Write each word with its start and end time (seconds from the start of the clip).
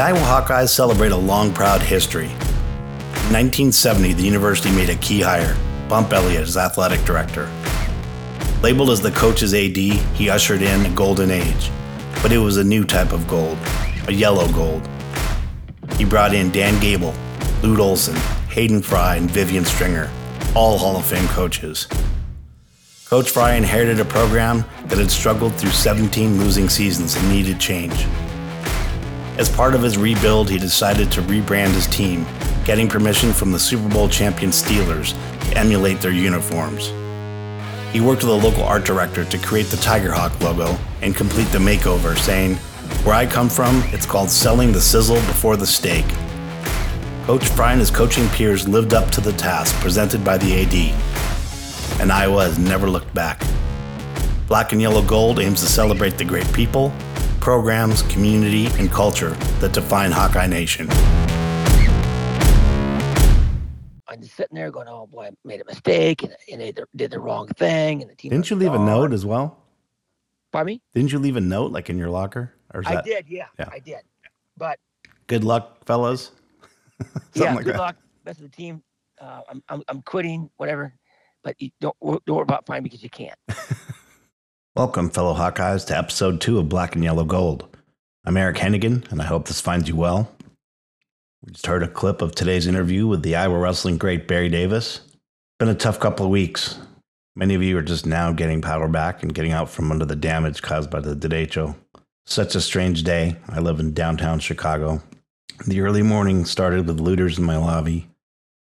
The 0.00 0.06
Iowa 0.06 0.20
Hawkeyes 0.20 0.70
celebrate 0.70 1.12
a 1.12 1.16
long, 1.16 1.52
proud 1.52 1.82
history. 1.82 2.24
In 2.24 3.36
1970, 3.36 4.14
the 4.14 4.22
university 4.22 4.74
made 4.74 4.88
a 4.88 4.94
key 4.94 5.20
hire, 5.20 5.54
Bump 5.90 6.10
Elliott 6.14 6.44
as 6.44 6.56
athletic 6.56 7.04
director. 7.04 7.50
Labeled 8.62 8.88
as 8.88 9.02
the 9.02 9.10
coach's 9.10 9.52
AD, 9.52 9.76
he 9.76 10.30
ushered 10.30 10.62
in 10.62 10.86
a 10.86 10.90
golden 10.94 11.30
age, 11.30 11.70
but 12.22 12.32
it 12.32 12.38
was 12.38 12.56
a 12.56 12.64
new 12.64 12.82
type 12.82 13.12
of 13.12 13.28
gold, 13.28 13.58
a 14.08 14.12
yellow 14.14 14.50
gold. 14.54 14.88
He 15.98 16.06
brought 16.06 16.32
in 16.32 16.50
Dan 16.50 16.80
Gable, 16.80 17.12
Lute 17.62 17.80
Olson, 17.80 18.16
Hayden 18.48 18.80
Fry, 18.80 19.16
and 19.16 19.30
Vivian 19.30 19.66
Stringer, 19.66 20.10
all 20.56 20.78
Hall 20.78 20.96
of 20.96 21.04
Fame 21.04 21.28
coaches. 21.28 21.86
Coach 23.04 23.28
Fry 23.28 23.52
inherited 23.52 24.00
a 24.00 24.06
program 24.06 24.64
that 24.86 24.96
had 24.96 25.10
struggled 25.10 25.54
through 25.56 25.72
17 25.72 26.38
losing 26.38 26.70
seasons 26.70 27.16
and 27.16 27.28
needed 27.28 27.60
change. 27.60 28.06
As 29.40 29.48
part 29.48 29.74
of 29.74 29.80
his 29.80 29.96
rebuild, 29.96 30.50
he 30.50 30.58
decided 30.58 31.10
to 31.12 31.22
rebrand 31.22 31.72
his 31.72 31.86
team, 31.86 32.26
getting 32.66 32.90
permission 32.90 33.32
from 33.32 33.52
the 33.52 33.58
Super 33.58 33.88
Bowl 33.88 34.06
champion 34.06 34.50
Steelers 34.50 35.14
to 35.48 35.56
emulate 35.56 36.02
their 36.02 36.12
uniforms. 36.12 36.92
He 37.90 38.02
worked 38.02 38.22
with 38.22 38.32
a 38.32 38.46
local 38.46 38.64
art 38.64 38.84
director 38.84 39.24
to 39.24 39.38
create 39.38 39.68
the 39.68 39.78
Tiger 39.78 40.12
Hawk 40.12 40.38
logo 40.42 40.76
and 41.00 41.16
complete 41.16 41.48
the 41.52 41.58
makeover, 41.58 42.18
saying, 42.18 42.56
Where 43.02 43.14
I 43.14 43.24
come 43.24 43.48
from, 43.48 43.82
it's 43.86 44.04
called 44.04 44.28
selling 44.28 44.72
the 44.72 44.80
sizzle 44.82 45.16
before 45.16 45.56
the 45.56 45.66
steak. 45.66 46.04
Coach 47.24 47.48
Fry 47.48 47.72
and 47.72 47.80
his 47.80 47.90
coaching 47.90 48.28
peers 48.28 48.68
lived 48.68 48.92
up 48.92 49.10
to 49.12 49.22
the 49.22 49.32
task 49.32 49.74
presented 49.76 50.22
by 50.22 50.36
the 50.36 50.60
AD, 50.60 51.98
and 51.98 52.12
Iowa 52.12 52.44
has 52.44 52.58
never 52.58 52.90
looked 52.90 53.14
back. 53.14 53.42
Black 54.48 54.72
and 54.72 54.82
Yellow 54.82 55.00
Gold 55.00 55.38
aims 55.38 55.60
to 55.60 55.66
celebrate 55.66 56.18
the 56.18 56.26
great 56.26 56.52
people, 56.52 56.92
programs, 57.40 58.02
community, 58.02 58.66
and 58.78 58.90
culture 58.90 59.30
that 59.60 59.72
define 59.72 60.12
Hawkeye 60.12 60.46
Nation. 60.46 60.88
I'm 64.06 64.20
just 64.20 64.34
sitting 64.36 64.54
there 64.54 64.70
going, 64.70 64.88
"Oh 64.88 65.06
boy, 65.06 65.26
I 65.26 65.30
made 65.44 65.60
a 65.60 65.64
mistake 65.64 66.22
and, 66.22 66.36
and 66.50 66.60
they 66.60 66.74
did 66.94 67.10
the 67.10 67.20
wrong 67.20 67.48
thing." 67.48 68.02
And 68.02 68.10
the 68.10 68.14
team 68.14 68.30
Didn't 68.30 68.50
you 68.50 68.56
leave 68.56 68.74
a 68.74 68.78
note 68.78 69.12
as 69.12 69.24
well? 69.24 69.56
Pardon 70.52 70.74
me? 70.74 70.82
Didn't 70.94 71.12
you 71.12 71.18
leave 71.18 71.36
a 71.36 71.40
note 71.40 71.72
like 71.72 71.88
in 71.88 71.96
your 71.96 72.10
locker? 72.10 72.52
Or 72.74 72.82
something? 72.82 72.98
I 72.98 73.02
that... 73.02 73.04
did, 73.04 73.28
yeah, 73.28 73.46
yeah, 73.58 73.68
I 73.72 73.78
did. 73.78 74.00
But 74.56 74.78
good 75.26 75.44
luck, 75.44 75.84
fellas. 75.86 76.32
yeah, 77.34 77.54
like 77.54 77.64
good 77.64 77.74
that. 77.74 77.78
luck. 77.78 77.96
Best 78.24 78.40
of 78.40 78.50
the 78.50 78.56
team. 78.56 78.82
Uh, 79.20 79.42
I'm, 79.48 79.62
I'm 79.68 79.82
I'm 79.88 80.02
quitting, 80.02 80.50
whatever. 80.56 80.92
But 81.42 81.56
you 81.60 81.70
don't 81.80 81.96
don't 82.00 82.28
worry 82.28 82.42
about 82.42 82.66
fine 82.66 82.82
because 82.82 83.02
you 83.02 83.10
can't. 83.10 83.38
Welcome, 84.80 85.10
fellow 85.10 85.34
Hawkeyes, 85.34 85.86
to 85.88 85.98
episode 85.98 86.40
two 86.40 86.58
of 86.58 86.70
Black 86.70 86.94
and 86.94 87.04
Yellow 87.04 87.24
Gold. 87.24 87.68
I'm 88.24 88.38
Eric 88.38 88.56
Hennigan, 88.56 89.12
and 89.12 89.20
I 89.20 89.26
hope 89.26 89.46
this 89.46 89.60
finds 89.60 89.90
you 89.90 89.94
well. 89.94 90.34
We 91.44 91.52
just 91.52 91.66
heard 91.66 91.82
a 91.82 91.86
clip 91.86 92.22
of 92.22 92.34
today's 92.34 92.66
interview 92.66 93.06
with 93.06 93.22
the 93.22 93.36
Iowa 93.36 93.58
wrestling 93.58 93.98
great 93.98 94.26
Barry 94.26 94.48
Davis. 94.48 95.02
Been 95.58 95.68
a 95.68 95.74
tough 95.74 96.00
couple 96.00 96.24
of 96.24 96.32
weeks. 96.32 96.78
Many 97.36 97.54
of 97.54 97.62
you 97.62 97.76
are 97.76 97.82
just 97.82 98.06
now 98.06 98.32
getting 98.32 98.62
power 98.62 98.88
back 98.88 99.22
and 99.22 99.34
getting 99.34 99.52
out 99.52 99.68
from 99.68 99.92
under 99.92 100.06
the 100.06 100.16
damage 100.16 100.62
caused 100.62 100.88
by 100.88 101.00
the 101.00 101.14
derecho. 101.14 101.76
Such 102.24 102.54
a 102.54 102.60
strange 102.62 103.02
day. 103.02 103.36
I 103.48 103.60
live 103.60 103.80
in 103.80 103.92
downtown 103.92 104.38
Chicago. 104.38 105.02
The 105.66 105.82
early 105.82 106.02
morning 106.02 106.46
started 106.46 106.86
with 106.86 107.00
looters 107.00 107.36
in 107.36 107.44
my 107.44 107.58
lobby. 107.58 108.08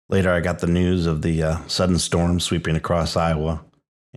Later, 0.10 0.32
I 0.32 0.40
got 0.40 0.58
the 0.58 0.66
news 0.66 1.06
of 1.06 1.22
the 1.22 1.44
uh, 1.44 1.68
sudden 1.68 2.00
storm 2.00 2.40
sweeping 2.40 2.76
across 2.76 3.16
Iowa 3.16 3.64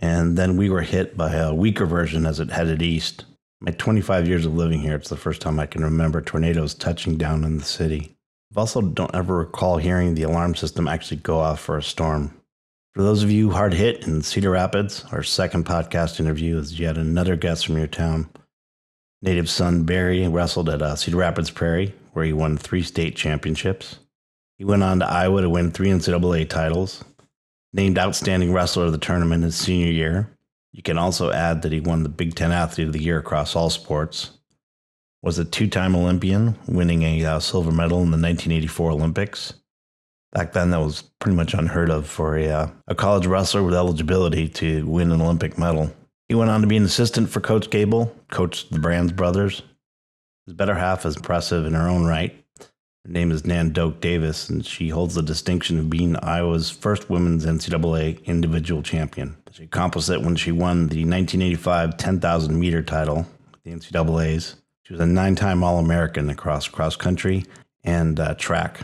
and 0.01 0.37
then 0.37 0.57
we 0.57 0.69
were 0.69 0.81
hit 0.81 1.15
by 1.15 1.33
a 1.35 1.53
weaker 1.53 1.85
version 1.85 2.25
as 2.25 2.39
it 2.39 2.51
headed 2.51 2.81
east. 2.81 3.25
My 3.59 3.71
25 3.71 4.27
years 4.27 4.45
of 4.45 4.55
living 4.55 4.79
here, 4.79 4.95
it's 4.95 5.09
the 5.09 5.15
first 5.15 5.41
time 5.41 5.59
I 5.59 5.67
can 5.67 5.83
remember 5.83 6.21
tornadoes 6.21 6.73
touching 6.73 7.17
down 7.17 7.43
in 7.43 7.57
the 7.57 7.63
city. 7.63 8.15
I 8.55 8.59
also 8.59 8.81
don't 8.81 9.13
ever 9.13 9.37
recall 9.37 9.77
hearing 9.77 10.15
the 10.15 10.23
alarm 10.23 10.55
system 10.55 10.87
actually 10.87 11.17
go 11.17 11.39
off 11.39 11.61
for 11.61 11.77
a 11.77 11.83
storm. 11.83 12.33
For 12.93 13.03
those 13.03 13.23
of 13.23 13.31
you 13.31 13.51
hard 13.51 13.73
hit 13.73 14.05
in 14.05 14.21
Cedar 14.21 14.51
Rapids, 14.51 15.05
our 15.11 15.23
second 15.23 15.65
podcast 15.65 16.19
interview 16.19 16.57
is 16.57 16.79
yet 16.79 16.97
another 16.97 17.35
guest 17.35 17.65
from 17.65 17.77
your 17.77 17.87
town. 17.87 18.29
Native 19.21 19.49
son 19.49 19.83
Barry 19.83 20.27
wrestled 20.27 20.67
at 20.67 20.81
uh, 20.81 20.95
Cedar 20.95 21.17
Rapids 21.17 21.51
Prairie, 21.51 21.93
where 22.13 22.25
he 22.25 22.33
won 22.33 22.57
three 22.57 22.81
state 22.81 23.15
championships. 23.15 23.99
He 24.57 24.65
went 24.65 24.83
on 24.83 24.99
to 24.99 25.07
Iowa 25.07 25.41
to 25.41 25.49
win 25.49 25.71
three 25.71 25.89
NCAA 25.89 26.49
titles, 26.49 27.03
named 27.73 27.97
Outstanding 27.97 28.53
Wrestler 28.53 28.85
of 28.85 28.91
the 28.91 28.97
tournament 28.97 29.43
his 29.43 29.55
senior 29.55 29.91
year. 29.91 30.29
You 30.71 30.83
can 30.83 30.97
also 30.97 31.31
add 31.31 31.61
that 31.61 31.71
he 31.71 31.79
won 31.79 32.03
the 32.03 32.09
Big 32.09 32.35
Ten 32.35 32.51
Athlete 32.51 32.87
of 32.87 32.93
the 32.93 33.01
Year 33.01 33.19
across 33.19 33.55
all 33.55 33.69
sports. 33.69 34.31
Was 35.21 35.37
a 35.37 35.45
two-time 35.45 35.95
Olympian, 35.95 36.57
winning 36.67 37.03
a 37.03 37.23
uh, 37.23 37.39
silver 37.39 37.71
medal 37.71 37.99
in 37.99 38.09
the 38.09 38.17
1984 38.17 38.91
Olympics. 38.91 39.53
Back 40.31 40.53
then, 40.53 40.71
that 40.71 40.79
was 40.79 41.03
pretty 41.19 41.35
much 41.35 41.53
unheard 41.53 41.91
of 41.91 42.07
for 42.07 42.37
a, 42.37 42.47
uh, 42.47 42.67
a 42.87 42.95
college 42.95 43.27
wrestler 43.27 43.63
with 43.63 43.75
eligibility 43.75 44.47
to 44.49 44.85
win 44.87 45.11
an 45.11 45.21
Olympic 45.21 45.57
medal. 45.57 45.93
He 46.29 46.35
went 46.35 46.49
on 46.49 46.61
to 46.61 46.67
be 46.67 46.77
an 46.77 46.85
assistant 46.85 47.29
for 47.29 47.41
Coach 47.41 47.69
Gable, 47.69 48.15
coached 48.31 48.71
the 48.71 48.79
Brands 48.79 49.11
brothers. 49.11 49.61
His 50.45 50.55
better 50.55 50.75
half 50.75 51.05
is 51.05 51.17
impressive 51.17 51.65
in 51.65 51.73
her 51.73 51.87
own 51.89 52.05
right. 52.05 52.40
Her 53.05 53.11
name 53.11 53.31
is 53.31 53.45
Nan 53.45 53.71
Doak 53.71 53.99
Davis, 53.99 54.47
and 54.47 54.63
she 54.63 54.89
holds 54.89 55.15
the 55.15 55.23
distinction 55.23 55.79
of 55.79 55.89
being 55.89 56.15
Iowa's 56.17 56.69
first 56.69 57.09
women's 57.09 57.47
NCAA 57.47 58.23
individual 58.25 58.83
champion. 58.83 59.37
She 59.51 59.63
accomplished 59.63 60.09
it 60.09 60.21
when 60.21 60.35
she 60.35 60.51
won 60.51 60.87
the 60.87 61.03
1985 61.03 61.97
10,000 61.97 62.59
meter 62.59 62.83
title 62.83 63.25
at 63.53 63.63
the 63.63 63.71
NCAA's. 63.71 64.55
She 64.83 64.93
was 64.93 65.01
a 65.01 65.07
nine 65.07 65.35
time 65.35 65.63
All 65.63 65.79
American 65.79 66.29
across 66.29 66.67
cross 66.67 66.95
country 66.95 67.43
and 67.83 68.19
uh, 68.19 68.35
track. 68.35 68.81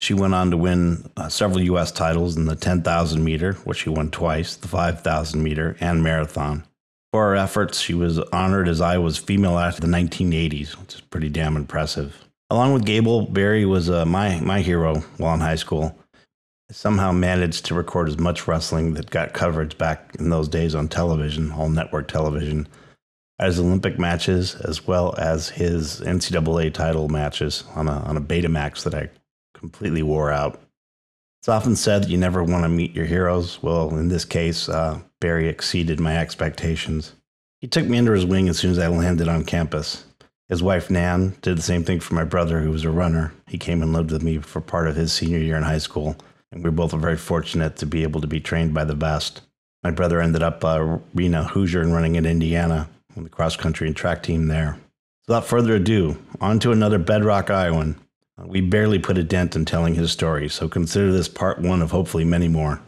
She 0.00 0.14
went 0.14 0.34
on 0.34 0.50
to 0.50 0.56
win 0.56 1.08
uh, 1.16 1.28
several 1.28 1.60
U.S. 1.60 1.92
titles 1.92 2.36
in 2.36 2.46
the 2.46 2.56
10,000 2.56 3.22
meter, 3.22 3.52
which 3.64 3.78
she 3.78 3.90
won 3.90 4.10
twice, 4.10 4.56
the 4.56 4.66
5,000 4.66 5.42
meter, 5.42 5.76
and 5.78 6.02
marathon. 6.02 6.64
For 7.12 7.28
her 7.28 7.36
efforts, 7.36 7.80
she 7.80 7.94
was 7.94 8.18
honored 8.18 8.66
as 8.66 8.80
Iowa's 8.80 9.18
female 9.18 9.58
athlete 9.58 9.84
of 9.84 9.90
the 9.90 9.96
1980s, 9.96 10.72
which 10.72 10.94
is 10.94 11.00
pretty 11.02 11.28
damn 11.28 11.56
impressive. 11.56 12.26
Along 12.50 12.72
with 12.72 12.84
Gable, 12.84 13.26
Barry 13.26 13.64
was 13.64 13.88
uh, 13.88 14.04
my 14.04 14.40
my 14.40 14.60
hero 14.60 15.00
while 15.18 15.34
in 15.34 15.40
high 15.40 15.54
school. 15.54 15.96
Somehow 16.72 17.12
managed 17.12 17.64
to 17.66 17.74
record 17.74 18.08
as 18.08 18.18
much 18.18 18.46
wrestling 18.46 18.94
that 18.94 19.10
got 19.10 19.32
coverage 19.32 19.78
back 19.78 20.14
in 20.18 20.30
those 20.30 20.48
days 20.48 20.74
on 20.74 20.88
television, 20.88 21.52
all 21.52 21.68
network 21.68 22.06
television, 22.08 22.68
as 23.38 23.58
Olympic 23.58 23.98
matches 23.98 24.54
as 24.54 24.86
well 24.86 25.14
as 25.16 25.48
his 25.48 26.00
NCAA 26.00 26.72
title 26.74 27.08
matches 27.08 27.64
on 27.74 27.88
a 27.88 27.92
on 27.92 28.16
a 28.16 28.20
Betamax 28.20 28.82
that 28.82 28.94
I 28.94 29.10
completely 29.54 30.02
wore 30.02 30.32
out. 30.32 30.60
It's 31.40 31.48
often 31.48 31.76
said 31.76 32.02
that 32.02 32.10
you 32.10 32.18
never 32.18 32.42
want 32.42 32.64
to 32.64 32.68
meet 32.68 32.94
your 32.94 33.06
heroes. 33.06 33.62
Well, 33.62 33.96
in 33.96 34.08
this 34.08 34.24
case, 34.24 34.68
uh, 34.68 35.00
Barry 35.20 35.48
exceeded 35.48 36.00
my 36.00 36.16
expectations. 36.16 37.14
He 37.60 37.68
took 37.68 37.86
me 37.86 37.98
under 37.98 38.14
his 38.14 38.26
wing 38.26 38.48
as 38.48 38.58
soon 38.58 38.72
as 38.72 38.78
I 38.78 38.88
landed 38.88 39.28
on 39.28 39.44
campus. 39.44 40.04
His 40.50 40.64
wife, 40.64 40.90
Nan, 40.90 41.36
did 41.42 41.56
the 41.56 41.62
same 41.62 41.84
thing 41.84 42.00
for 42.00 42.14
my 42.14 42.24
brother, 42.24 42.60
who 42.60 42.72
was 42.72 42.82
a 42.82 42.90
runner. 42.90 43.32
He 43.46 43.56
came 43.56 43.82
and 43.82 43.92
lived 43.92 44.10
with 44.10 44.24
me 44.24 44.38
for 44.38 44.60
part 44.60 44.88
of 44.88 44.96
his 44.96 45.12
senior 45.12 45.38
year 45.38 45.56
in 45.56 45.62
high 45.62 45.78
school, 45.78 46.16
and 46.50 46.64
we 46.64 46.68
were 46.68 46.76
both 46.76 46.90
very 46.90 47.16
fortunate 47.16 47.76
to 47.76 47.86
be 47.86 48.02
able 48.02 48.20
to 48.20 48.26
be 48.26 48.40
trained 48.40 48.74
by 48.74 48.84
the 48.84 48.96
best. 48.96 49.42
My 49.84 49.92
brother 49.92 50.20
ended 50.20 50.42
up 50.42 50.64
uh, 50.64 50.98
being 51.14 51.34
a 51.34 51.44
Hoosier 51.44 51.80
and 51.80 51.94
running 51.94 52.16
in 52.16 52.26
Indiana 52.26 52.88
on 53.16 53.22
the 53.22 53.30
cross 53.30 53.54
country 53.54 53.86
and 53.86 53.96
track 53.96 54.24
team 54.24 54.48
there. 54.48 54.76
So 55.22 55.34
without 55.34 55.46
further 55.46 55.76
ado, 55.76 56.18
on 56.40 56.58
to 56.58 56.72
another 56.72 56.98
Bedrock 56.98 57.48
Iowan. 57.48 57.94
Uh, 58.36 58.46
we 58.48 58.60
barely 58.60 58.98
put 58.98 59.18
a 59.18 59.22
dent 59.22 59.54
in 59.54 59.64
telling 59.64 59.94
his 59.94 60.10
story, 60.10 60.48
so 60.48 60.68
consider 60.68 61.12
this 61.12 61.28
part 61.28 61.60
one 61.60 61.80
of 61.80 61.92
hopefully 61.92 62.24
many 62.24 62.48
more. 62.48 62.80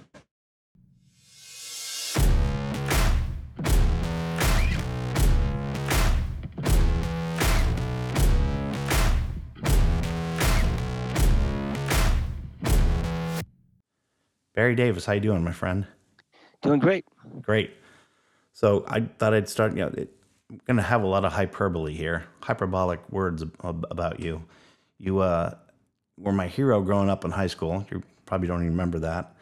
Barry 14.54 14.74
Davis, 14.74 15.06
how 15.06 15.14
you 15.14 15.20
doing, 15.20 15.42
my 15.42 15.52
friend? 15.52 15.86
Doing 16.60 16.78
great. 16.78 17.04
Great. 17.40 17.72
So 18.52 18.84
I 18.86 19.00
thought 19.00 19.32
I'd 19.34 19.48
start. 19.48 19.72
You 19.72 19.84
know, 19.86 19.92
it, 19.96 20.10
I'm 20.50 20.60
going 20.66 20.76
to 20.76 20.82
have 20.82 21.02
a 21.02 21.06
lot 21.06 21.24
of 21.24 21.32
hyperbole 21.32 21.94
here, 21.94 22.24
hyperbolic 22.42 23.00
words 23.10 23.42
ab- 23.64 23.86
about 23.90 24.20
you. 24.20 24.44
You 24.98 25.20
uh, 25.20 25.54
were 26.18 26.32
my 26.32 26.46
hero 26.46 26.82
growing 26.82 27.08
up 27.08 27.24
in 27.24 27.30
high 27.30 27.46
school. 27.46 27.86
You 27.90 28.02
probably 28.26 28.48
don't 28.48 28.60
even 28.60 28.72
remember 28.72 28.98
that. 29.00 29.34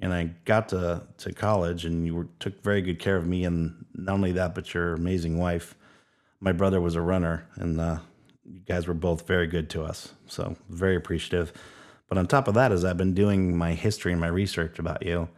And 0.00 0.12
I 0.12 0.24
got 0.44 0.68
to, 0.70 1.06
to 1.18 1.32
college, 1.32 1.84
and 1.84 2.04
you 2.04 2.14
were, 2.14 2.28
took 2.40 2.62
very 2.62 2.82
good 2.82 2.98
care 2.98 3.16
of 3.16 3.26
me. 3.26 3.44
And 3.44 3.86
not 3.94 4.14
only 4.14 4.32
that, 4.32 4.54
but 4.54 4.74
your 4.74 4.94
amazing 4.94 5.38
wife. 5.38 5.76
My 6.40 6.52
brother 6.52 6.80
was 6.80 6.96
a 6.96 7.00
runner, 7.00 7.46
and 7.54 7.80
uh, 7.80 7.98
you 8.44 8.60
guys 8.60 8.86
were 8.86 8.94
both 8.94 9.26
very 9.26 9.46
good 9.46 9.70
to 9.70 9.84
us. 9.84 10.12
So 10.26 10.56
very 10.68 10.96
appreciative. 10.96 11.52
But 12.08 12.18
on 12.18 12.26
top 12.26 12.48
of 12.48 12.54
that, 12.54 12.72
as 12.72 12.84
I've 12.84 12.96
been 12.96 13.14
doing 13.14 13.56
my 13.56 13.74
history 13.74 14.12
and 14.12 14.20
my 14.20 14.28
research 14.28 14.78
about 14.78 15.04
you, 15.04 15.28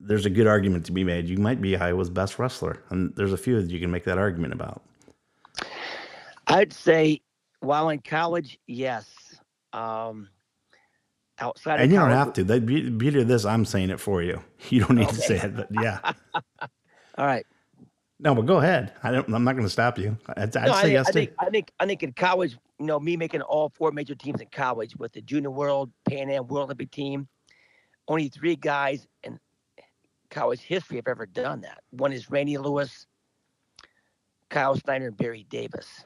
there's 0.00 0.26
a 0.26 0.30
good 0.30 0.46
argument 0.46 0.86
to 0.86 0.92
be 0.92 1.04
made. 1.04 1.28
You 1.28 1.38
might 1.38 1.60
be 1.60 1.76
Iowa's 1.76 2.10
best 2.10 2.38
wrestler, 2.38 2.82
and 2.90 3.14
there's 3.16 3.32
a 3.32 3.36
few 3.36 3.60
that 3.60 3.70
you 3.70 3.80
can 3.80 3.90
make 3.90 4.04
that 4.04 4.18
argument 4.18 4.52
about. 4.52 4.82
I'd 6.46 6.72
say 6.72 7.20
While 7.60 7.88
in 7.90 8.00
college, 8.00 8.58
yes. 8.66 9.08
Um, 9.72 10.28
outside 11.38 11.80
and 11.80 11.90
you 11.90 11.98
college, 11.98 12.10
don't 12.10 12.18
have 12.18 12.32
to. 12.34 12.44
The 12.44 12.60
beauty 12.60 13.20
of 13.20 13.28
this, 13.28 13.44
I'm 13.44 13.64
saying 13.64 13.90
it 13.90 14.00
for 14.00 14.22
you. 14.22 14.42
You 14.70 14.80
don't 14.80 14.96
need 14.96 15.08
okay. 15.08 15.16
to 15.16 15.22
say 15.22 15.36
it, 15.36 15.56
but 15.56 15.68
yeah. 15.70 15.98
All 17.18 17.26
right. 17.26 17.44
No, 18.18 18.34
but 18.34 18.46
go 18.46 18.58
ahead. 18.58 18.94
I 19.02 19.10
don't, 19.10 19.32
I'm 19.32 19.44
not 19.44 19.52
going 19.52 19.66
to 19.66 19.70
stop 19.70 19.98
you. 19.98 20.16
I'd, 20.28 20.38
I'd 20.38 20.52
say 20.52 20.60
I 20.60 20.84
yes 20.84 21.08
I 21.08 21.12
think, 21.12 21.32
I 21.38 21.50
think, 21.50 21.72
I 21.78 21.86
think 21.86 22.02
in 22.02 22.12
college, 22.12 22.56
you 22.78 22.86
know, 22.86 22.98
me 22.98 23.16
making 23.16 23.42
all 23.42 23.70
four 23.70 23.92
major 23.92 24.14
teams 24.14 24.40
in 24.40 24.48
college 24.48 24.96
with 24.96 25.12
the 25.12 25.22
Junior 25.22 25.50
World, 25.50 25.90
Pan 26.08 26.30
Am, 26.30 26.46
World 26.46 26.66
Olympic 26.66 26.90
team, 26.90 27.28
only 28.08 28.28
three 28.28 28.56
guys 28.56 29.06
in 29.22 29.38
college 30.30 30.60
history 30.60 30.96
have 30.96 31.08
ever 31.08 31.26
done 31.26 31.60
that. 31.62 31.82
One 31.90 32.12
is 32.12 32.30
Randy 32.30 32.58
Lewis, 32.58 33.06
Kyle 34.50 34.76
Snyder, 34.76 35.08
and 35.08 35.16
Barry 35.16 35.46
Davis. 35.48 36.04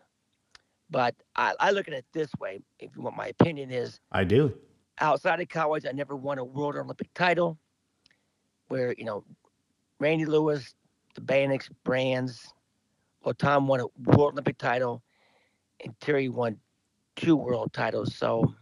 But 0.91 1.15
I, 1.37 1.55
I 1.59 1.70
look 1.70 1.88
at 1.88 1.94
it 1.94 2.05
this 2.12 2.31
way. 2.38 2.61
If 2.79 2.91
you 2.97 3.03
want 3.03 3.17
my 3.17 3.29
opinion, 3.29 3.71
is 3.71 4.00
I 4.12 4.25
do. 4.25 4.55
Outside 5.00 5.41
of 5.41 5.49
college, 5.49 5.85
I 5.87 5.93
never 5.93 6.17
won 6.17 6.38
a 6.38 6.44
World 6.44 6.76
Olympic 6.76 7.12
title. 7.14 7.59
Where 8.69 8.94
you 8.97 9.05
know, 9.05 9.25
Randy 10.00 10.26
Lewis, 10.26 10.75
the 11.14 11.21
Banach's 11.21 11.71
brands. 11.85 12.53
Well, 13.23 13.35
Tom 13.35 13.67
won 13.67 13.81
a 13.81 13.87
World 14.11 14.35
Olympic 14.35 14.59
title, 14.59 15.03
and 15.85 15.95
Terry 16.01 16.29
won 16.29 16.59
two 17.17 17.37
world 17.37 17.73
titles. 17.73 18.15
So, 18.15 18.55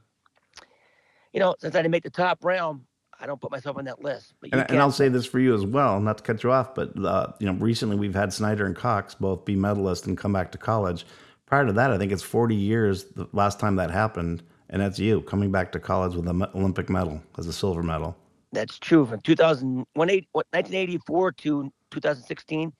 you 1.32 1.40
know, 1.40 1.54
since 1.58 1.74
I 1.74 1.78
didn't 1.78 1.92
make 1.92 2.02
the 2.02 2.10
top 2.10 2.44
round, 2.44 2.82
I 3.18 3.26
don't 3.26 3.40
put 3.40 3.50
myself 3.50 3.78
on 3.78 3.84
that 3.86 4.02
list. 4.02 4.34
And, 4.52 4.66
and, 4.68 4.78
I'll 4.78 4.92
say 4.92 5.08
this 5.08 5.24
for 5.24 5.38
you 5.38 5.54
as 5.54 5.64
well, 5.64 6.00
not 6.00 6.18
to 6.18 6.24
cut 6.24 6.42
you 6.42 6.52
off, 6.52 6.74
but 6.74 6.96
uh, 7.02 7.28
you 7.38 7.46
know, 7.46 7.54
recently 7.54 7.96
we've 7.96 8.14
had 8.14 8.32
Snyder 8.32 8.66
and 8.66 8.76
Cox 8.76 9.14
both 9.14 9.44
be 9.44 9.56
medalists 9.56 10.06
and 10.06 10.18
come 10.18 10.32
back 10.32 10.52
to 10.52 10.58
college. 10.58 11.06
Prior 11.46 11.64
to 11.64 11.72
that, 11.72 11.90
I 11.90 11.98
think 11.98 12.12
it's 12.12 12.22
40 12.22 12.54
years 12.54 13.04
the 13.04 13.28
last 13.32 13.58
time 13.60 13.76
that 13.76 13.90
happened, 13.90 14.42
and 14.68 14.82
that's 14.82 14.98
you 14.98 15.22
coming 15.22 15.50
back 15.50 15.72
to 15.72 15.80
college 15.80 16.14
with 16.14 16.28
an 16.28 16.42
Olympic 16.54 16.90
medal 16.90 17.22
as 17.38 17.46
a 17.46 17.52
silver 17.52 17.82
medal. 17.82 18.16
That's 18.52 18.78
true. 18.78 19.06
From 19.06 19.20
2000, 19.20 19.86
1984 19.94 21.32
to 21.32 21.72
2016, 21.90 22.72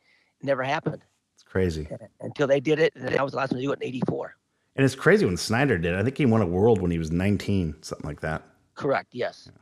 never 0.42 0.62
happened. 0.62 1.02
Crazy. 1.46 1.88
Until 2.20 2.46
they 2.46 2.60
did 2.60 2.78
it, 2.78 2.92
and 2.96 3.16
I 3.16 3.22
was 3.22 3.32
the 3.32 3.38
last 3.38 3.52
one 3.52 3.60
to 3.60 3.66
do 3.66 3.72
it 3.72 3.80
in 3.80 3.88
84. 3.88 4.36
And 4.76 4.84
it's 4.84 4.94
crazy 4.94 5.24
when 5.24 5.36
Snyder 5.36 5.78
did. 5.78 5.94
I 5.94 6.02
think 6.02 6.18
he 6.18 6.26
won 6.26 6.42
a 6.42 6.46
world 6.46 6.82
when 6.82 6.90
he 6.90 6.98
was 6.98 7.10
19, 7.10 7.76
something 7.80 8.06
like 8.06 8.20
that. 8.20 8.42
Correct. 8.74 9.08
Yes. 9.12 9.48
Yeah. 9.50 9.58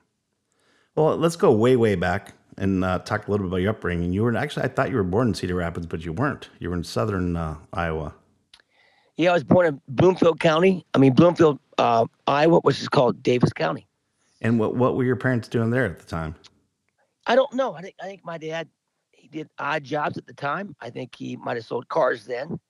Well, 0.96 1.16
let's 1.16 1.36
go 1.36 1.52
way, 1.52 1.76
way 1.76 1.94
back 1.94 2.34
and 2.56 2.84
uh, 2.84 3.00
talk 3.00 3.26
a 3.26 3.30
little 3.30 3.46
bit 3.46 3.50
about 3.50 3.62
your 3.62 3.70
upbringing. 3.70 4.12
You 4.12 4.22
were 4.22 4.36
actually, 4.36 4.64
I 4.64 4.68
thought 4.68 4.90
you 4.90 4.96
were 4.96 5.04
born 5.04 5.28
in 5.28 5.34
Cedar 5.34 5.54
Rapids, 5.54 5.86
but 5.86 6.04
you 6.04 6.12
weren't. 6.12 6.48
You 6.58 6.70
were 6.70 6.76
in 6.76 6.84
southern 6.84 7.36
uh, 7.36 7.56
Iowa. 7.72 8.14
Yeah, 9.16 9.30
I 9.30 9.34
was 9.34 9.44
born 9.44 9.66
in 9.66 9.80
Bloomfield 9.88 10.40
County. 10.40 10.84
I 10.94 10.98
mean, 10.98 11.12
Bloomfield, 11.12 11.60
uh, 11.78 12.06
Iowa, 12.26 12.60
which 12.60 12.80
is 12.80 12.88
called 12.88 13.22
Davis 13.22 13.52
County. 13.52 13.86
And 14.40 14.58
what, 14.58 14.74
what 14.74 14.96
were 14.96 15.04
your 15.04 15.16
parents 15.16 15.48
doing 15.48 15.70
there 15.70 15.86
at 15.86 15.98
the 16.00 16.06
time? 16.06 16.34
I 17.26 17.36
don't 17.36 17.52
know. 17.54 17.74
I 17.74 17.80
think 17.80 17.94
I 18.02 18.04
think 18.04 18.24
my 18.24 18.36
dad 18.36 18.68
he 19.24 19.38
did 19.38 19.48
odd 19.58 19.82
jobs 19.84 20.18
at 20.18 20.26
the 20.26 20.34
time. 20.34 20.76
I 20.80 20.90
think 20.90 21.14
he 21.16 21.36
might 21.36 21.56
have 21.56 21.64
sold 21.64 21.88
cars 21.88 22.26
then, 22.26 22.60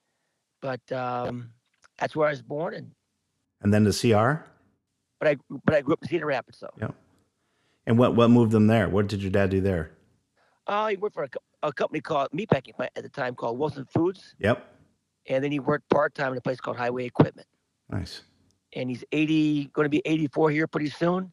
but 0.62 0.81
um, 0.93 1.51
that's 1.99 2.15
where 2.15 2.29
I 2.29 2.31
was 2.31 2.43
born 2.43 2.75
and. 2.75 2.93
And 3.62 3.75
then 3.75 3.83
the 3.83 3.93
CR. 3.93 4.45
But 5.19 5.29
I 5.29 5.37
but 5.65 5.75
I 5.75 5.81
grew 5.81 5.95
up 5.95 6.03
in 6.03 6.09
Cedar 6.09 6.27
Rapids, 6.27 6.59
so. 6.59 6.69
Yeah. 6.79 6.91
And 7.87 7.99
what 7.99 8.15
what 8.15 8.31
moved 8.31 8.53
them 8.53 8.69
there? 8.69 8.89
What 8.89 9.09
did 9.09 9.21
your 9.21 9.33
dad 9.33 9.51
do 9.51 9.61
there? 9.61 9.91
Oh, 10.67 10.75
uh, 10.75 10.87
he 10.89 10.97
worked 10.97 11.15
for 11.15 11.25
a, 11.25 11.29
a 11.67 11.73
company 11.73 12.01
called 12.01 12.31
meatpacking 12.31 12.73
at 12.79 13.03
the 13.03 13.09
time 13.09 13.35
called 13.35 13.59
Wilson 13.59 13.85
Foods. 13.87 14.35
Yep. 14.39 14.65
And 15.27 15.43
then 15.43 15.50
he 15.50 15.59
worked 15.59 15.89
part 15.91 16.15
time 16.15 16.33
in 16.33 16.39
a 16.39 16.41
place 16.41 16.61
called 16.61 16.77
Highway 16.77 17.05
Equipment. 17.05 17.49
Nice. 17.91 18.23
And 18.75 18.89
he's 18.89 19.05
80, 19.12 19.71
going 19.73 19.85
to 19.85 19.91
be 19.91 20.03
84 20.05 20.50
here 20.50 20.67
pretty 20.67 20.91
soon. 20.91 21.33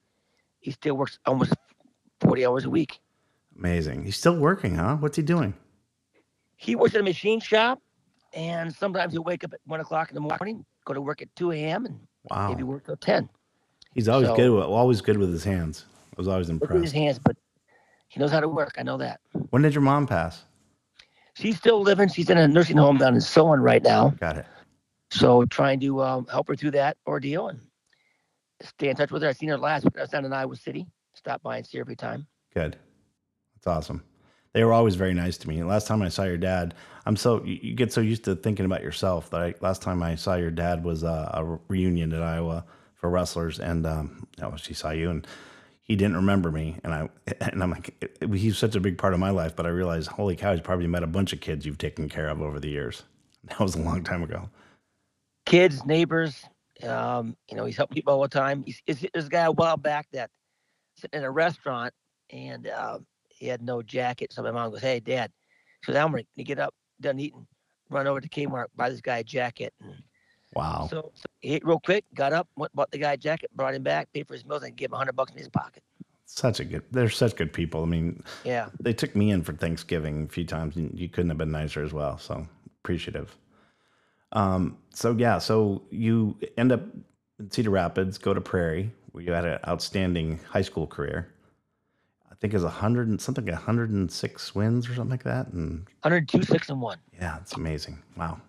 He 0.60 0.72
still 0.72 0.96
works 0.96 1.20
almost 1.26 1.54
40 2.22 2.46
hours 2.46 2.66
a 2.66 2.70
week. 2.70 3.00
Amazing. 3.58 4.04
He's 4.04 4.18
still 4.18 4.38
working, 4.38 4.76
huh? 4.76 4.98
What's 4.98 5.18
he 5.18 5.24
doing? 5.24 5.54
He 6.56 6.76
works 6.76 6.96
at 6.96 7.02
a 7.02 7.04
machine 7.04 7.40
shop, 7.40 7.82
and 8.34 8.74
sometimes 8.74 9.14
he'll 9.14 9.24
wake 9.24 9.44
up 9.44 9.54
at 9.54 9.60
one 9.66 9.80
o'clock 9.80 10.10
in 10.10 10.16
the 10.16 10.22
morning, 10.22 10.66
go 10.86 10.94
to 10.94 11.02
work 11.02 11.22
at 11.22 11.36
2 11.36 11.52
a.m., 11.52 11.86
and 11.86 12.00
wow. 12.30 12.50
maybe 12.50 12.64
work 12.64 12.86
till 12.86 12.98
10. 12.98 13.30
He's 13.94 14.08
always 14.08 14.28
so, 14.28 14.36
good. 14.36 14.52
With, 14.52 14.64
always 14.64 15.02
good 15.02 15.18
with 15.18 15.32
his 15.32 15.44
hands. 15.44 15.86
I 16.12 16.14
was 16.18 16.28
always 16.28 16.50
impressed. 16.50 16.74
With 16.74 16.84
his 16.84 16.92
hands, 16.92 17.20
but 17.20 17.36
he 18.08 18.20
knows 18.20 18.32
how 18.32 18.40
to 18.40 18.48
work. 18.48 18.76
I 18.78 18.84
know 18.84 18.98
that. 18.98 19.20
When 19.50 19.62
did 19.62 19.74
your 19.74 19.82
mom 19.82 20.08
pass? 20.08 20.44
She's 21.34 21.58
still 21.58 21.82
living. 21.82 22.10
She's 22.10 22.30
in 22.30 22.38
a 22.38 22.48
nursing 22.48 22.78
home 22.78 22.98
down 22.98 23.16
in 23.16 23.22
Solon 23.22 23.62
right 23.62 23.82
now. 23.82 24.10
Got 24.20 24.38
it. 24.38 24.46
So 25.12 25.46
trying 25.46 25.80
to 25.82 26.02
um, 26.02 26.28
help 26.28 26.48
her 26.48 26.56
through 26.56 26.72
that 26.72 26.98
ordeal 27.08 27.48
and 27.48 27.60
stay 28.62 28.90
in 28.90 28.96
touch 28.96 29.12
with 29.12 29.22
her. 29.24 29.30
I 29.30 29.34
seen 29.34 29.50
her 29.50 29.58
last 29.58 29.84
week. 29.86 29.98
I 29.98 30.02
was 30.02 30.10
down 30.10 30.26
in 30.26 30.34
Iowa 30.34 30.56
City. 30.56 30.88
Stop 31.14 31.42
by 31.42 31.58
and 31.58 31.66
see 31.66 31.78
her 31.78 31.82
every 31.82 31.96
time. 31.96 32.28
Good. 32.54 32.78
That's 33.64 33.78
awesome. 33.78 34.04
They 34.54 34.64
were 34.64 34.74
always 34.74 34.96
very 34.96 35.14
nice 35.14 35.38
to 35.40 35.48
me. 35.48 35.64
Last 35.64 35.88
time 35.88 36.02
I 36.02 36.10
saw 36.10 36.24
your 36.24 36.38
dad, 36.38 36.74
I'm 37.06 37.16
so 37.16 37.44
you, 37.44 37.74
get 37.74 37.94
so 37.94 38.02
used 38.02 38.26
to 38.26 38.36
thinking 38.36 38.66
about 38.66 38.82
yourself 38.84 39.30
that 39.30 39.42
I, 39.42 39.54
last 39.62 39.82
time 39.82 40.04
I 40.04 40.16
saw 40.16 40.36
your 40.36 40.52
dad 40.52 40.84
was 40.84 41.04
uh, 41.04 41.30
a 41.34 41.60
reunion 41.68 42.12
at 42.14 42.22
Iowa 42.22 42.66
for 42.96 43.10
wrestlers, 43.10 43.60
and 43.60 43.86
um, 43.86 44.28
oh, 44.42 44.56
she 44.58 44.74
saw 44.74 44.92
you 44.92 45.10
and 45.10 45.26
he 45.84 45.96
didn't 45.96 46.16
remember 46.16 46.52
me, 46.52 46.78
and 46.84 46.94
I 46.94 47.10
and 47.52 47.62
I'm 47.62 47.72
like, 47.72 47.94
he's 48.34 48.58
such 48.58 48.76
a 48.76 48.80
big 48.80 48.98
part 48.98 49.14
of 49.14 49.20
my 49.20 49.30
life. 49.30 49.56
But 49.56 49.66
I 49.66 49.70
realized, 49.70 50.10
holy 50.10 50.36
cow, 50.36 50.52
he's 50.52 50.62
probably 50.62 50.88
met 50.88 51.04
a 51.04 51.08
bunch 51.08 51.34
of 51.34 51.42
kids 51.42 51.66
you've 51.66 51.78
taken 51.78 52.10
care 52.10 52.30
of 52.30 52.42
over 52.42 52.60
the 52.60 52.70
years. 52.70 53.04
That 53.44 53.60
was 53.60 53.74
a 53.74 53.82
long 53.82 54.04
time 54.04 54.22
ago. 54.22 54.50
Kids, 55.48 55.84
neighbors, 55.84 56.46
um, 56.84 57.36
you 57.50 57.58
know, 57.58 57.66
he's 57.66 57.76
helped 57.76 57.92
people 57.92 58.14
all 58.14 58.22
the 58.22 58.28
time. 58.28 58.64
He's, 58.64 58.82
he's 58.86 59.04
there's 59.14 59.26
a 59.26 59.30
guy 59.30 59.46
a 59.46 59.52
while 59.52 59.78
back 59.78 60.08
that 60.14 60.30
sitting 60.96 61.22
in 61.22 61.24
a 61.24 61.32
restaurant 61.32 61.92
and 62.30 62.68
uh, 62.68 63.00
he 63.42 63.48
had 63.48 63.62
no 63.64 63.82
jacket. 63.82 64.32
So 64.32 64.44
my 64.44 64.52
mom 64.52 64.72
goes, 64.72 64.82
"Hey, 64.82 65.00
Dad," 65.00 65.32
so 65.84 65.92
Elmer, 65.94 66.22
you 66.36 66.46
get 66.46 66.60
up, 66.60 66.74
done 67.02 67.20
eating, 67.20 67.48
run 67.90 68.08
over 68.08 68.22
to 68.22 68.30
Kmart, 68.30 68.68
buy 68.76 68.90
this 68.90 69.02
guy 69.02 69.18
a 69.18 69.24
jacket. 69.24 69.74
And 69.82 69.96
wow. 70.54 70.88
So, 70.90 71.12
so 71.16 71.26
he 71.40 71.56
ate 71.56 71.66
real 71.66 71.80
quick, 71.80 72.06
got 72.14 72.34
up, 72.34 72.48
went 72.56 72.74
bought 72.74 72.92
the 72.92 73.00
guy 73.00 73.14
a 73.14 73.18
jacket, 73.18 73.50
brought 73.56 73.74
him 73.74 73.82
back, 73.82 74.14
paid 74.14 74.28
for 74.28 74.36
his 74.36 74.46
meals, 74.46 74.64
and 74.64 74.76
gave 74.76 74.90
him 74.90 74.94
a 74.94 74.98
hundred 74.98 75.16
bucks 75.16 75.32
in 75.32 75.40
his 75.40 75.50
pocket. 75.50 75.82
Such 76.26 76.60
a 76.60 76.66
good. 76.66 76.84
They're 76.92 77.10
such 77.10 77.36
good 77.36 77.52
people. 77.52 77.82
I 77.82 77.88
mean, 77.88 78.24
yeah. 78.46 78.70
They 78.80 78.94
took 78.94 79.16
me 79.16 79.32
in 79.32 79.42
for 79.42 79.54
Thanksgiving 79.54 80.26
a 80.26 80.32
few 80.32 80.46
times, 80.46 80.78
and 80.78 80.98
you 80.98 81.10
couldn't 81.10 81.30
have 81.30 81.40
been 81.40 81.52
nicer 81.52 81.84
as 81.84 81.94
well. 81.94 82.20
So 82.20 82.48
appreciative. 82.84 83.36
Um. 84.32 84.78
So 84.94 85.14
yeah. 85.18 85.40
So 85.40 85.82
you 85.90 86.38
end 86.58 86.72
up 86.72 86.84
in 87.40 87.50
Cedar 87.50 87.72
Rapids, 87.72 88.20
go 88.20 88.36
to 88.36 88.40
Prairie, 88.40 88.92
where 89.12 89.24
you 89.24 89.32
had 89.32 89.46
an 89.46 89.60
outstanding 89.68 90.40
high 90.48 90.62
school 90.62 90.86
career. 90.86 91.34
I 92.42 92.48
think 92.50 92.56
it's 92.56 92.64
a 92.64 92.70
hundred 92.70 93.08
and 93.08 93.22
something, 93.22 93.48
a 93.50 93.56
hundred 93.56 93.92
and 93.92 94.12
six 94.12 94.56
wins 94.56 94.90
or 94.90 94.96
something 94.96 95.12
like 95.12 95.24
that, 95.24 95.50
and 95.50 95.86
102, 96.02 96.42
six 96.42 96.70
and 96.70 96.82
one. 96.82 96.98
Yeah, 97.20 97.38
it's 97.38 97.54
amazing. 97.54 98.02
Wow. 98.18 98.42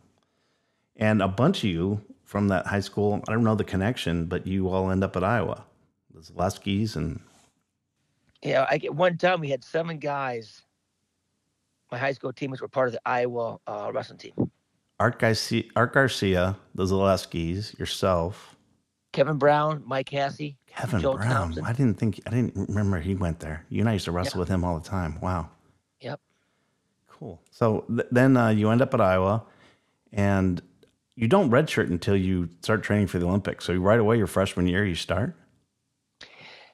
And 0.97 1.21
a 1.21 1.29
bunch 1.29 1.59
of 1.59 1.65
you 1.65 2.01
from 2.25 2.49
that 2.49 2.67
high 2.67 2.81
school, 2.81 3.23
I 3.29 3.33
don't 3.33 3.45
know 3.45 3.55
the 3.55 3.65
connection, 3.65 4.25
but 4.25 4.47
you 4.47 4.71
all 4.71 4.91
end 4.91 5.05
up 5.05 5.15
at 5.15 5.23
Iowa. 5.23 5.67
The 6.15 6.21
Zaleskys 6.21 6.97
and 6.97 7.21
yeah, 8.43 8.67
I 8.71 8.79
get 8.79 8.95
one 8.95 9.19
time 9.19 9.41
we 9.41 9.51
had 9.51 9.63
seven 9.63 9.99
guys. 9.99 10.63
My 11.91 11.99
high 11.99 12.13
school 12.13 12.33
teammates 12.33 12.63
were 12.63 12.69
part 12.69 12.89
of 12.89 12.95
the 12.95 13.01
Iowa 13.05 13.59
uh, 13.67 13.91
wrestling 13.93 14.19
team. 14.19 14.51
Art 14.99 15.19
Garcia, 15.19 15.65
Art 15.77 15.93
Garcia, 15.93 16.57
the 16.75 16.85
Zaleskys, 16.85 17.79
yourself, 17.79 18.52
Kevin 19.13 19.37
Brown, 19.37 19.83
Mike 19.87 20.11
Hassey, 20.11 20.57
Kevin 20.67 21.01
Joe 21.01 21.17
Brown. 21.17 21.31
Thompson. 21.31 21.65
I 21.65 21.73
didn't 21.73 21.99
think 21.99 22.21
I 22.27 22.31
didn't 22.31 22.69
remember 22.69 22.99
he 22.99 23.15
went 23.15 23.41
there. 23.41 23.65
You 23.69 23.81
and 23.81 23.89
I 23.89 23.95
used 23.95 24.07
to 24.07 24.13
wrestle 24.13 24.39
yep. 24.39 24.41
with 24.41 24.49
him 24.49 24.65
all 24.65 24.79
the 24.79 24.89
time. 24.89 25.21
Wow. 25.21 25.51
Yep. 26.01 26.21
Cool. 27.09 27.41
So 27.51 27.85
th- 27.89 28.09
then 28.11 28.37
uh, 28.37 28.49
you 28.49 28.71
end 28.71 28.83
up 28.83 28.95
at 28.95 29.01
Iowa, 29.01 29.45
and 30.13 30.61
you 31.15 31.29
don't 31.29 31.51
redshirt 31.51 31.91
until 31.91 32.17
you 32.17 32.49
start 32.63 32.83
training 32.83 33.07
for 33.07 33.19
the 33.19 33.27
Olympics. 33.27 33.67
So 33.67 33.75
right 33.75 34.01
away, 34.01 34.17
your 34.17 34.27
freshman 34.27 34.67
year, 34.67 34.85
you 34.85 34.95
start. 34.95 35.37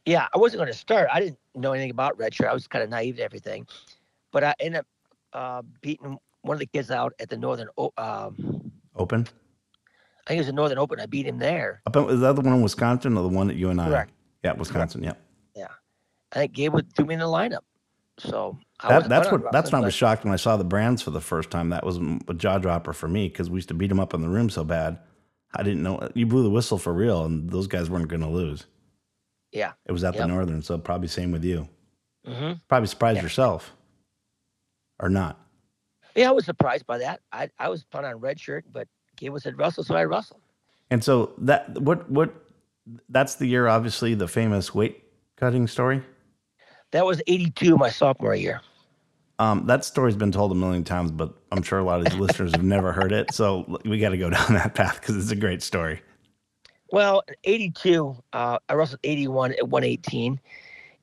Yeah, 0.06 0.28
I 0.32 0.38
wasn't 0.38 0.60
going 0.60 0.72
to 0.72 0.78
start. 0.78 1.08
I 1.12 1.20
didn't 1.20 1.38
know 1.54 1.72
anything 1.72 1.90
about 1.90 2.16
redshirt. 2.18 2.48
I 2.48 2.54
was 2.54 2.66
kind 2.66 2.82
of 2.82 2.88
naive 2.88 3.16
to 3.16 3.22
everything, 3.22 3.66
but 4.32 4.44
I 4.44 4.54
ended 4.60 4.80
up 4.80 4.86
uh, 5.32 5.62
beating 5.82 6.18
one 6.42 6.54
of 6.54 6.60
the 6.60 6.66
kids 6.66 6.90
out 6.90 7.12
at 7.18 7.28
the 7.28 7.36
Northern 7.36 7.68
um, 7.98 8.72
Open. 8.96 9.26
I 10.28 10.32
think 10.32 10.36
it 10.36 10.40
was 10.40 10.46
the 10.48 10.52
Northern 10.52 10.76
Open. 10.76 11.00
I 11.00 11.06
beat 11.06 11.26
him 11.26 11.38
there. 11.38 11.80
Up 11.86 11.96
in, 11.96 12.04
is 12.10 12.20
that 12.20 12.36
the 12.36 12.42
one 12.42 12.52
in 12.52 12.60
Wisconsin 12.60 13.16
or 13.16 13.22
the 13.22 13.30
one 13.30 13.46
that 13.46 13.56
you 13.56 13.70
and 13.70 13.80
I? 13.80 13.88
Correct. 13.88 14.12
Yeah, 14.44 14.52
Wisconsin. 14.52 15.00
Correct. 15.00 15.18
Yeah. 15.54 15.62
Yeah. 15.62 15.74
I 16.32 16.34
think 16.40 16.52
Gabe 16.52 16.74
would 16.74 16.92
threw 16.94 17.06
me 17.06 17.14
in 17.14 17.20
the 17.20 17.26
lineup. 17.26 17.62
So 18.18 18.58
that, 18.86 19.08
that's 19.08 19.32
what 19.32 19.50
that's 19.52 19.72
when 19.72 19.80
I 19.80 19.84
was 19.84 19.94
shocked 19.94 20.24
when 20.24 20.34
I 20.34 20.36
saw 20.36 20.58
the 20.58 20.64
brands 20.64 21.00
for 21.00 21.12
the 21.12 21.20
first 21.20 21.50
time. 21.50 21.70
That 21.70 21.86
was 21.86 21.98
a 22.28 22.34
jaw 22.34 22.58
dropper 22.58 22.92
for 22.92 23.08
me 23.08 23.28
because 23.28 23.48
we 23.48 23.56
used 23.56 23.68
to 23.68 23.74
beat 23.74 23.86
them 23.86 24.00
up 24.00 24.12
in 24.12 24.20
the 24.20 24.28
room 24.28 24.50
so 24.50 24.64
bad. 24.64 24.98
I 25.54 25.62
didn't 25.62 25.82
know 25.82 26.10
you 26.14 26.26
blew 26.26 26.42
the 26.42 26.50
whistle 26.50 26.76
for 26.76 26.92
real, 26.92 27.24
and 27.24 27.48
those 27.48 27.66
guys 27.66 27.88
weren't 27.88 28.08
going 28.08 28.20
to 28.20 28.28
lose. 28.28 28.66
Yeah. 29.50 29.72
It 29.86 29.92
was 29.92 30.04
at 30.04 30.14
yep. 30.14 30.24
the 30.24 30.28
Northern, 30.28 30.60
so 30.60 30.76
probably 30.76 31.08
same 31.08 31.32
with 31.32 31.44
you. 31.44 31.68
Mm-hmm. 32.26 32.58
Probably 32.68 32.88
surprised 32.88 33.16
yeah. 33.16 33.22
yourself, 33.22 33.72
or 35.00 35.08
not? 35.08 35.40
Yeah, 36.14 36.28
I 36.28 36.32
was 36.32 36.44
surprised 36.44 36.86
by 36.86 36.98
that. 36.98 37.20
I 37.32 37.48
I 37.58 37.70
was 37.70 37.84
put 37.84 38.04
on 38.04 38.16
red 38.16 38.38
shirt, 38.38 38.66
but 38.70 38.88
Gable 39.18 39.40
said 39.40 39.58
Russell, 39.58 39.84
so 39.84 39.94
I 39.94 40.04
wrestled. 40.04 40.40
And 40.90 41.02
so 41.02 41.32
that 41.38 41.80
what 41.80 42.10
what 42.10 42.34
that's 43.08 43.34
the 43.36 43.46
year, 43.46 43.68
obviously, 43.68 44.14
the 44.14 44.28
famous 44.28 44.74
weight 44.74 45.04
cutting 45.36 45.66
story. 45.66 46.02
That 46.92 47.04
was 47.04 47.20
82, 47.26 47.76
my 47.76 47.90
sophomore 47.90 48.34
year. 48.34 48.62
Um, 49.38 49.66
that 49.66 49.84
story's 49.84 50.16
been 50.16 50.32
told 50.32 50.50
a 50.50 50.54
million 50.54 50.84
times, 50.84 51.10
but 51.10 51.34
I'm 51.52 51.62
sure 51.62 51.78
a 51.78 51.84
lot 51.84 52.00
of 52.00 52.06
these 52.06 52.18
listeners 52.18 52.52
have 52.52 52.64
never 52.64 52.92
heard 52.92 53.12
it. 53.12 53.32
So 53.32 53.78
we 53.84 53.98
got 53.98 54.08
to 54.10 54.16
go 54.16 54.30
down 54.30 54.54
that 54.54 54.74
path 54.74 55.00
because 55.00 55.16
it's 55.16 55.30
a 55.30 55.36
great 55.36 55.62
story. 55.62 56.00
Well, 56.90 57.22
82, 57.44 58.16
uh, 58.32 58.58
I 58.68 58.72
wrestled 58.72 59.00
81 59.04 59.52
at 59.52 59.68
118. 59.68 60.40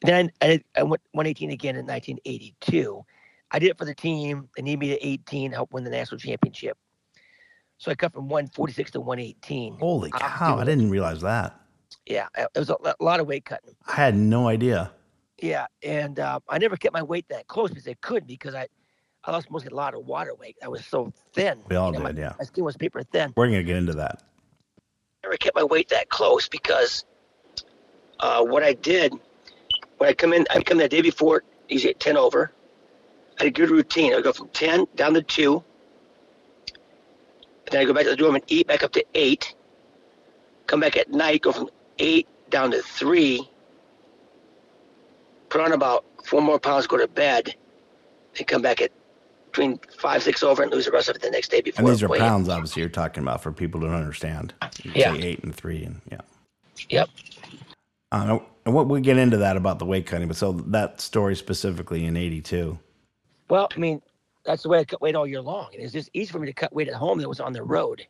Then 0.01 0.31
I, 0.41 0.47
did, 0.47 0.63
I 0.75 0.83
went 0.83 1.01
118 1.11 1.51
again 1.51 1.75
in 1.75 1.85
1982. 1.85 3.05
I 3.51 3.59
did 3.59 3.69
it 3.69 3.77
for 3.77 3.85
the 3.85 3.95
team. 3.95 4.49
They 4.57 4.63
need 4.63 4.79
me 4.79 4.89
to 4.89 5.05
18, 5.05 5.51
help 5.51 5.71
win 5.71 5.83
the 5.83 5.91
national 5.91 6.19
championship. 6.19 6.77
So 7.77 7.91
I 7.91 7.95
cut 7.95 8.13
from 8.13 8.29
146 8.29 8.91
to 8.91 9.01
118. 9.01 9.77
Holy 9.77 10.11
cow! 10.11 10.57
I 10.57 10.63
didn't 10.63 10.89
realize 10.89 11.21
that. 11.21 11.59
Yeah, 12.05 12.27
it 12.37 12.49
was 12.55 12.69
a 12.69 12.77
lot 12.99 13.19
of 13.19 13.27
weight 13.27 13.45
cutting. 13.45 13.75
I 13.87 13.93
had 13.93 14.15
no 14.15 14.47
idea. 14.47 14.91
Yeah, 15.41 15.65
and 15.83 16.19
uh, 16.19 16.39
I 16.47 16.57
never 16.57 16.77
kept 16.77 16.93
my 16.93 17.03
weight 17.03 17.25
that 17.29 17.47
close 17.47 17.69
because 17.69 17.87
I 17.87 17.95
couldn't 17.95 18.27
because 18.27 18.55
I, 18.55 18.67
I 19.23 19.31
lost 19.31 19.51
mostly 19.51 19.71
a 19.71 19.75
lot 19.75 19.93
of 19.93 20.05
water 20.05 20.33
weight. 20.35 20.55
I 20.63 20.67
was 20.67 20.85
so 20.85 21.11
thin. 21.33 21.59
We 21.67 21.75
all 21.75 21.91
you 21.91 21.99
know, 21.99 22.05
did, 22.05 22.15
my, 22.15 22.21
yeah. 22.21 22.33
My 22.39 22.45
skin 22.45 22.63
was 22.63 22.77
paper 22.77 23.03
thin. 23.03 23.33
We're 23.35 23.47
gonna 23.47 23.63
get 23.63 23.75
into 23.75 23.93
that. 23.93 24.23
I 25.23 25.27
never 25.27 25.37
kept 25.37 25.55
my 25.55 25.63
weight 25.63 25.89
that 25.89 26.09
close 26.09 26.47
because 26.47 27.05
uh, 28.19 28.43
what 28.43 28.63
I 28.63 28.73
did 28.73 29.13
when 29.97 30.09
I 30.09 30.13
come 30.13 30.33
in, 30.33 30.45
I 30.49 30.61
come 30.61 30.79
in 30.79 30.83
the 30.83 30.89
day 30.89 31.01
before, 31.01 31.43
usually 31.67 31.91
at 31.91 31.99
10 31.99 32.17
over. 32.17 32.51
I 33.39 33.43
had 33.43 33.47
a 33.47 33.51
good 33.51 33.69
routine. 33.69 34.13
I 34.13 34.21
go 34.21 34.33
from 34.33 34.49
10 34.49 34.85
down 34.95 35.13
to 35.13 35.21
2. 35.21 35.63
Then 37.71 37.81
I 37.81 37.85
go 37.85 37.93
back 37.93 38.03
to 38.03 38.11
the 38.11 38.15
dorm 38.15 38.35
and 38.35 38.43
eat 38.47 38.67
back 38.67 38.83
up 38.83 38.91
to 38.93 39.03
8. 39.13 39.55
Come 40.67 40.79
back 40.79 40.97
at 40.97 41.11
night, 41.11 41.41
go 41.41 41.51
from 41.51 41.69
8 41.99 42.27
down 42.49 42.71
to 42.71 42.81
3. 42.81 43.49
Put 45.49 45.61
on 45.61 45.71
about 45.73 46.05
four 46.25 46.41
more 46.41 46.59
pounds, 46.59 46.87
go 46.87 46.97
to 46.97 47.07
bed. 47.07 47.55
and 48.37 48.45
come 48.47 48.61
back 48.61 48.81
at 48.81 48.91
between 49.51 49.79
5, 49.97 50.23
6 50.23 50.43
over 50.43 50.63
and 50.63 50.71
lose 50.71 50.83
the 50.85 50.91
rest 50.91 51.07
of 51.07 51.15
it 51.15 51.21
the 51.21 51.29
next 51.29 51.49
day 51.49 51.61
before. 51.61 51.85
And 51.85 51.87
these 51.87 52.03
are 52.03 52.09
weighing. 52.09 52.21
pounds, 52.21 52.49
obviously, 52.49 52.81
you're 52.81 52.89
talking 52.89 53.23
about 53.23 53.41
for 53.41 53.53
people 53.53 53.79
to 53.81 53.87
understand. 53.87 54.53
You 54.83 54.91
Yeah. 54.93 55.13
say 55.13 55.21
eight 55.21 55.43
and 55.43 55.55
three, 55.55 55.83
and 55.85 56.01
yeah. 56.11 56.19
Yep. 56.89 57.09
Uh, 58.11 58.39
and 58.65 58.73
what 58.75 58.87
we 58.89 58.99
get 58.99 59.17
into 59.17 59.37
that 59.37 59.55
about 59.55 59.79
the 59.79 59.85
weight 59.85 60.05
cutting, 60.05 60.27
but 60.27 60.35
so 60.35 60.51
that 60.51 60.99
story 60.99 61.35
specifically 61.37 62.03
in 62.05 62.17
'82. 62.17 62.77
Well, 63.49 63.69
I 63.73 63.79
mean, 63.79 64.01
that's 64.45 64.63
the 64.63 64.69
way 64.69 64.79
I 64.79 64.85
cut 64.85 65.01
weight 65.01 65.15
all 65.15 65.27
year 65.27 65.41
long. 65.41 65.69
And 65.73 65.81
it's 65.81 65.93
just 65.93 66.09
easy 66.13 66.31
for 66.31 66.39
me 66.39 66.47
to 66.47 66.53
cut 66.53 66.73
weight 66.73 66.87
at 66.87 66.93
home 66.93 67.17
than 67.17 67.25
it 67.25 67.29
was 67.29 67.39
on 67.39 67.53
the 67.53 67.63
road. 67.63 68.05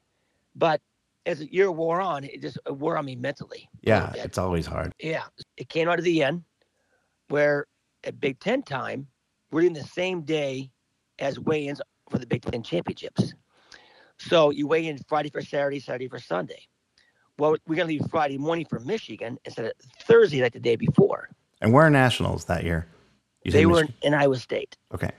But 0.56 0.82
as 1.26 1.40
the 1.40 1.52
year 1.52 1.72
wore 1.72 2.02
on, 2.02 2.24
it 2.24 2.42
just 2.42 2.58
wore 2.70 2.98
on 2.98 3.06
me 3.06 3.16
mentally. 3.16 3.70
Yeah, 3.82 4.14
it's 4.16 4.38
always 4.38 4.66
hard. 4.66 4.94
Yeah. 5.00 5.24
It 5.58 5.70
came 5.70 5.90
out 5.90 5.98
of 6.00 6.06
the 6.06 6.24
end 6.24 6.44
where 7.30 7.66
at 8.04 8.20
Big 8.20 8.40
Ten 8.40 8.62
time, 8.62 9.08
we're 9.52 9.66
in 9.66 9.74
the 9.74 9.84
same 9.84 10.22
day 10.22 10.70
as 11.20 11.40
weigh 11.40 11.68
ins 11.68 11.82
for 12.10 12.20
the 12.20 12.28
Big 12.28 12.44
Ten 12.44 12.62
championships. 12.62 13.34
So 14.18 14.50
you 14.52 14.68
weigh 14.68 14.88
in 14.88 14.98
Friday 15.08 15.30
for 15.30 15.42
Saturday, 15.42 15.80
Saturday 15.80 16.08
for 16.08 16.20
Sunday. 16.20 16.68
Well, 17.38 17.56
we're 17.68 17.76
going 17.76 17.88
to 17.88 17.94
leave 17.94 18.10
Friday 18.10 18.38
morning 18.38 18.66
for 18.70 18.80
Michigan 18.80 19.38
instead 19.44 19.66
of 19.66 19.72
Thursday 20.04 20.42
like 20.42 20.54
the 20.54 20.60
day 20.60 20.76
before. 20.78 21.30
And 21.62 21.74
where 21.74 21.86
are 21.86 21.90
nationals 21.90 22.46
that 22.46 22.64
year? 22.64 22.88
You 23.44 23.52
They 23.52 23.66
were 23.66 23.88
in 24.02 24.14
Iowa 24.14 24.38
State. 24.38 24.78
okay. 24.94 25.12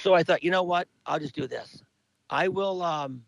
So 0.00 0.14
I 0.14 0.22
thought, 0.22 0.42
you 0.42 0.50
know 0.50 0.62
what? 0.62 0.88
I'll 1.06 1.18
just 1.18 1.34
do 1.34 1.46
this. 1.46 1.82
I 2.30 2.48
will 2.48 2.82
um, 2.82 3.22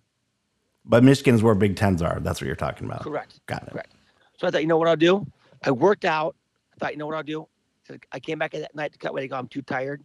But 0.85 1.03
Michigan's 1.05 1.43
where 1.43 1.55
Big 1.55 1.77
Tens 1.77 2.03
are. 2.03 2.21
That's 2.21 2.41
what 2.41 2.47
you're 2.47 2.57
talking 2.57 2.87
about. 2.87 3.03
correct. 3.03 3.41
Got 3.47 3.65
it. 3.65 3.71
Correct. 3.71 3.93
So 4.39 4.47
I 4.47 4.51
thought, 4.51 4.63
you 4.63 4.69
know 4.69 4.79
what 4.79 4.89
I'll 4.89 4.97
do? 4.97 5.27
I 5.65 5.71
worked 5.71 6.05
out. 6.05 6.37
I 6.75 6.77
thought, 6.79 6.93
you 6.93 6.99
know 6.99 7.07
what 7.07 7.17
I'll 7.17 7.23
do? 7.23 7.47
So 7.87 7.97
I 8.13 8.21
came 8.21 8.39
back 8.39 8.53
that 8.53 8.75
night 8.75 8.93
to 8.93 8.99
cut 8.99 9.13
weight. 9.13 9.25
I 9.25 9.27
go, 9.27 9.37
I'm 9.37 9.49
too 9.49 9.63
tired. 9.63 10.03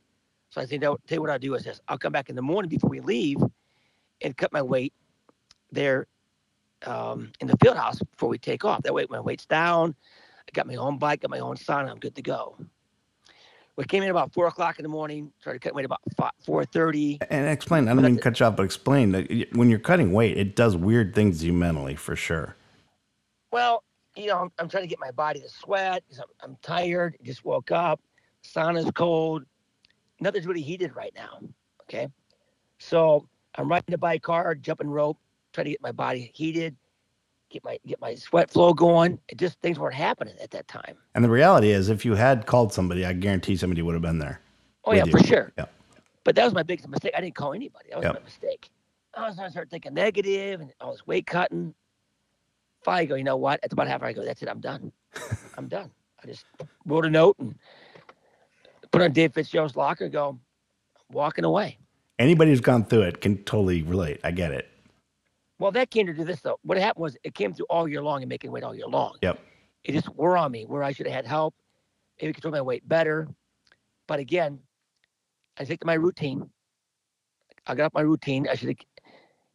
So 0.49 0.61
I 0.61 0.65
think, 0.65 0.81
no, 0.81 0.97
tell 1.07 1.17
you 1.17 1.21
what 1.21 1.29
I'll 1.29 1.39
do 1.39 1.53
is 1.55 1.63
this. 1.63 1.79
I'll 1.87 1.97
come 1.97 2.11
back 2.11 2.29
in 2.29 2.35
the 2.35 2.41
morning 2.41 2.69
before 2.69 2.89
we 2.89 2.99
leave 2.99 3.37
and 4.21 4.35
cut 4.35 4.51
my 4.51 4.61
weight 4.61 4.93
there 5.71 6.07
um, 6.85 7.31
in 7.39 7.47
the 7.47 7.57
field 7.61 7.77
house 7.77 7.99
before 7.99 8.29
we 8.29 8.37
take 8.37 8.63
off. 8.65 8.83
That 8.83 8.93
way 8.93 9.05
my 9.09 9.19
weight's 9.19 9.45
down. 9.45 9.95
I 10.47 10.51
got 10.53 10.67
my 10.67 10.75
own 10.75 10.97
bike, 10.97 11.21
got 11.21 11.31
my 11.31 11.39
own 11.39 11.55
sauna. 11.55 11.89
I'm 11.89 11.99
good 11.99 12.15
to 12.15 12.21
go. 12.21 12.57
We 13.77 13.83
came 13.83 14.03
in 14.03 14.09
about 14.09 14.33
four 14.33 14.47
o'clock 14.47 14.79
in 14.79 14.83
the 14.83 14.89
morning. 14.89 15.31
Started 15.39 15.61
cutting 15.61 15.75
weight 15.75 15.85
about 15.85 16.01
four 16.45 16.63
thirty. 16.65 17.19
And 17.29 17.47
explain. 17.49 17.87
I 17.87 17.93
don't 17.93 18.03
mean 18.03 18.15
to 18.15 18.21
cut 18.21 18.39
you 18.39 18.45
off, 18.45 18.55
but 18.55 18.63
explain 18.63 19.11
that 19.11 19.47
when 19.53 19.69
you're 19.69 19.79
cutting 19.79 20.13
weight, 20.13 20.37
it 20.37 20.55
does 20.55 20.77
weird 20.77 21.13
things 21.13 21.39
to 21.41 21.47
you 21.47 21.53
mentally, 21.53 21.95
for 21.95 22.15
sure. 22.15 22.55
Well, 23.51 23.83
you 24.15 24.27
know, 24.27 24.37
I'm, 24.37 24.51
I'm 24.59 24.69
trying 24.69 24.83
to 24.83 24.87
get 24.87 24.99
my 24.99 25.11
body 25.11 25.41
to 25.41 25.49
sweat 25.49 26.03
I'm, 26.17 26.25
I'm 26.41 26.57
tired. 26.61 27.17
Just 27.23 27.43
woke 27.43 27.71
up. 27.71 27.99
Sauna's 28.43 28.89
cold. 28.91 29.43
Nothing's 30.21 30.47
really 30.47 30.61
heated 30.61 30.95
right 30.95 31.13
now. 31.15 31.39
Okay. 31.81 32.07
So 32.77 33.27
I'm 33.55 33.69
riding 33.69 33.93
a 33.93 33.97
bike 33.97 34.25
hard, 34.25 34.63
jumping 34.63 34.89
rope, 34.89 35.17
trying 35.51 35.65
to 35.65 35.71
get 35.71 35.81
my 35.81 35.91
body 35.91 36.31
heated, 36.33 36.75
get 37.55 37.63
my 37.63 37.79
get 37.87 38.01
my 38.01 38.13
sweat 38.15 38.51
flow 38.51 38.73
going. 38.73 39.17
It 39.29 39.37
just 39.37 39.59
things 39.61 39.79
weren't 39.79 39.95
happening 39.95 40.35
at 40.43 40.51
that 40.51 40.67
time. 40.67 40.95
And 41.15 41.23
the 41.23 41.29
reality 41.29 41.69
is, 41.69 41.89
if 41.89 42.03
you 42.03 42.13
had 42.15 42.45
called 42.45 42.73
somebody, 42.73 43.05
I 43.05 43.13
guarantee 43.13 43.55
somebody 43.55 43.81
would 43.81 43.93
have 43.93 44.01
been 44.01 44.19
there. 44.19 44.41
Oh 44.83 44.93
yeah, 44.93 45.05
you. 45.05 45.11
for 45.11 45.19
sure. 45.19 45.53
Yep. 45.57 45.71
But 46.25 46.35
that 46.35 46.43
was 46.43 46.53
my 46.53 46.63
biggest 46.63 46.89
mistake. 46.89 47.13
I 47.17 47.21
didn't 47.21 47.35
call 47.35 47.53
anybody. 47.53 47.89
That 47.89 47.97
was 47.99 48.03
Yep. 48.03 48.13
my 48.15 48.19
mistake. 48.23 48.69
I 49.15 49.29
was 49.29 49.39
I 49.39 49.47
started 49.49 49.71
thinking 49.71 49.93
negative 49.93 50.59
and 50.59 50.73
all 50.81 50.91
this 50.91 51.07
weight 51.07 51.25
cutting. 51.27 51.73
Finally, 52.83 53.03
I 53.03 53.05
go, 53.05 53.15
you 53.15 53.23
know 53.23 53.37
what? 53.37 53.61
It's 53.63 53.71
about 53.73 53.87
half 53.87 54.01
hour. 54.01 54.09
I 54.09 54.13
go, 54.13 54.25
that's 54.25 54.41
it. 54.43 54.49
I'm 54.49 54.59
done. 54.59 54.91
I'm 55.57 55.67
done. 55.69 55.89
I 56.21 56.27
just 56.27 56.45
wrote 56.85 57.05
a 57.05 57.09
note 57.09 57.37
and 57.39 57.55
put 58.91 59.01
on 59.01 59.11
Dave 59.13 59.33
Fitzgerald's 59.33 59.75
locker. 59.77 60.03
and 60.05 60.13
Go, 60.13 60.37
walking 61.09 61.45
away. 61.45 61.77
Anybody 62.19 62.51
who's 62.51 62.61
gone 62.61 62.85
through 62.85 63.03
it 63.03 63.21
can 63.21 63.37
totally 63.43 63.81
relate. 63.81 64.19
I 64.23 64.31
get 64.31 64.51
it. 64.51 64.67
Well, 65.59 65.71
that 65.71 65.89
came 65.89 66.05
to 66.07 66.13
do 66.13 66.23
this 66.23 66.41
though. 66.41 66.59
What 66.63 66.77
happened 66.77 67.03
was 67.03 67.17
it 67.23 67.33
came 67.33 67.53
through 67.53 67.67
all 67.69 67.87
year 67.87 68.03
long 68.03 68.21
and 68.21 68.29
making 68.29 68.51
weight 68.51 68.63
all 68.63 68.75
year 68.75 68.87
long. 68.87 69.15
Yep. 69.21 69.39
It 69.83 69.93
just 69.93 70.09
wore 70.09 70.37
on 70.37 70.51
me 70.51 70.65
where 70.65 70.83
I 70.83 70.91
should 70.91 71.05
have 71.05 71.15
had 71.15 71.25
help, 71.25 71.55
maybe 72.21 72.33
control 72.33 72.51
my 72.51 72.61
weight 72.61 72.87
better. 72.87 73.27
But 74.07 74.19
again, 74.19 74.59
I 75.57 75.63
stick 75.63 75.79
to 75.79 75.85
my 75.85 75.93
routine. 75.93 76.49
I 77.67 77.75
got 77.75 77.85
off 77.85 77.93
my 77.93 78.01
routine. 78.01 78.47
I 78.49 78.55
should 78.55 78.69
have, 78.69 78.77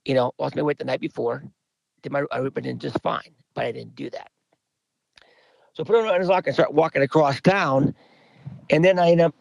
you 0.04 0.14
know, 0.14 0.32
lost 0.38 0.56
my 0.56 0.62
weight 0.62 0.78
the 0.78 0.84
night 0.84 1.00
before. 1.00 1.44
Did 2.02 2.12
my 2.12 2.24
I 2.32 2.40
have 2.40 2.54
been 2.54 2.78
just 2.78 3.00
fine, 3.02 3.34
but 3.54 3.66
I 3.66 3.72
didn't 3.72 3.94
do 3.94 4.08
that. 4.10 4.30
So 5.74 5.82
I 5.82 5.86
put 5.86 5.96
on 5.96 6.20
his 6.20 6.28
locker 6.28 6.48
and 6.48 6.54
start 6.54 6.72
walking 6.72 7.02
across 7.02 7.40
town, 7.40 7.94
and 8.70 8.84
then 8.84 8.98
I 8.98 9.10
end 9.10 9.20
up 9.20 9.34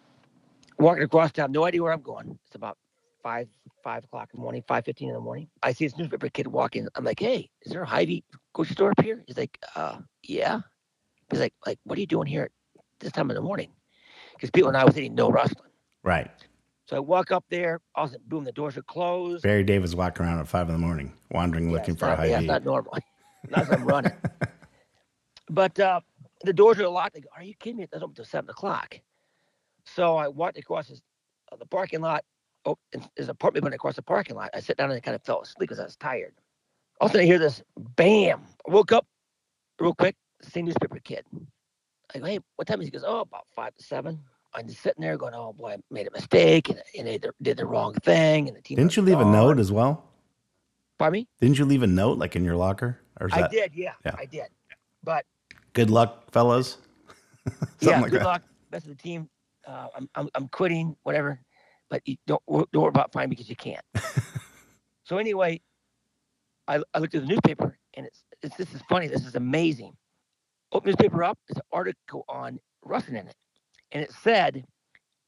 walking 0.77 1.03
across 1.03 1.31
town, 1.31 1.51
no 1.51 1.65
idea 1.65 1.81
where 1.81 1.93
I'm 1.93 2.01
going. 2.01 2.37
It's 2.45 2.55
about 2.55 2.77
five 3.21 3.47
five 3.83 4.03
o'clock 4.03 4.29
in 4.33 4.39
the 4.39 4.41
morning, 4.41 4.63
five 4.67 4.85
fifteen 4.85 5.09
in 5.09 5.13
the 5.15 5.21
morning. 5.21 5.47
I 5.63 5.73
see 5.73 5.85
this 5.85 5.97
newspaper 5.97 6.29
kid 6.29 6.47
walking. 6.47 6.87
I'm 6.95 7.03
like, 7.03 7.19
hey, 7.19 7.49
is 7.63 7.71
there 7.71 7.81
a 7.81 7.85
Hy-Vee 7.85 8.23
grocery 8.53 8.73
store 8.73 8.91
up 8.91 9.01
here? 9.01 9.23
He's 9.27 9.37
like, 9.37 9.57
uh, 9.75 9.99
yeah. 10.23 10.61
He's 11.29 11.39
like, 11.39 11.53
like, 11.65 11.79
what 11.83 11.97
are 11.97 12.01
you 12.01 12.07
doing 12.07 12.27
here 12.27 12.43
at 12.43 12.51
this 12.99 13.11
time 13.11 13.29
in 13.29 13.35
the 13.35 13.41
morning? 13.41 13.71
Because 14.33 14.51
people 14.51 14.69
in 14.69 14.85
was 14.85 14.95
City 14.95 15.09
no 15.09 15.29
rustling. 15.29 15.71
Right. 16.03 16.31
So 16.85 16.97
I 16.97 16.99
walk 16.99 17.31
up 17.31 17.45
there. 17.49 17.81
All 17.93 18.05
of 18.05 18.09
a 18.09 18.13
sudden, 18.13 18.25
boom, 18.27 18.43
the 18.45 18.51
doors 18.51 18.75
are 18.77 18.81
closed. 18.81 19.43
Barry 19.43 19.63
Davis 19.63 19.93
walking 19.93 20.25
around 20.25 20.39
at 20.39 20.47
five 20.47 20.67
in 20.69 20.73
the 20.73 20.79
morning, 20.79 21.13
wandering, 21.29 21.69
Yeah, 21.69 21.77
looking 21.77 21.95
for 21.95 22.05
not, 22.07 22.19
a 22.19 22.29
Yeah, 22.29 22.35
high 22.35 22.39
it's 22.39 22.47
not 22.47 22.63
normal. 22.63 22.97
not 23.49 23.61
as 23.63 23.69
I'm 23.69 23.83
running. 23.83 24.11
But 25.51 25.79
uh, 25.79 25.99
the 26.43 26.53
doors 26.53 26.79
are 26.79 26.87
locked. 26.87 27.17
I 27.17 27.21
go, 27.21 27.29
are 27.35 27.41
you 27.41 27.55
kidding 27.55 27.77
me? 27.77 27.83
It 27.83 27.89
doesn't 27.89 28.03
open 28.03 28.11
until 28.11 28.25
seven 28.25 28.51
o'clock. 28.51 28.99
So 29.83 30.15
I 30.15 30.27
walked 30.27 30.59
across 30.59 30.89
this, 30.89 31.01
uh, 31.51 31.55
the 31.55 31.65
parking 31.65 32.01
lot. 32.01 32.23
Oh, 32.65 32.77
there's 32.91 33.27
an 33.27 33.29
apartment 33.29 33.63
building 33.63 33.75
across 33.75 33.95
the 33.95 34.01
parking 34.01 34.35
lot. 34.35 34.49
I 34.53 34.59
sat 34.59 34.77
down 34.77 34.89
and 34.91 34.97
I 34.97 34.99
kind 34.99 35.15
of 35.15 35.23
fell 35.23 35.41
asleep 35.41 35.69
because 35.69 35.79
I 35.79 35.85
was 35.85 35.95
tired. 35.95 36.33
All 36.99 37.05
of 37.05 37.11
a 37.11 37.13
sudden, 37.13 37.23
I 37.23 37.25
hear 37.25 37.39
this 37.39 37.63
bam. 37.77 38.41
I 38.67 38.71
woke 38.71 38.91
up 38.91 39.07
real 39.79 39.93
quick. 39.93 40.15
Same 40.41 40.65
newspaper 40.65 40.99
kid. 40.99 41.25
I 42.13 42.19
go, 42.19 42.25
hey, 42.25 42.39
what 42.55 42.67
time 42.67 42.81
is 42.81 42.87
it? 42.87 42.87
He 42.87 42.91
goes, 42.91 43.03
oh, 43.07 43.21
about 43.21 43.45
five 43.55 43.75
to 43.75 43.83
seven. 43.83 44.19
I'm 44.53 44.67
just 44.67 44.81
sitting 44.81 45.01
there 45.01 45.15
going, 45.17 45.33
oh 45.35 45.53
boy, 45.53 45.73
I 45.73 45.77
made 45.91 46.07
a 46.07 46.11
mistake 46.11 46.69
and, 46.69 46.81
and 46.97 47.07
they 47.07 47.19
did 47.41 47.57
the 47.57 47.65
wrong 47.65 47.93
thing. 47.93 48.47
And 48.47 48.57
the 48.57 48.61
team. 48.61 48.77
Didn't 48.77 48.95
you 48.97 49.03
leave 49.03 49.19
a 49.19 49.25
note 49.25 49.59
as 49.59 49.71
well? 49.71 50.03
Pardon 50.97 51.19
me? 51.21 51.27
Didn't 51.39 51.59
you 51.59 51.65
leave 51.65 51.83
a 51.83 51.87
note 51.87 52.17
like 52.17 52.35
in 52.35 52.43
your 52.43 52.55
locker? 52.55 52.99
Or 53.21 53.29
I 53.31 53.41
that 53.41 53.51
did, 53.51 53.71
yeah, 53.75 53.93
Yeah. 54.05 54.15
I 54.17 54.25
did. 54.25 54.47
But 55.03 55.25
good 55.73 55.89
luck, 55.89 56.31
fellas? 56.31 56.77
Yeah, 57.79 58.01
like 58.01 58.11
good 58.11 58.21
that. 58.21 58.25
luck. 58.25 58.41
Best 58.69 58.85
of 58.85 58.95
the 58.95 59.01
team. 59.01 59.29
Uh, 59.65 59.87
I'm, 59.95 60.09
I'm 60.13 60.29
I'm 60.35 60.47
quitting, 60.49 60.95
whatever. 61.03 61.39
But 61.89 62.01
you 62.05 62.17
don't 62.27 62.41
don't 62.47 62.73
worry 62.73 62.89
about 62.89 63.11
finding 63.11 63.31
me 63.31 63.35
because 63.35 63.49
you 63.49 63.55
can't. 63.55 63.83
so 65.03 65.17
anyway, 65.17 65.61
I, 66.67 66.81
I 66.93 66.99
looked 66.99 67.15
at 67.15 67.21
the 67.21 67.27
newspaper 67.27 67.77
and 67.95 68.05
it's, 68.05 68.23
it's 68.41 68.55
this 68.55 68.73
is 68.73 68.81
funny. 68.87 69.07
This 69.07 69.25
is 69.25 69.35
amazing. 69.35 69.93
Open 70.71 70.89
newspaper 70.89 71.23
up. 71.23 71.37
There's 71.47 71.57
an 71.57 71.63
article 71.71 72.25
on 72.29 72.59
wrestling 72.83 73.17
in 73.17 73.27
it, 73.27 73.35
and 73.91 74.03
it 74.03 74.11
said 74.23 74.65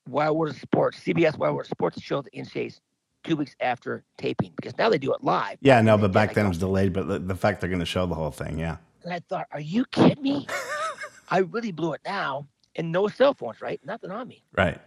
Wide 0.07 0.29
World 0.31 0.53
of 0.55 0.61
Sports, 0.61 0.99
CBS 0.99 1.37
Wide 1.37 1.49
World 1.49 1.61
of 1.61 1.67
Sports 1.67 2.01
showed 2.01 2.25
the 2.25 2.39
NCAA's 2.39 2.79
two 3.23 3.35
weeks 3.35 3.55
after 3.59 4.03
taping 4.17 4.53
because 4.55 4.77
now 4.77 4.89
they 4.89 4.97
do 4.97 5.13
it 5.13 5.23
live. 5.23 5.57
Yeah, 5.61 5.81
no, 5.81 5.97
but 5.97 6.11
back 6.11 6.33
then 6.33 6.45
it 6.45 6.49
was 6.49 6.57
delayed. 6.57 6.93
But 6.93 7.07
the, 7.07 7.19
the 7.19 7.35
fact 7.35 7.61
they're 7.61 7.69
going 7.69 7.79
to 7.79 7.85
show 7.85 8.05
the 8.05 8.15
whole 8.15 8.31
thing, 8.31 8.59
yeah. 8.59 8.77
And 9.03 9.13
I 9.13 9.19
thought, 9.19 9.47
are 9.51 9.59
you 9.59 9.85
kidding 9.85 10.21
me? 10.21 10.47
I 11.29 11.39
really 11.39 11.71
blew 11.71 11.93
it 11.93 12.01
now, 12.05 12.47
and 12.75 12.91
no 12.91 13.07
cell 13.07 13.33
phones, 13.33 13.61
right? 13.61 13.79
Nothing 13.85 14.11
on 14.11 14.27
me. 14.27 14.43
Right. 14.53 14.79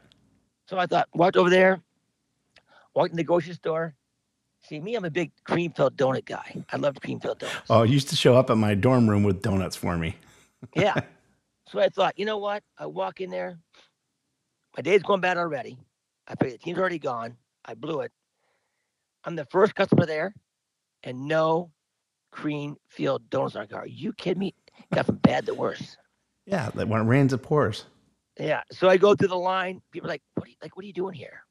So 0.66 0.78
I 0.78 0.86
thought, 0.86 1.08
walked 1.14 1.36
over 1.36 1.50
there, 1.50 1.80
walked 2.94 3.10
in 3.10 3.16
the 3.16 3.24
grocery 3.24 3.54
store. 3.54 3.94
See, 4.62 4.80
me, 4.80 4.94
I'm 4.94 5.04
a 5.04 5.10
big 5.10 5.30
cream 5.44 5.72
filled 5.72 5.96
donut 5.96 6.24
guy. 6.24 6.64
I 6.72 6.76
love 6.78 6.98
cream 7.00 7.20
filled 7.20 7.38
donuts. 7.38 7.68
Oh, 7.68 7.82
you 7.82 7.92
used 7.92 8.08
to 8.10 8.16
show 8.16 8.34
up 8.34 8.48
at 8.48 8.56
my 8.56 8.74
dorm 8.74 9.08
room 9.08 9.22
with 9.22 9.42
donuts 9.42 9.76
for 9.76 9.96
me. 9.96 10.16
Yeah. 10.74 10.94
So 11.70 11.78
I 11.78 11.90
thought, 11.90 12.18
you 12.18 12.24
know 12.24 12.38
what? 12.38 12.62
I 12.78 12.86
walk 12.86 13.20
in 13.20 13.28
there. 13.28 13.58
My 14.74 14.82
day's 14.82 15.02
going 15.02 15.20
bad 15.20 15.36
already. 15.36 15.78
I 16.26 16.34
figured 16.36 16.54
the 16.54 16.64
team's 16.64 16.78
already 16.78 16.98
gone. 16.98 17.36
I 17.66 17.74
blew 17.74 18.00
it. 18.00 18.12
I'm 19.24 19.36
the 19.36 19.44
first 19.46 19.74
customer 19.74 20.06
there, 20.06 20.34
and 21.02 21.28
no 21.28 21.70
cream 22.32 22.76
filled 22.88 23.28
donuts 23.28 23.56
on 23.56 23.62
our 23.62 23.66
car. 23.66 23.82
Are 23.82 23.86
you 23.86 24.14
kidding 24.14 24.40
me? 24.40 24.54
Got 24.94 25.04
from 25.04 25.16
bad 25.16 25.44
to 25.46 25.54
worse. 25.54 25.98
Yeah, 26.46 26.70
that 26.74 26.88
when 26.88 27.02
it 27.02 27.04
rains, 27.04 27.34
it 27.34 27.38
pours. 27.38 27.84
Yeah. 28.38 28.62
So 28.72 28.88
I 28.88 28.96
go 28.96 29.14
through 29.14 29.28
the 29.28 29.36
line. 29.36 29.80
People 29.92 30.08
are 30.08 30.14
like, 30.14 30.22
what 30.44 30.50
you, 30.50 30.56
like, 30.62 30.76
what 30.76 30.84
are 30.84 30.86
you 30.86 30.92
doing 30.92 31.14
here? 31.14 31.44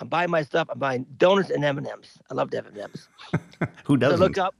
I'm 0.00 0.08
buying 0.08 0.30
my 0.30 0.42
stuff. 0.42 0.68
I'm 0.70 0.78
buying 0.78 1.06
donuts 1.16 1.50
and 1.50 1.64
M&Ms. 1.64 2.18
I 2.30 2.34
love 2.34 2.54
M&Ms. 2.54 3.08
Who 3.84 3.96
doesn't? 3.96 4.20
look 4.20 4.38
up. 4.38 4.54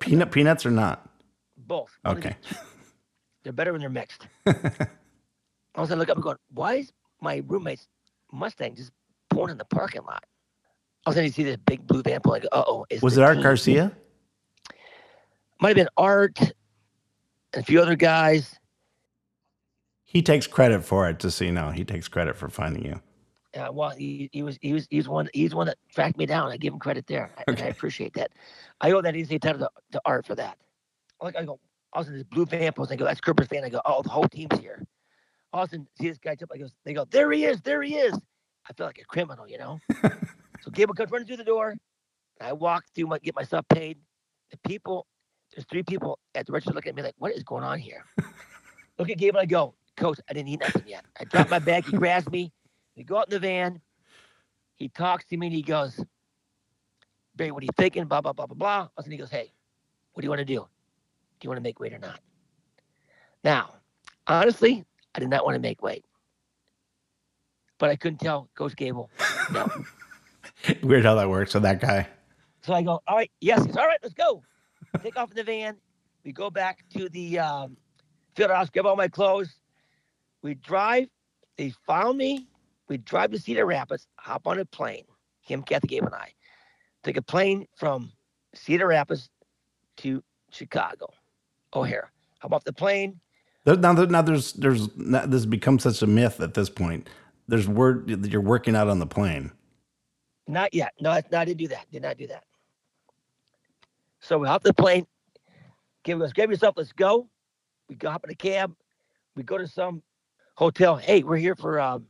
Peanut 0.00 0.30
peanuts 0.30 0.66
or 0.66 0.70
not? 0.70 1.08
Both. 1.56 1.96
Okay. 2.04 2.36
They're 3.42 3.52
better 3.52 3.72
when 3.72 3.80
they're 3.80 3.90
mixed. 3.90 4.26
All 4.46 4.52
of 4.54 4.64
a 4.64 5.86
sudden, 5.86 5.92
I 5.92 5.94
look 5.94 6.10
up 6.10 6.16
and 6.16 6.24
going, 6.24 6.36
why 6.52 6.74
is 6.74 6.92
my 7.20 7.42
roommate's 7.46 7.88
Mustang 8.32 8.74
just 8.74 8.90
pulling 9.30 9.52
in 9.52 9.58
the 9.58 9.64
parking 9.64 10.02
lot? 10.02 10.24
I 11.06 11.10
was 11.10 11.16
sudden, 11.16 11.26
you 11.26 11.32
see 11.32 11.44
this 11.44 11.56
big 11.56 11.86
blue 11.86 12.02
van 12.02 12.20
pulling. 12.20 12.42
Go, 12.42 12.48
uh 12.52 12.64
oh. 12.66 12.86
Was 13.02 13.16
it 13.16 13.22
Art 13.22 13.42
Garcia? 13.42 13.92
Might 15.60 15.68
have 15.68 15.76
been 15.76 15.88
Art 15.96 16.38
and 16.38 16.52
a 17.54 17.62
few 17.62 17.80
other 17.80 17.96
guys. 17.96 18.58
He 20.14 20.22
takes 20.22 20.46
credit 20.46 20.84
for 20.84 21.08
it, 21.10 21.18
just 21.18 21.36
so 21.36 21.44
you 21.44 21.50
know. 21.52 21.70
He 21.70 21.84
takes 21.84 22.06
credit 22.06 22.36
for 22.36 22.48
finding 22.48 22.84
you. 22.84 23.00
Uh, 23.60 23.70
well, 23.72 23.90
he, 23.90 24.30
he 24.32 24.42
was 24.44 24.56
he 24.62 24.72
was 24.72 24.86
he's 24.90 25.08
one 25.08 25.28
he's 25.34 25.54
one 25.54 25.66
that 25.66 25.76
tracked 25.92 26.16
me 26.16 26.24
down. 26.24 26.50
I 26.52 26.56
give 26.56 26.72
him 26.72 26.78
credit 26.78 27.06
there, 27.08 27.32
I- 27.36 27.44
and 27.48 27.60
I 27.60 27.66
appreciate 27.66 28.14
that. 28.14 28.30
I 28.80 28.92
owe 28.92 29.02
that 29.02 29.16
easy 29.16 29.38
title 29.40 29.58
to, 29.60 29.70
to 29.92 30.00
Art 30.04 30.24
for 30.24 30.36
that. 30.36 30.56
Like 31.20 31.36
I 31.36 31.44
go, 31.44 31.58
all 31.92 32.02
of 32.02 32.08
a 32.08 32.12
this 32.12 32.22
blue 32.22 32.46
van 32.46 32.72
pulls. 32.72 32.92
I 32.92 32.96
go, 32.96 33.04
that's 33.04 33.20
Cooper's 33.20 33.48
van. 33.48 33.64
I 33.64 33.68
go, 33.68 33.80
oh, 33.84 34.02
the 34.02 34.08
whole 34.08 34.28
team's 34.28 34.58
here. 34.60 34.84
Austin 35.52 35.86
see 36.00 36.08
this 36.08 36.18
guy 36.18 36.36
jump. 36.36 36.52
I 36.54 36.58
go, 36.58 36.66
they 36.84 36.94
go, 36.94 37.04
there 37.10 37.30
he 37.32 37.44
is, 37.44 37.60
there 37.62 37.82
he 37.82 37.96
is. 37.96 38.14
I 38.68 38.72
feel 38.72 38.86
like 38.86 38.98
a 38.98 39.04
criminal, 39.04 39.48
you 39.48 39.58
know. 39.58 39.78
so 40.60 40.70
Gable 40.72 40.94
comes 40.94 41.10
running 41.10 41.26
through 41.26 41.36
the 41.38 41.44
door. 41.44 41.74
I 42.40 42.52
walk 42.52 42.84
through 42.94 43.06
my 43.06 43.18
get 43.18 43.34
myself 43.34 43.64
paid. 43.68 43.98
The 44.50 44.58
people, 44.68 45.06
there's 45.54 45.66
three 45.70 45.82
people 45.82 46.18
at 46.36 46.46
the 46.46 46.52
register 46.52 46.72
looking 46.72 46.90
at 46.90 46.96
me 46.96 47.02
like, 47.02 47.14
what 47.18 47.32
is 47.32 47.42
going 47.42 47.64
on 47.64 47.78
here? 47.78 48.04
Look 48.98 49.10
at 49.10 49.18
Gable. 49.18 49.38
I 49.40 49.46
go, 49.46 49.74
Coach, 49.96 50.20
I 50.28 50.32
didn't 50.32 50.48
eat 50.48 50.60
nothing 50.60 50.84
yet. 50.86 51.04
I 51.18 51.24
drop 51.24 51.50
my 51.50 51.58
bag. 51.58 51.84
He 51.84 51.92
grabs 51.96 52.28
me. 52.30 52.52
We 52.96 53.04
go 53.04 53.18
out 53.18 53.26
in 53.28 53.30
the 53.30 53.38
van. 53.38 53.80
He 54.76 54.88
talks 54.88 55.24
to 55.26 55.36
me 55.36 55.46
and 55.46 55.54
he 55.54 55.62
goes, 55.62 56.00
Barry, 57.36 57.50
what 57.50 57.62
are 57.62 57.66
you 57.66 57.72
thinking? 57.76 58.04
Blah, 58.04 58.20
blah, 58.20 58.32
blah, 58.32 58.46
blah, 58.46 58.54
blah. 58.54 58.88
And 58.96 59.12
he 59.12 59.18
goes, 59.18 59.30
Hey, 59.30 59.52
what 60.12 60.22
do 60.22 60.26
you 60.26 60.30
want 60.30 60.40
to 60.40 60.44
do? 60.44 60.66
Do 61.40 61.46
you 61.46 61.50
want 61.50 61.58
to 61.58 61.62
make 61.62 61.80
weight 61.80 61.92
or 61.92 61.98
not? 61.98 62.20
Now, 63.42 63.74
honestly, 64.26 64.84
I 65.14 65.20
did 65.20 65.28
not 65.28 65.44
want 65.44 65.54
to 65.54 65.60
make 65.60 65.82
weight. 65.82 66.04
But 67.78 67.90
I 67.90 67.96
couldn't 67.96 68.18
tell 68.18 68.48
Coach 68.54 68.76
Gable. 68.76 69.10
No. 69.52 69.68
Weird 70.82 71.04
how 71.04 71.16
that 71.16 71.28
works 71.28 71.54
with 71.54 71.64
that 71.64 71.80
guy. 71.80 72.08
So 72.62 72.72
I 72.72 72.82
go, 72.82 73.02
all 73.06 73.16
right, 73.16 73.30
yes, 73.40 73.62
yes, 73.66 73.76
all 73.76 73.86
right, 73.86 73.98
let's 74.02 74.14
go. 74.14 74.42
Take 75.02 75.16
off 75.18 75.30
in 75.30 75.36
the 75.36 75.42
van. 75.42 75.76
We 76.24 76.32
go 76.32 76.48
back 76.48 76.84
to 76.94 77.08
the 77.10 77.38
um, 77.40 77.76
field 78.34 78.50
house, 78.50 78.70
grab 78.70 78.86
all 78.86 78.96
my 78.96 79.08
clothes. 79.08 79.58
We 80.44 80.54
drive. 80.54 81.08
They 81.56 81.72
found 81.86 82.18
me. 82.18 82.46
We 82.86 82.98
drive 82.98 83.30
to 83.30 83.38
Cedar 83.38 83.64
Rapids, 83.64 84.06
hop 84.16 84.46
on 84.46 84.58
a 84.58 84.64
plane. 84.66 85.04
Him, 85.40 85.62
Kathy, 85.62 85.88
Gabe, 85.88 86.04
and 86.04 86.14
I 86.14 86.32
take 87.02 87.16
a 87.16 87.22
plane 87.22 87.66
from 87.76 88.12
Cedar 88.54 88.86
Rapids 88.86 89.30
to 89.98 90.22
Chicago, 90.50 91.08
O'Hare. 91.74 92.10
Hop 92.40 92.52
off 92.52 92.64
the 92.64 92.74
plane. 92.74 93.18
There, 93.64 93.76
now, 93.76 93.94
there, 93.94 94.06
now 94.06 94.20
there's 94.20 94.52
there's 94.52 94.94
now, 94.96 95.22
this 95.22 95.32
has 95.32 95.46
become 95.46 95.78
such 95.78 96.02
a 96.02 96.06
myth 96.06 96.40
at 96.40 96.52
this 96.52 96.68
point. 96.68 97.08
There's 97.48 97.66
word 97.66 98.08
that 98.08 98.30
you're 98.30 98.42
working 98.42 98.76
out 98.76 98.88
on 98.88 98.98
the 98.98 99.06
plane. 99.06 99.50
Not 100.46 100.74
yet. 100.74 100.92
No, 101.00 101.10
I, 101.10 101.22
no, 101.32 101.38
I 101.38 101.46
didn't 101.46 101.58
do 101.58 101.68
that. 101.68 101.90
Did 101.90 102.02
not 102.02 102.18
do 102.18 102.26
that. 102.26 102.44
So 104.20 104.36
we 104.36 104.46
hop 104.46 104.62
the 104.62 104.74
plane. 104.74 105.06
Give 106.02 106.18
goes, 106.18 106.34
grab 106.34 106.50
yourself. 106.50 106.74
Let's 106.76 106.92
go. 106.92 107.30
We 107.88 107.96
go 107.96 108.10
hop 108.10 108.24
in 108.24 108.30
a 108.30 108.34
cab. 108.34 108.74
We 109.36 109.42
go 109.42 109.56
to 109.56 109.66
some 109.66 110.02
hotel. 110.54 110.96
Hey, 110.96 111.22
we're 111.22 111.36
here 111.36 111.54
for 111.54 111.80
um, 111.80 112.06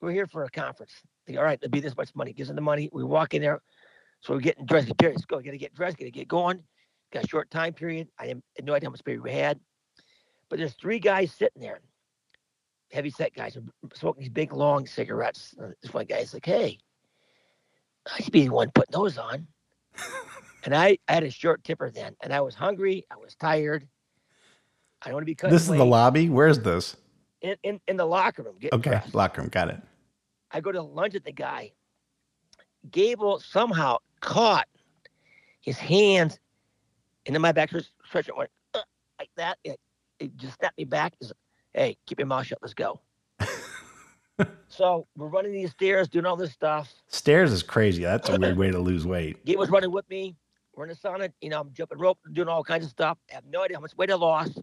we're 0.00 0.12
here 0.12 0.26
for 0.26 0.44
a 0.44 0.50
conference. 0.50 0.92
Go, 1.30 1.38
all 1.38 1.44
right, 1.44 1.58
it'll 1.60 1.70
be 1.70 1.80
this 1.80 1.96
much 1.96 2.14
money. 2.14 2.32
Gives 2.32 2.48
them 2.48 2.56
the 2.56 2.62
money. 2.62 2.90
We 2.92 3.04
walk 3.04 3.34
in 3.34 3.42
there. 3.42 3.62
So 4.20 4.34
we're 4.34 4.40
getting 4.40 4.66
dressed. 4.66 4.96
Period. 4.98 5.16
Let's 5.16 5.26
go. 5.26 5.40
Got 5.40 5.50
to 5.52 5.58
get 5.58 5.74
dressed. 5.74 5.98
Got 5.98 6.04
to 6.06 6.10
get 6.10 6.28
going. 6.28 6.62
Got 7.12 7.24
a 7.24 7.28
short 7.28 7.50
time 7.50 7.72
period. 7.72 8.08
I 8.18 8.26
had 8.26 8.42
no 8.64 8.74
idea 8.74 8.88
how 8.88 8.92
much 8.92 9.04
period 9.04 9.22
we 9.22 9.32
had. 9.32 9.60
But 10.48 10.58
there's 10.58 10.74
three 10.74 10.98
guys 10.98 11.32
sitting 11.32 11.62
there, 11.62 11.80
heavy 12.92 13.10
set 13.10 13.34
guys, 13.34 13.56
smoking 13.94 14.22
these 14.22 14.30
big 14.30 14.52
long 14.52 14.86
cigarettes. 14.86 15.54
This 15.82 15.92
one 15.92 16.04
guy's 16.06 16.34
like, 16.34 16.46
hey. 16.46 16.78
I 18.06 18.22
should 18.22 18.32
be 18.32 18.44
the 18.44 18.52
one 18.52 18.70
putting 18.74 18.92
those 18.92 19.16
on. 19.16 19.46
and 20.64 20.74
I, 20.74 20.98
I 21.08 21.14
had 21.14 21.24
a 21.24 21.30
short 21.30 21.64
tipper 21.64 21.90
then, 21.90 22.14
and 22.22 22.32
I 22.32 22.42
was 22.42 22.54
hungry. 22.54 23.06
I 23.10 23.16
was 23.16 23.34
tired. 23.34 23.88
I 25.00 25.08
don't 25.08 25.14
want 25.14 25.22
to 25.22 25.26
be 25.26 25.34
cut. 25.34 25.50
This 25.50 25.62
is 25.62 25.68
the 25.68 25.84
lobby. 25.84 26.28
Where's 26.28 26.58
this? 26.58 26.96
In, 27.44 27.56
in 27.62 27.80
in 27.86 27.96
the 27.96 28.06
locker 28.06 28.42
room. 28.42 28.56
Okay, 28.72 28.90
dressed. 28.90 29.14
locker 29.14 29.42
room. 29.42 29.50
Got 29.50 29.68
it. 29.68 29.80
I 30.50 30.60
go 30.60 30.72
to 30.72 30.82
lunch 30.82 31.14
at 31.14 31.24
the 31.24 31.32
guy. 31.32 31.72
Gable 32.90 33.40
somehow 33.40 33.98
caught 34.20 34.66
his 35.60 35.78
hands 35.78 36.38
into 37.26 37.38
my 37.38 37.52
back 37.52 37.70
stretch 38.04 38.28
and 38.28 38.36
went 38.36 38.50
"Uh," 38.72 38.80
like 39.18 39.30
that. 39.36 39.58
It, 39.62 39.78
it 40.18 40.36
just 40.36 40.58
snapped 40.58 40.78
me 40.78 40.84
back. 40.84 41.14
He's 41.20 41.32
hey, 41.74 41.96
keep 42.06 42.18
your 42.18 42.26
mouth 42.26 42.46
shut. 42.46 42.58
Let's 42.62 42.74
go. 42.74 43.00
so 44.68 45.06
we're 45.16 45.28
running 45.28 45.52
these 45.52 45.70
stairs, 45.70 46.08
doing 46.08 46.26
all 46.26 46.36
this 46.36 46.52
stuff. 46.52 46.92
Stairs 47.08 47.52
is 47.52 47.62
crazy. 47.62 48.02
That's 48.02 48.28
a 48.28 48.38
weird 48.38 48.56
way 48.58 48.70
to 48.70 48.78
lose 48.78 49.06
weight. 49.06 49.44
Gabe 49.44 49.58
was 49.58 49.70
running 49.70 49.90
with 49.90 50.08
me. 50.08 50.34
We're 50.74 50.84
in 50.84 50.90
the 50.90 50.96
sauna. 50.96 51.30
You 51.40 51.50
know, 51.50 51.60
I'm 51.60 51.72
jumping 51.72 51.98
rope, 51.98 52.18
doing 52.32 52.48
all 52.48 52.64
kinds 52.64 52.84
of 52.84 52.90
stuff. 52.90 53.18
I 53.30 53.34
have 53.34 53.44
no 53.44 53.62
idea 53.62 53.76
how 53.76 53.82
much 53.82 53.96
weight 53.96 54.10
I 54.10 54.14
lost. 54.14 54.60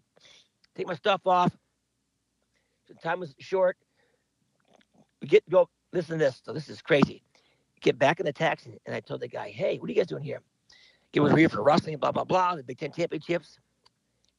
Take 0.75 0.87
my 0.87 0.95
stuff 0.95 1.21
off. 1.25 1.51
Time 3.01 3.19
was 3.19 3.33
short. 3.39 3.77
Get 5.25 5.47
go. 5.49 5.69
Listen 5.93 6.19
to 6.19 6.25
this. 6.25 6.41
So 6.43 6.53
this 6.53 6.69
is 6.69 6.81
crazy. 6.81 7.23
Get 7.81 7.97
back 7.97 8.19
in 8.19 8.25
the 8.25 8.33
taxi, 8.33 8.79
and 8.85 8.95
I 8.95 8.99
told 8.99 9.21
the 9.21 9.27
guy, 9.27 9.49
"Hey, 9.49 9.77
what 9.77 9.89
are 9.89 9.93
you 9.93 9.97
guys 9.97 10.07
doing 10.07 10.23
here?" 10.23 10.41
Gabe 11.11 11.23
was 11.23 11.33
here 11.33 11.49
for 11.49 11.63
wrestling, 11.63 11.97
blah 11.97 12.11
blah 12.11 12.23
blah, 12.23 12.55
the 12.55 12.63
Big 12.63 12.77
Ten 12.77 12.91
championships. 12.91 13.59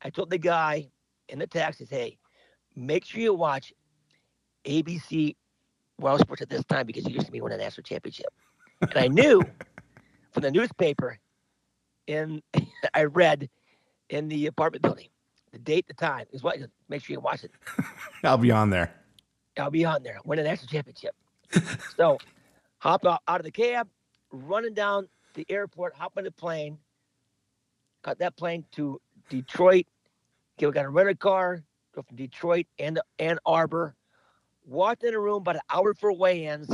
I 0.03 0.11
told 0.11 0.31
the 0.31 0.39
guy 0.39 0.91
in 1.29 1.39
the 1.39 1.47
taxi, 1.47 1.87
"Hey, 1.89 2.19
make 2.75 3.05
sure 3.05 3.21
you 3.21 3.35
watch 3.35 3.73
ABC 4.65 5.37
World 5.99 6.21
Sports 6.21 6.43
at 6.43 6.49
this 6.49 6.65
time 6.65 6.87
because 6.87 7.07
you 7.07 7.15
used 7.15 7.27
to 7.27 7.33
be 7.33 7.41
winning 7.41 7.61
a 7.61 7.63
national 7.63 7.85
championship." 7.85 8.33
And 8.81 8.97
I 8.97 9.09
knew 9.09 9.43
from 10.33 10.43
the 10.43 10.51
newspaper 10.51 11.19
in 12.07 12.43
I 12.95 13.05
read 13.05 13.49
in 14.09 14.29
the 14.29 14.47
apartment 14.47 14.83
building. 14.83 15.09
The 15.53 15.59
date, 15.59 15.87
the 15.87 15.95
time 15.95 16.27
is 16.33 16.43
what 16.43 16.59
make 16.89 17.05
sure 17.05 17.15
you 17.15 17.21
watch 17.21 17.45
it. 17.45 17.53
I'll 18.25 18.39
be 18.39 18.51
on 18.51 18.71
there. 18.71 18.93
I'll 19.59 19.71
be 19.71 19.85
on 19.85 20.03
there, 20.03 20.19
win 20.25 20.39
a 20.39 20.43
national 20.43 20.69
championship. 20.69 21.15
so 21.97 22.17
hop 22.79 23.05
out, 23.05 23.21
out 23.29 23.41
of 23.41 23.45
the 23.45 23.51
cab, 23.51 23.87
running 24.31 24.73
down 24.73 25.09
the 25.35 25.45
airport, 25.51 25.95
hop 25.95 26.15
on 26.17 26.25
the 26.25 26.31
plane, 26.31 26.79
got 28.03 28.19
that 28.19 28.37
plane 28.37 28.65
to 28.73 29.01
Detroit. 29.29 29.87
Okay, 30.59 30.67
we 30.67 30.73
got 30.73 30.87
a 30.87 30.89
rental 30.89 31.15
car, 31.17 31.63
go 31.95 32.03
from 32.03 32.17
Detroit 32.17 32.67
and 32.79 32.99
Ann 33.19 33.39
Arbor. 33.45 33.95
Walked 34.65 35.05
in 35.05 35.13
a 35.13 35.21
room 35.21 35.39
about 35.39 35.57
an 35.57 35.63
hour 35.69 35.93
for 35.93 36.13
weigh-ins. 36.13 36.71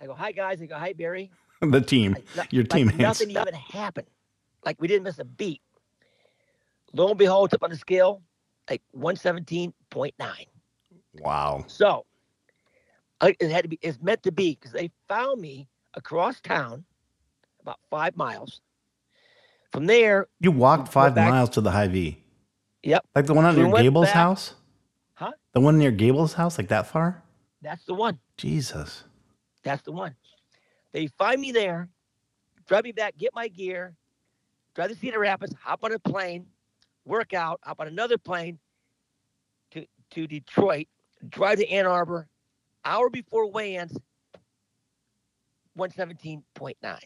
I 0.00 0.06
go, 0.06 0.14
hi 0.14 0.32
guys. 0.32 0.62
I 0.62 0.66
go, 0.66 0.76
hi 0.76 0.92
Barry. 0.92 1.30
The 1.60 1.80
team. 1.80 2.16
Like, 2.36 2.52
Your 2.52 2.62
like 2.62 2.70
teammates. 2.70 2.98
Nothing 3.00 3.30
even 3.32 3.52
happened. 3.52 4.06
Like 4.64 4.80
we 4.80 4.86
didn't 4.86 5.02
miss 5.02 5.18
a 5.18 5.24
beat. 5.24 5.60
Lo 6.92 7.08
and 7.08 7.18
behold, 7.18 7.48
it's 7.48 7.54
up 7.54 7.62
on 7.62 7.70
the 7.70 7.76
scale, 7.76 8.22
like 8.68 8.82
117.9. 8.96 10.12
Wow. 11.20 11.64
So 11.66 12.06
I, 13.20 13.34
it 13.40 13.50
had 13.50 13.62
to 13.62 13.68
be, 13.68 13.78
it's 13.82 14.00
meant 14.00 14.22
to 14.24 14.32
be 14.32 14.54
because 14.54 14.72
they 14.72 14.90
found 15.08 15.40
me 15.40 15.68
across 15.94 16.40
town 16.40 16.84
about 17.60 17.78
five 17.90 18.16
miles. 18.16 18.60
From 19.72 19.86
there, 19.86 20.28
You 20.40 20.50
walked 20.52 20.88
five 20.90 21.14
back- 21.14 21.28
miles 21.30 21.50
to 21.50 21.60
the 21.60 21.70
Hy-Vee. 21.70 22.22
Yep. 22.84 23.04
Like 23.14 23.26
the 23.26 23.34
one 23.34 23.44
on 23.44 23.54
We 23.56 23.62
near 23.62 23.70
went 23.72 23.82
Gable's 23.84 24.06
back- 24.06 24.14
house? 24.14 24.54
Huh? 25.14 25.32
The 25.52 25.60
one 25.60 25.78
near 25.78 25.90
Gable's 25.90 26.32
house, 26.34 26.56
like 26.58 26.68
that 26.68 26.86
far? 26.86 27.22
that's 27.60 27.84
the 27.86 27.94
one. 27.94 28.18
Jesus. 28.36 29.02
That's 29.64 29.82
the 29.82 29.90
one. 29.92 30.14
They 30.92 31.08
find 31.08 31.40
me 31.40 31.50
there, 31.52 31.88
drive 32.66 32.84
me 32.84 32.92
back, 32.92 33.18
get 33.18 33.34
my 33.34 33.48
gear, 33.48 33.94
drive 34.74 34.90
to 34.90 34.96
Cedar 34.96 35.18
Rapids, 35.18 35.54
hop 35.60 35.80
on 35.82 35.92
a 35.92 35.98
plane, 35.98 36.46
work 37.08 37.34
out, 37.34 37.60
hop 37.64 37.80
on 37.80 37.88
another 37.88 38.18
plane 38.18 38.58
to, 39.72 39.86
to 40.10 40.26
Detroit, 40.26 40.86
drive 41.28 41.58
to 41.58 41.68
Ann 41.68 41.86
Arbor, 41.86 42.28
hour 42.84 43.10
before 43.10 43.50
weigh-ins, 43.50 43.96
117.9. 45.76 46.98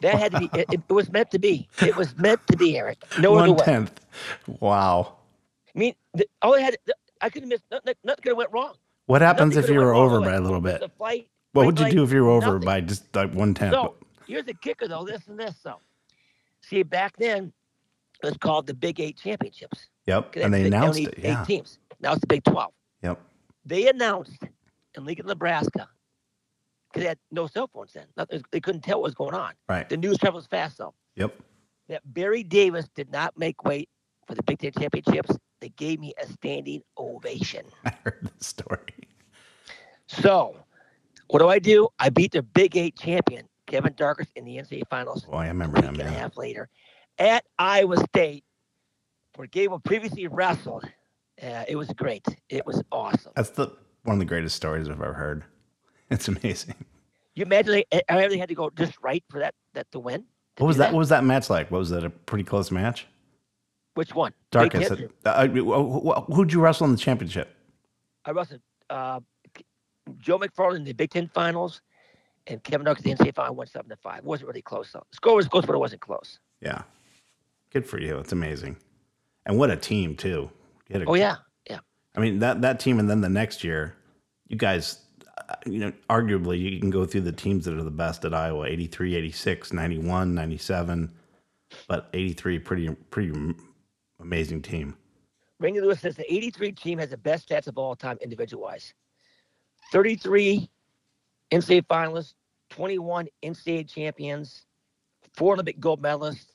That 0.00 0.14
had 0.18 0.32
to 0.32 0.40
be, 0.40 0.50
it, 0.52 0.66
it 0.72 0.92
was 0.92 1.10
meant 1.12 1.30
to 1.30 1.38
be. 1.38 1.68
It 1.80 1.96
was 1.96 2.16
meant 2.18 2.44
to 2.48 2.56
be, 2.56 2.76
Eric. 2.76 3.02
No 3.20 3.34
other 3.34 3.50
One 3.50 3.56
way. 3.56 3.64
tenth. 3.64 4.00
Wow. 4.60 5.16
I 5.74 5.78
mean, 5.78 5.94
the, 6.12 6.26
all 6.42 6.54
I 6.56 6.60
had, 6.60 6.76
I 7.20 7.30
couldn't 7.30 7.48
miss, 7.48 7.60
nothing, 7.70 7.94
nothing 8.02 8.22
could 8.22 8.30
have 8.30 8.36
went 8.36 8.50
wrong. 8.52 8.74
What 9.06 9.22
happens 9.22 9.54
Nothing 9.54 9.70
if 9.70 9.74
you 9.74 9.80
were 9.80 9.94
over 9.94 10.20
by 10.20 10.34
a 10.34 10.40
little 10.40 10.60
bit? 10.60 10.80
The 10.80 10.88
flight. 10.88 11.28
What 11.52 11.66
would 11.66 11.78
you 11.78 11.90
do 11.90 12.02
if 12.02 12.12
you 12.12 12.24
were 12.24 12.30
over 12.30 12.54
nothing. 12.54 12.64
by 12.64 12.80
just 12.80 13.14
like 13.14 13.32
one 13.32 13.54
tenth? 13.54 13.74
So 13.74 13.94
here's 14.26 14.44
the 14.44 14.54
kicker, 14.54 14.88
though. 14.88 15.04
This 15.04 15.26
and 15.28 15.38
this. 15.38 15.56
So, 15.62 15.76
see, 16.62 16.82
back 16.82 17.16
then, 17.16 17.52
it 18.22 18.26
was 18.26 18.36
called 18.38 18.66
the 18.66 18.74
Big 18.74 19.00
Eight 19.00 19.16
Championships. 19.16 19.88
Yep. 20.06 20.36
And 20.36 20.52
they 20.54 20.66
announced 20.66 21.00
it. 21.00 21.14
Eight 21.22 21.44
teams. 21.46 21.78
Now 22.00 22.12
it's 22.12 22.20
the 22.20 22.26
Big 22.26 22.44
Twelve. 22.44 22.72
Yep. 23.02 23.20
They 23.64 23.88
announced 23.88 24.42
in 24.96 25.04
Lincoln, 25.04 25.26
Nebraska, 25.26 25.88
because 26.88 27.02
they 27.02 27.08
had 27.08 27.18
no 27.30 27.46
cell 27.46 27.68
phones 27.72 27.92
then. 27.92 28.06
Nothing, 28.16 28.42
they 28.50 28.60
couldn't 28.60 28.82
tell 28.82 28.98
what 28.98 29.04
was 29.04 29.14
going 29.14 29.34
on. 29.34 29.52
Right. 29.68 29.88
The 29.88 29.96
news 29.96 30.18
travels 30.18 30.46
fast, 30.46 30.78
though. 30.78 30.94
Yep. 31.16 31.34
That 31.88 32.02
Barry 32.12 32.42
Davis 32.42 32.88
did 32.94 33.10
not 33.10 33.36
make 33.38 33.64
weight 33.64 33.88
for 34.26 34.34
the 34.34 34.42
Big 34.42 34.58
Ten 34.58 34.72
Championships. 34.72 35.36
They 35.60 35.68
gave 35.70 36.00
me 36.00 36.12
a 36.22 36.26
standing 36.26 36.82
ovation. 36.98 37.64
I 37.84 37.92
heard 38.04 38.18
the 38.38 38.44
story. 38.44 38.80
So, 40.08 40.56
what 41.28 41.38
do 41.38 41.48
I 41.48 41.58
do? 41.58 41.88
I 41.98 42.10
beat 42.10 42.32
the 42.32 42.42
Big 42.42 42.76
Eight 42.76 42.96
champion, 42.96 43.46
Kevin 43.66 43.94
Darkus, 43.94 44.26
in 44.36 44.44
the 44.44 44.56
NCAA 44.56 44.82
Finals. 44.90 45.24
Boy, 45.24 45.36
I 45.38 45.48
remember 45.48 45.76
week 45.76 45.84
him. 45.84 45.94
and 45.94 46.02
a 46.02 46.12
Yeah. 46.12 46.18
half 46.18 46.36
later 46.36 46.68
at 47.22 47.44
Iowa 47.58 47.96
State, 47.98 48.44
where 49.36 49.46
Gable 49.46 49.78
previously 49.78 50.26
wrestled. 50.26 50.84
Uh, 51.40 51.64
it 51.68 51.76
was 51.76 51.88
great. 51.88 52.26
It 52.48 52.66
was 52.66 52.82
awesome. 52.90 53.32
That's 53.36 53.50
the 53.50 53.68
one 54.02 54.14
of 54.14 54.18
the 54.18 54.24
greatest 54.24 54.56
stories 54.56 54.88
I've 54.88 55.00
ever 55.00 55.14
heard. 55.14 55.44
It's 56.10 56.28
amazing. 56.28 56.74
You 57.34 57.46
imagine 57.46 57.72
they, 57.90 58.02
I 58.06 58.18
really 58.18 58.36
had 58.36 58.50
to 58.50 58.54
go 58.54 58.68
just 58.68 58.92
right 59.02 59.24
for 59.30 59.38
that 59.38 59.54
that 59.72 59.90
to 59.92 59.98
win. 59.98 60.24
to 60.56 60.62
What 60.62 60.66
was 60.66 60.76
do 60.76 60.80
that? 60.80 60.92
What 60.92 60.98
was 60.98 61.08
that 61.08 61.24
match 61.24 61.48
like? 61.48 61.70
What 61.70 61.78
was 61.78 61.88
that? 61.88 62.04
A 62.04 62.10
pretty 62.10 62.44
close 62.44 62.70
match? 62.70 63.06
Which 63.94 64.14
one? 64.14 64.34
Darkus. 64.50 65.08
Uh, 65.24 65.28
uh, 65.28 66.20
who'd 66.34 66.52
you 66.52 66.60
wrestle 66.60 66.84
in 66.84 66.92
the 66.92 66.98
championship? 66.98 67.56
I 68.26 68.32
wrestled 68.32 68.60
uh, 68.90 69.20
Joe 70.18 70.38
McFarland 70.38 70.76
in 70.76 70.84
the 70.84 70.92
Big 70.92 71.08
Ten 71.08 71.30
Finals, 71.32 71.80
and 72.46 72.62
Kevin 72.62 72.86
Darkus 72.86 73.06
in 73.06 73.16
the 73.16 73.24
NCAA 73.24 73.34
Final, 73.34 73.54
one 73.54 73.66
seven 73.68 73.88
to 73.88 73.96
five. 73.96 74.18
It 74.18 74.24
wasn't 74.24 74.48
really 74.48 74.60
close 74.60 74.92
though. 74.92 75.06
The 75.10 75.16
score 75.16 75.36
was 75.36 75.48
close, 75.48 75.64
but 75.64 75.74
it 75.74 75.78
wasn't 75.78 76.02
close. 76.02 76.38
Yeah. 76.60 76.82
Good 77.72 77.86
for 77.86 77.98
you. 78.00 78.18
It's 78.18 78.32
amazing. 78.32 78.76
And 79.46 79.58
what 79.58 79.70
a 79.70 79.76
team 79.76 80.14
too. 80.16 80.50
You 80.88 80.92
had 80.92 81.02
a- 81.02 81.06
Oh 81.06 81.14
yeah, 81.14 81.36
yeah. 81.68 81.78
I 82.14 82.20
mean 82.20 82.38
that 82.40 82.60
that 82.62 82.80
team, 82.80 82.98
and 82.98 83.08
then 83.08 83.20
the 83.20 83.28
next 83.28 83.64
year, 83.64 83.96
you 84.48 84.56
guys, 84.56 85.00
uh, 85.48 85.54
you 85.66 85.78
know, 85.78 85.92
arguably 86.10 86.58
you 86.60 86.78
can 86.78 86.90
go 86.90 87.04
through 87.06 87.22
the 87.22 87.32
teams 87.32 87.64
that 87.64 87.74
are 87.74 87.82
the 87.82 87.90
best 87.90 88.24
at 88.24 88.34
Iowa: 88.34 88.66
83, 88.66 89.16
86, 89.16 89.72
91, 89.72 90.34
97, 90.34 91.10
but 91.88 92.08
83, 92.12 92.58
pretty 92.58 92.90
pretty 93.10 93.54
amazing 94.20 94.62
team. 94.62 94.96
Randy 95.58 95.80
Lewis 95.80 96.00
says 96.00 96.16
the 96.16 96.32
83 96.32 96.72
team 96.72 96.98
has 96.98 97.10
the 97.10 97.16
best 97.16 97.48
stats 97.48 97.68
of 97.68 97.78
all 97.78 97.96
time 97.96 98.18
individual 98.20 98.64
wise. 98.64 98.92
33 99.92 100.68
NCAA 101.52 101.82
finalists, 101.86 102.34
21 102.70 103.28
NCAA 103.44 103.88
champions, 103.88 104.66
four 105.34 105.54
Olympic 105.54 105.78
gold 105.80 106.02
medalists, 106.02 106.46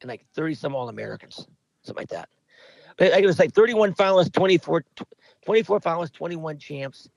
and 0.00 0.08
like 0.08 0.24
30 0.34 0.54
some 0.54 0.74
All 0.74 0.88
Americans, 0.88 1.46
something 1.82 2.02
like 2.02 2.08
that. 2.08 2.28
But 2.96 3.12
It 3.18 3.26
was 3.26 3.38
like 3.38 3.52
31 3.52 3.94
finalists, 3.94 4.32
24, 4.32 4.84
24 5.44 5.80
finalists, 5.80 6.12
21 6.12 6.58
champs, 6.58 7.08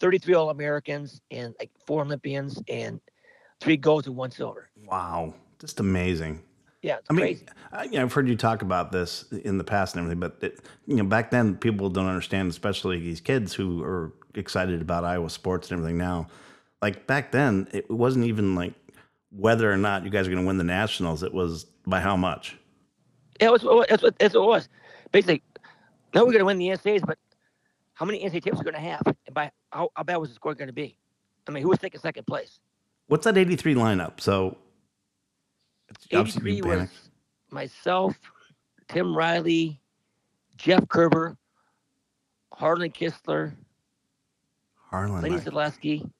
33 0.00 0.34
All 0.34 0.50
Americans, 0.50 1.20
and 1.30 1.54
like 1.58 1.70
four 1.86 2.02
Olympians, 2.02 2.60
and 2.68 3.00
three 3.60 3.76
golds 3.76 4.06
and 4.06 4.16
one 4.16 4.30
silver. 4.30 4.68
Wow, 4.84 5.34
just 5.60 5.80
amazing. 5.80 6.42
Yeah, 6.82 6.98
it's 6.98 7.06
I 7.10 7.14
mean. 7.14 7.40
I, 7.72 7.84
you 7.84 7.92
know, 7.92 8.02
I've 8.02 8.12
heard 8.12 8.28
you 8.28 8.36
talk 8.36 8.62
about 8.62 8.92
this 8.92 9.24
in 9.32 9.58
the 9.58 9.64
past 9.64 9.96
and 9.96 10.04
everything, 10.04 10.20
but 10.20 10.36
it, 10.40 10.60
you 10.86 10.96
know, 10.96 11.04
back 11.04 11.30
then 11.30 11.56
people 11.56 11.90
don't 11.90 12.06
understand, 12.06 12.50
especially 12.50 13.00
these 13.00 13.20
kids 13.20 13.54
who 13.54 13.82
are 13.82 14.12
excited 14.34 14.80
about 14.80 15.04
Iowa 15.04 15.30
sports 15.30 15.70
and 15.70 15.78
everything 15.78 15.98
now. 15.98 16.28
Like 16.82 17.06
back 17.06 17.32
then, 17.32 17.68
it 17.72 17.90
wasn't 17.90 18.26
even 18.26 18.54
like 18.54 18.74
whether 19.36 19.70
or 19.70 19.76
not 19.76 20.04
you 20.04 20.10
guys 20.10 20.26
are 20.26 20.30
going 20.30 20.42
to 20.42 20.46
win 20.46 20.58
the 20.58 20.64
nationals. 20.64 21.22
It 21.22 21.32
was 21.32 21.64
by 21.86 22.00
how 22.00 22.16
much. 22.16 22.56
Yeah, 23.40 23.50
that's 23.50 23.64
what, 23.64 23.88
that's 23.88 24.02
what 24.02 24.18
that's 24.18 24.34
what 24.34 24.42
it 24.42 24.46
was. 24.46 24.68
Basically, 25.12 25.42
now 26.14 26.22
we're 26.22 26.32
going 26.32 26.38
to 26.38 26.44
win 26.46 26.58
the 26.58 26.68
NCAAs, 26.68 27.06
but 27.06 27.18
how 27.94 28.06
many 28.06 28.24
NCAA 28.24 28.44
champs 28.44 28.60
are 28.60 28.64
going 28.64 28.74
to 28.74 28.80
have, 28.80 29.02
and 29.06 29.34
by 29.34 29.50
how, 29.70 29.90
how 29.94 30.02
bad 30.02 30.16
was 30.16 30.30
the 30.30 30.34
score 30.34 30.54
going 30.54 30.68
to 30.68 30.72
be? 30.72 30.96
I 31.46 31.52
mean, 31.52 31.62
who 31.62 31.68
was 31.68 31.78
taking 31.78 32.00
second 32.00 32.26
place? 32.26 32.58
What's 33.08 33.24
that 33.24 33.36
'83 33.36 33.74
lineup? 33.74 34.20
So, 34.20 34.56
Eighty-three 36.10 36.62
was 36.62 36.88
myself, 37.50 38.18
Tim 38.88 39.14
Riley, 39.14 39.80
Jeff 40.56 40.88
Kerber, 40.88 41.36
Harlan 42.52 42.90
Kistler, 42.90 43.54
Harlan. 44.90 45.22
Lenny 45.22 45.36
Zalesky. 45.36 46.10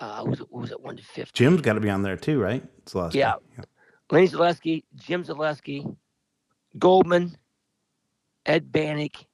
Uh, 0.00 0.24
who 0.24 0.30
was 0.30 0.42
was 0.50 0.70
it? 0.70 0.80
One 0.80 0.96
to 0.96 1.02
fifty. 1.02 1.32
Jim's 1.34 1.60
got 1.60 1.74
to 1.74 1.80
be 1.80 1.90
on 1.90 2.02
there 2.02 2.16
too, 2.16 2.40
right? 2.40 2.64
Celeste. 2.86 3.14
Yeah. 3.14 3.34
Lenny 4.10 4.28
Zalesky, 4.28 4.82
Jim 4.96 5.22
Zalesky, 5.22 5.96
Goldman, 6.78 7.36
Ed 8.46 8.72
Banach, 8.72 9.24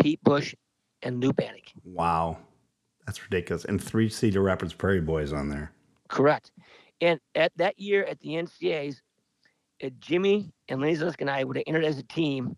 Pete 0.00 0.22
Bush, 0.22 0.54
and 1.02 1.20
Lou 1.20 1.32
Banach. 1.32 1.72
Wow, 1.84 2.38
that's 3.06 3.22
ridiculous. 3.22 3.64
And 3.64 3.82
three 3.82 4.08
Cedar 4.08 4.42
Rapids 4.42 4.72
Prairie 4.72 5.00
Boys 5.00 5.32
on 5.32 5.48
there. 5.48 5.72
Correct. 6.08 6.52
And 7.00 7.18
at 7.34 7.52
that 7.56 7.78
year 7.78 8.04
at 8.04 8.20
the 8.20 8.30
NCAAs, 8.30 9.00
if 9.80 9.98
Jimmy 9.98 10.52
and 10.68 10.80
Lenny 10.80 10.96
Zalesky 10.96 11.20
and 11.22 11.30
I 11.30 11.44
would 11.44 11.56
have 11.56 11.64
entered 11.66 11.84
as 11.84 11.98
a 11.98 12.02
team 12.02 12.56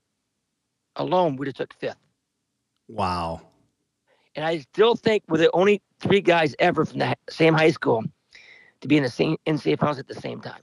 alone, 0.97 1.37
we'd 1.37 1.47
have 1.47 1.55
took 1.55 1.75
fifth. 1.75 1.97
Wow. 2.89 3.43
And 4.37 4.45
I 4.45 4.59
still 4.59 4.95
think 4.95 5.25
we're 5.29 5.39
the 5.39 5.51
only 5.53 5.83
three 5.99 6.21
guys 6.21 6.55
ever 6.59 6.85
from 6.85 6.99
the 7.01 7.17
same 7.29 7.55
high 7.55 7.71
school 7.71 8.05
to 8.81 8.89
be 8.89 8.97
in 8.97 9.03
the 9.03 9.09
same 9.11 9.37
NCAA 9.47 9.79
finals 9.79 9.99
at 9.99 10.07
the 10.09 10.15
same 10.15 10.41
time. 10.41 10.63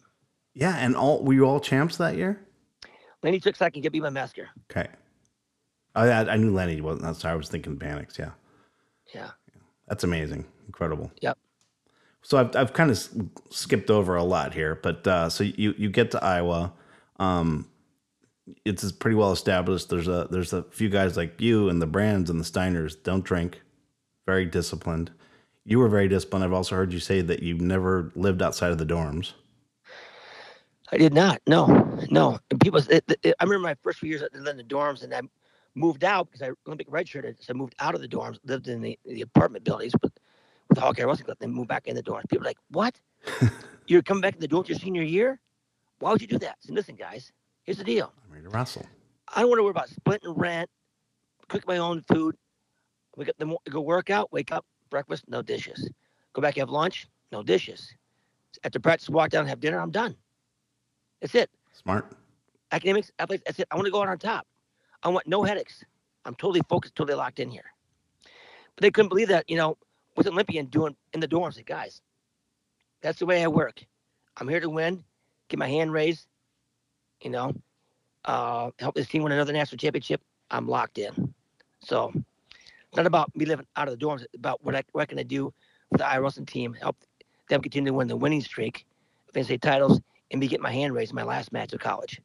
Yeah, 0.53 0.75
and 0.77 0.95
all 0.95 1.23
were 1.23 1.33
you 1.33 1.45
all 1.45 1.59
champs 1.59 1.97
that 1.97 2.15
year? 2.15 2.39
Lenny 3.23 3.39
took 3.39 3.55
second, 3.55 3.81
get 3.81 3.91
beat 3.91 4.01
by 4.01 4.09
Mesker. 4.09 4.47
Okay. 4.71 4.87
I 5.95 6.07
I 6.07 6.33
I 6.33 6.37
knew 6.37 6.53
Lenny 6.53 6.81
wasn't. 6.81 7.03
That's 7.03 7.25
I 7.25 7.35
was 7.35 7.49
thinking 7.49 7.77
Panics. 7.77 8.17
Yeah, 8.17 8.31
Yeah. 9.13 9.31
that's 9.87 10.03
amazing, 10.03 10.45
incredible. 10.65 11.11
Yep. 11.21 11.37
So 12.23 12.37
I've 12.37 12.55
I've 12.55 12.73
kind 12.73 12.89
of 12.89 12.97
skipped 13.51 13.89
over 13.89 14.15
a 14.15 14.23
lot 14.23 14.53
here, 14.53 14.75
but 14.81 15.05
uh, 15.05 15.29
so 15.29 15.43
you 15.43 15.73
you 15.77 15.89
get 15.89 16.11
to 16.11 16.23
Iowa. 16.23 16.73
Um, 17.19 17.67
it's 18.65 18.91
pretty 18.91 19.15
well 19.15 19.31
established. 19.31 19.89
There's 19.89 20.07
a 20.07 20.27
there's 20.29 20.53
a 20.53 20.63
few 20.63 20.89
guys 20.89 21.17
like 21.17 21.39
you 21.41 21.69
and 21.69 21.81
the 21.81 21.87
Brands 21.87 22.29
and 22.29 22.39
the 22.39 22.43
Steiners 22.43 23.01
don't 23.01 23.23
drink, 23.23 23.61
very 24.25 24.45
disciplined. 24.45 25.11
You 25.65 25.79
were 25.79 25.89
very 25.89 26.07
disciplined. 26.07 26.45
I've 26.45 26.53
also 26.53 26.75
heard 26.75 26.93
you 26.93 26.99
say 26.99 27.21
that 27.21 27.43
you 27.43 27.55
never 27.57 28.11
lived 28.15 28.41
outside 28.41 28.71
of 28.71 28.77
the 28.77 28.85
dorms. 28.85 29.33
I 30.91 30.97
did 30.97 31.13
not. 31.13 31.41
No, 31.45 31.65
no. 32.09 32.39
And 32.49 32.59
people, 32.61 32.79
it, 32.89 33.03
it, 33.21 33.35
I 33.39 33.43
remember 33.43 33.67
my 33.67 33.75
first 33.83 33.99
few 33.99 34.09
years 34.09 34.23
in 34.33 34.43
the 34.43 34.63
dorms, 34.63 35.03
and 35.03 35.13
I 35.13 35.21
moved 35.75 36.03
out 36.03 36.31
because 36.31 36.41
I 36.41 36.51
Olympic 36.65 36.89
redshirted. 36.89 37.35
So 37.39 37.53
I 37.53 37.53
moved 37.53 37.75
out 37.79 37.95
of 37.95 38.01
the 38.01 38.07
dorms, 38.07 38.39
lived 38.45 38.69
in 38.69 38.81
the, 38.81 38.97
the 39.05 39.21
apartment 39.21 39.65
buildings 39.65 39.93
with, 40.01 40.13
with 40.69 40.75
the 40.75 40.81
Hawkeye 40.81 41.03
Wrestling 41.03 41.25
Club, 41.25 41.37
then 41.41 41.51
moved 41.51 41.67
back 41.67 41.87
in 41.87 41.95
the 41.95 42.03
dorms. 42.03 42.29
People 42.29 42.45
are 42.45 42.49
like, 42.49 42.57
what? 42.69 42.97
You're 43.87 44.01
coming 44.01 44.21
back 44.21 44.35
in 44.35 44.39
the 44.39 44.47
dorms 44.47 44.69
your 44.69 44.77
senior 44.77 45.03
year? 45.03 45.39
Why 45.99 46.11
would 46.11 46.21
you 46.21 46.27
do 46.27 46.39
that? 46.39 46.57
Said, 46.61 46.75
listen, 46.75 46.95
guys, 46.95 47.31
here's 47.67 47.77
the 47.77 47.83
deal. 47.83 48.11
I'm 48.25 48.33
ready 48.33 48.45
to 48.45 48.49
wrestle. 48.49 48.85
I 49.27 49.41
don't 49.41 49.49
want 49.49 49.59
to 49.59 49.63
worry 49.63 49.71
about 49.71 49.89
splitting 49.89 50.31
rent, 50.31 50.69
cook 51.49 51.67
my 51.67 51.77
own 51.77 52.03
food. 52.07 52.35
We 53.15 53.25
got 53.25 53.37
the 53.37 53.55
go 53.69 53.81
work 53.81 54.09
out, 54.09 54.31
wake 54.31 54.51
up, 54.51 54.65
breakfast, 54.89 55.25
no 55.27 55.41
dishes. 55.41 55.89
Go 56.33 56.41
back 56.41 56.55
have 56.57 56.69
lunch, 56.69 57.07
no 57.31 57.43
dishes. 57.43 57.93
After 58.63 58.79
practice, 58.79 59.09
walk 59.09 59.29
down, 59.29 59.41
and 59.41 59.49
have 59.49 59.59
dinner. 59.59 59.79
I'm 59.79 59.91
done. 59.91 60.15
That's 61.21 61.35
it. 61.35 61.49
Smart. 61.73 62.11
Academics, 62.71 63.11
athletics. 63.19 63.43
That's 63.45 63.59
it. 63.59 63.67
I 63.69 63.75
want 63.75 63.85
to 63.85 63.91
go 63.91 64.01
out 64.01 64.07
on 64.07 64.17
top. 64.17 64.47
I 65.03 65.09
want 65.09 65.27
no 65.27 65.43
headaches. 65.43 65.83
I'm 66.25 66.35
totally 66.35 66.61
focused, 66.69 66.95
totally 66.95 67.15
locked 67.15 67.39
in 67.39 67.49
here. 67.49 67.65
But 68.23 68.81
they 68.81 68.91
couldn't 68.91 69.09
believe 69.09 69.27
that, 69.29 69.49
you 69.49 69.57
know, 69.57 69.77
with 70.15 70.27
Olympian 70.27 70.67
doing 70.67 70.95
in 71.13 71.19
the 71.19 71.27
dorms. 71.27 71.55
Like, 71.55 71.65
guys, 71.65 72.01
that's 73.01 73.19
the 73.19 73.25
way 73.25 73.43
I 73.43 73.47
work. 73.47 73.83
I'm 74.37 74.47
here 74.47 74.59
to 74.59 74.69
win, 74.69 75.03
get 75.49 75.59
my 75.59 75.67
hand 75.67 75.91
raised, 75.91 76.27
you 77.27 77.31
know, 77.33 77.53
uh, 78.23 78.71
help 78.79 78.95
this 78.95 79.09
team 79.09 79.21
win 79.21 79.33
another 79.33 79.51
national 79.51 79.77
championship. 79.77 80.21
I'm 80.49 80.65
locked 80.65 80.97
in. 80.97 81.33
So 81.81 82.13
it's 82.15 82.95
not 82.95 83.05
about 83.05 83.35
me 83.35 83.43
living 83.43 83.65
out 83.75 83.89
of 83.89 83.99
the 83.99 84.05
dorms. 84.05 84.21
It's 84.23 84.35
about 84.35 84.63
what 84.63 84.75
I 84.75 84.83
what 84.93 85.09
can 85.09 85.19
I 85.19 85.23
do 85.23 85.53
for 85.91 85.97
the 85.97 86.21
Wrestling 86.21 86.45
team, 86.45 86.73
help 86.73 86.95
them 87.49 87.61
continue 87.61 87.91
to 87.91 87.97
win 87.97 88.07
the 88.07 88.15
winning 88.15 88.39
streak, 88.39 88.85
advance 89.27 89.47
state 89.47 89.61
titles, 89.61 89.99
and 90.31 90.39
be 90.39 90.47
getting 90.47 90.63
my 90.63 90.71
hand 90.71 90.93
raised 90.93 91.11
in 91.11 91.15
my 91.17 91.23
last 91.23 91.51
match 91.51 91.73
of 91.73 91.81
college. 91.81 92.21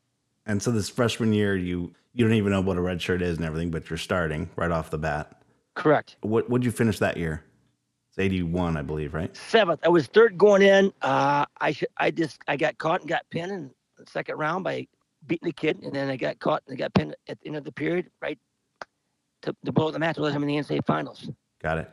And 0.47 0.63
so 0.63 0.71
this 0.71 0.89
freshman 0.89 1.33
year, 1.33 1.57
you 1.57 1.93
you 2.15 2.25
don't 2.25 2.35
even 2.37 2.53
know 2.53 2.61
what 2.61 2.77
a 2.77 2.81
red 2.81 3.03
shirt 3.03 3.23
is 3.23 3.39
and 3.39 3.45
everything, 3.45 3.73
but 3.73 3.91
you're 3.91 3.97
starting 3.97 4.51
right 4.55 4.71
off 4.71 4.91
the 4.91 4.99
bat. 4.99 5.43
Correct. 5.75 6.15
What 6.21 6.49
would 6.49 6.65
you 6.65 6.71
finish 6.71 7.01
that 7.01 7.17
year? 7.17 7.43
It's 8.11 8.19
81, 8.19 8.77
I 8.77 8.83
believe, 8.83 9.15
right? 9.15 9.35
Seventh. 9.37 9.81
I 9.83 9.89
was 9.89 10.07
third 10.07 10.39
going 10.39 10.63
in. 10.63 10.93
Uh, 11.03 11.47
I 11.61 11.73
should. 11.73 11.89
I 11.97 12.13
just 12.13 12.39
I 12.47 12.57
got 12.57 12.79
caught 12.79 13.01
and 13.01 13.09
got 13.09 13.29
pinned 13.31 13.51
in 13.51 13.63
the 13.69 13.75
second 14.09 14.37
round 14.37 14.65
by 14.65 14.87
beating 15.27 15.47
the 15.47 15.53
kid, 15.53 15.81
and 15.83 15.93
then 15.93 16.09
I 16.09 16.17
got 16.17 16.39
caught 16.41 16.63
and 16.67 16.75
I 16.75 16.77
got 16.79 16.95
pinned 16.95 17.15
at 17.29 17.41
the 17.41 17.47
end 17.47 17.57
of 17.57 17.65
the 17.65 17.73
period, 17.73 18.11
right 18.21 18.39
to, 19.43 19.55
to 19.65 19.73
blow 19.73 19.91
the 19.91 19.99
match. 19.99 20.19
Was 20.19 20.35
I'm 20.35 20.43
in 20.43 20.49
the 20.49 20.57
NCAA 20.57 20.87
finals. 20.87 21.29
Got 21.63 21.79
it. 21.79 21.91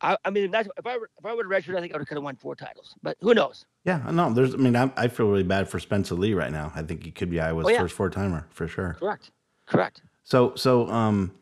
I, 0.00 0.16
I 0.24 0.30
mean, 0.30 0.50
that's, 0.52 0.68
if 0.76 0.86
I 0.86 0.96
were, 0.96 1.10
if 1.18 1.26
I 1.26 1.34
would 1.34 1.44
have 1.44 1.50
redshirted, 1.50 1.76
I 1.76 1.80
think 1.80 1.92
I 1.92 1.98
would 1.98 2.08
have 2.08 2.22
won 2.22 2.36
four 2.36 2.54
titles. 2.54 2.94
But 3.02 3.16
who 3.20 3.34
knows? 3.34 3.66
Yeah, 3.84 4.00
no, 4.12 4.32
there's. 4.32 4.54
I 4.54 4.58
mean, 4.58 4.76
I, 4.76 4.90
I 4.96 5.08
feel 5.08 5.28
really 5.28 5.42
bad 5.42 5.68
for 5.68 5.80
Spencer 5.80 6.14
Lee 6.14 6.34
right 6.34 6.52
now. 6.52 6.70
I 6.74 6.82
think 6.82 7.02
he 7.04 7.10
could 7.10 7.30
be 7.30 7.40
Iowa's 7.40 7.66
Oh, 7.66 7.70
yeah. 7.70 7.80
first 7.80 7.94
four 7.96 8.08
timer 8.10 8.46
for 8.50 8.68
sure. 8.68 8.96
Correct. 9.00 9.30
Correct. 9.66 10.02
So 10.22 10.54
so 10.54 10.88
um, 10.88 11.32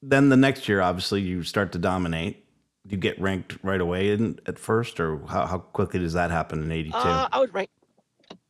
then 0.00 0.28
the 0.28 0.36
next 0.36 0.68
year, 0.68 0.80
obviously, 0.80 1.22
you 1.22 1.42
start 1.42 1.72
to 1.72 1.78
dominate. 1.78 2.44
You 2.86 2.96
get 2.96 3.20
ranked 3.20 3.58
right 3.62 3.80
away 3.80 4.10
in, 4.12 4.38
at 4.46 4.58
first, 4.58 4.98
or 5.00 5.18
how, 5.26 5.46
how 5.46 5.58
quickly 5.58 6.00
does 6.00 6.12
that 6.14 6.30
happen 6.30 6.62
in 6.62 6.70
'82? 6.70 6.96
Uh, 6.96 7.28
I 7.32 7.38
was 7.40 7.52
ranked. 7.52 7.72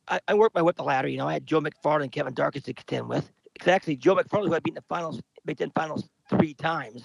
I, 0.09 0.19
I 0.27 0.33
worked 0.33 0.55
my 0.55 0.61
way 0.61 0.69
up 0.69 0.75
the 0.75 0.83
ladder. 0.83 1.07
You 1.07 1.17
know, 1.17 1.27
I 1.27 1.33
had 1.33 1.45
Joe 1.45 1.61
McFarland 1.61 2.03
and 2.03 2.11
Kevin 2.11 2.33
Darkus 2.33 2.63
to 2.63 2.73
contend 2.73 3.07
with. 3.07 3.31
It's 3.55 3.67
actually 3.67 3.97
Joe 3.97 4.15
McFarland, 4.15 4.47
who 4.47 4.55
I 4.55 4.59
beat 4.59 4.71
in 4.71 4.75
the 4.75 4.83
finals, 4.89 5.21
Big 5.45 5.57
Ten 5.57 5.71
finals 5.75 6.09
three 6.29 6.53
times. 6.53 7.03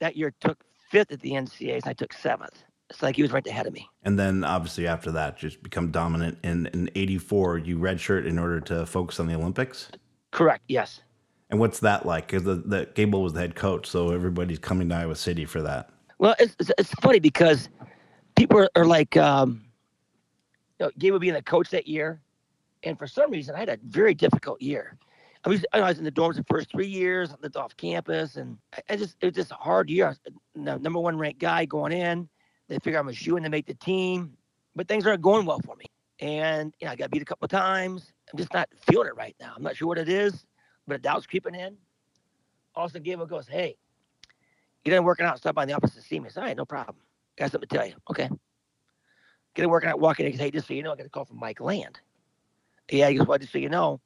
That 0.00 0.16
year 0.16 0.32
took 0.40 0.62
fifth 0.90 1.12
at 1.12 1.20
the 1.20 1.32
NCAAs, 1.32 1.82
and 1.82 1.88
I 1.88 1.92
took 1.92 2.12
seventh. 2.12 2.62
It's 2.90 3.02
like 3.02 3.16
he 3.16 3.22
was 3.22 3.32
right 3.32 3.46
ahead 3.46 3.66
of 3.66 3.72
me. 3.72 3.88
and 4.04 4.16
then 4.16 4.44
obviously 4.44 4.86
after 4.86 5.10
that, 5.12 5.36
just 5.36 5.60
become 5.62 5.90
dominant. 5.90 6.38
And 6.44 6.68
in 6.68 6.88
'84, 6.94 7.58
you 7.58 7.78
redshirt 7.78 8.26
in 8.26 8.38
order 8.38 8.60
to 8.60 8.86
focus 8.86 9.18
on 9.18 9.26
the 9.26 9.34
Olympics. 9.34 9.88
Correct. 10.30 10.62
Yes. 10.68 11.00
And 11.50 11.58
what's 11.58 11.80
that 11.80 12.06
like? 12.06 12.26
Because 12.26 12.44
the, 12.44 12.56
the 12.56 12.88
Gable 12.94 13.22
was 13.22 13.32
the 13.32 13.40
head 13.40 13.54
coach, 13.54 13.86
so 13.86 14.10
everybody's 14.10 14.58
coming 14.58 14.88
to 14.90 14.94
Iowa 14.94 15.16
City 15.16 15.44
for 15.44 15.62
that. 15.62 15.90
Well, 16.18 16.34
it's, 16.38 16.56
it's, 16.58 16.70
it's 16.78 16.92
funny 16.94 17.20
because 17.20 17.68
people 18.36 18.58
are, 18.58 18.70
are 18.74 18.84
like, 18.84 19.16
um, 19.16 19.65
you 20.78 20.86
know, 20.86 20.92
Gabe 20.98 21.20
being 21.20 21.34
the 21.34 21.42
coach 21.42 21.70
that 21.70 21.86
year, 21.86 22.20
and 22.82 22.98
for 22.98 23.06
some 23.06 23.30
reason, 23.30 23.54
I 23.54 23.60
had 23.60 23.68
a 23.68 23.78
very 23.84 24.14
difficult 24.14 24.60
year. 24.60 24.96
I 25.44 25.48
was, 25.48 25.64
I 25.72 25.80
was 25.80 25.98
in 25.98 26.04
the 26.04 26.10
dorms 26.12 26.36
the 26.36 26.44
first 26.44 26.70
three 26.70 26.88
years, 26.88 27.30
I 27.30 27.36
lived 27.40 27.56
off 27.56 27.76
campus, 27.76 28.36
and 28.36 28.58
I, 28.88 28.96
just 28.96 29.16
it 29.20 29.26
was 29.26 29.34
just 29.34 29.52
a 29.52 29.56
hard 29.56 29.88
year. 29.88 30.14
The 30.54 30.78
number 30.78 30.98
one 30.98 31.18
ranked 31.18 31.40
guy 31.40 31.64
going 31.64 31.92
in. 31.92 32.28
They 32.68 32.78
figure 32.80 32.98
I'm 32.98 33.08
a 33.08 33.12
shoe 33.12 33.36
in 33.36 33.44
to 33.44 33.48
make 33.48 33.66
the 33.66 33.74
team, 33.74 34.36
but 34.74 34.88
things 34.88 35.06
aren't 35.06 35.22
going 35.22 35.46
well 35.46 35.60
for 35.64 35.76
me. 35.76 35.84
And 36.18 36.74
you 36.80 36.86
know, 36.86 36.92
I 36.92 36.96
got 36.96 37.10
beat 37.10 37.22
a 37.22 37.26
couple 37.26 37.44
of 37.44 37.50
times. 37.50 38.12
I'm 38.32 38.38
just 38.38 38.52
not 38.52 38.68
feeling 38.90 39.06
it 39.06 39.16
right 39.16 39.36
now. 39.40 39.52
I'm 39.54 39.62
not 39.62 39.76
sure 39.76 39.86
what 39.86 39.98
it 39.98 40.08
is, 40.08 40.46
but 40.86 40.96
a 40.96 40.98
doubt's 40.98 41.26
creeping 41.26 41.54
in. 41.54 41.76
All 42.74 42.86
of 42.86 42.90
a 42.90 42.92
sudden, 42.94 43.26
goes, 43.26 43.46
"Hey, 43.46 43.76
you 44.86 44.92
done 44.92 45.04
working 45.04 45.26
out, 45.26 45.38
stop 45.38 45.54
by 45.56 45.64
the 45.64 45.72
office 45.72 45.94
to 45.94 46.00
see 46.00 46.20
me. 46.20 46.26
I 46.26 46.30
said, 46.30 46.40
all 46.40 46.46
right, 46.46 46.56
no 46.56 46.64
problem. 46.64 46.96
Got 47.36 47.50
something 47.50 47.68
to 47.68 47.76
tell 47.76 47.86
you. 47.86 47.94
Okay. 48.08 48.30
Get 49.56 49.62
it 49.62 49.70
working 49.70 49.88
out, 49.88 49.98
walking 49.98 50.30
goes, 50.30 50.38
hey, 50.38 50.50
just 50.50 50.68
so 50.68 50.74
you 50.74 50.82
know, 50.82 50.92
I 50.92 50.96
got 50.96 51.06
a 51.06 51.08
call 51.08 51.24
from 51.24 51.38
Mike 51.38 51.62
Land. 51.62 51.98
Yeah, 52.90 53.08
he 53.08 53.16
goes, 53.16 53.26
well, 53.26 53.38
just 53.38 53.52
so 53.52 53.58
you 53.58 53.70
know, 53.70 53.98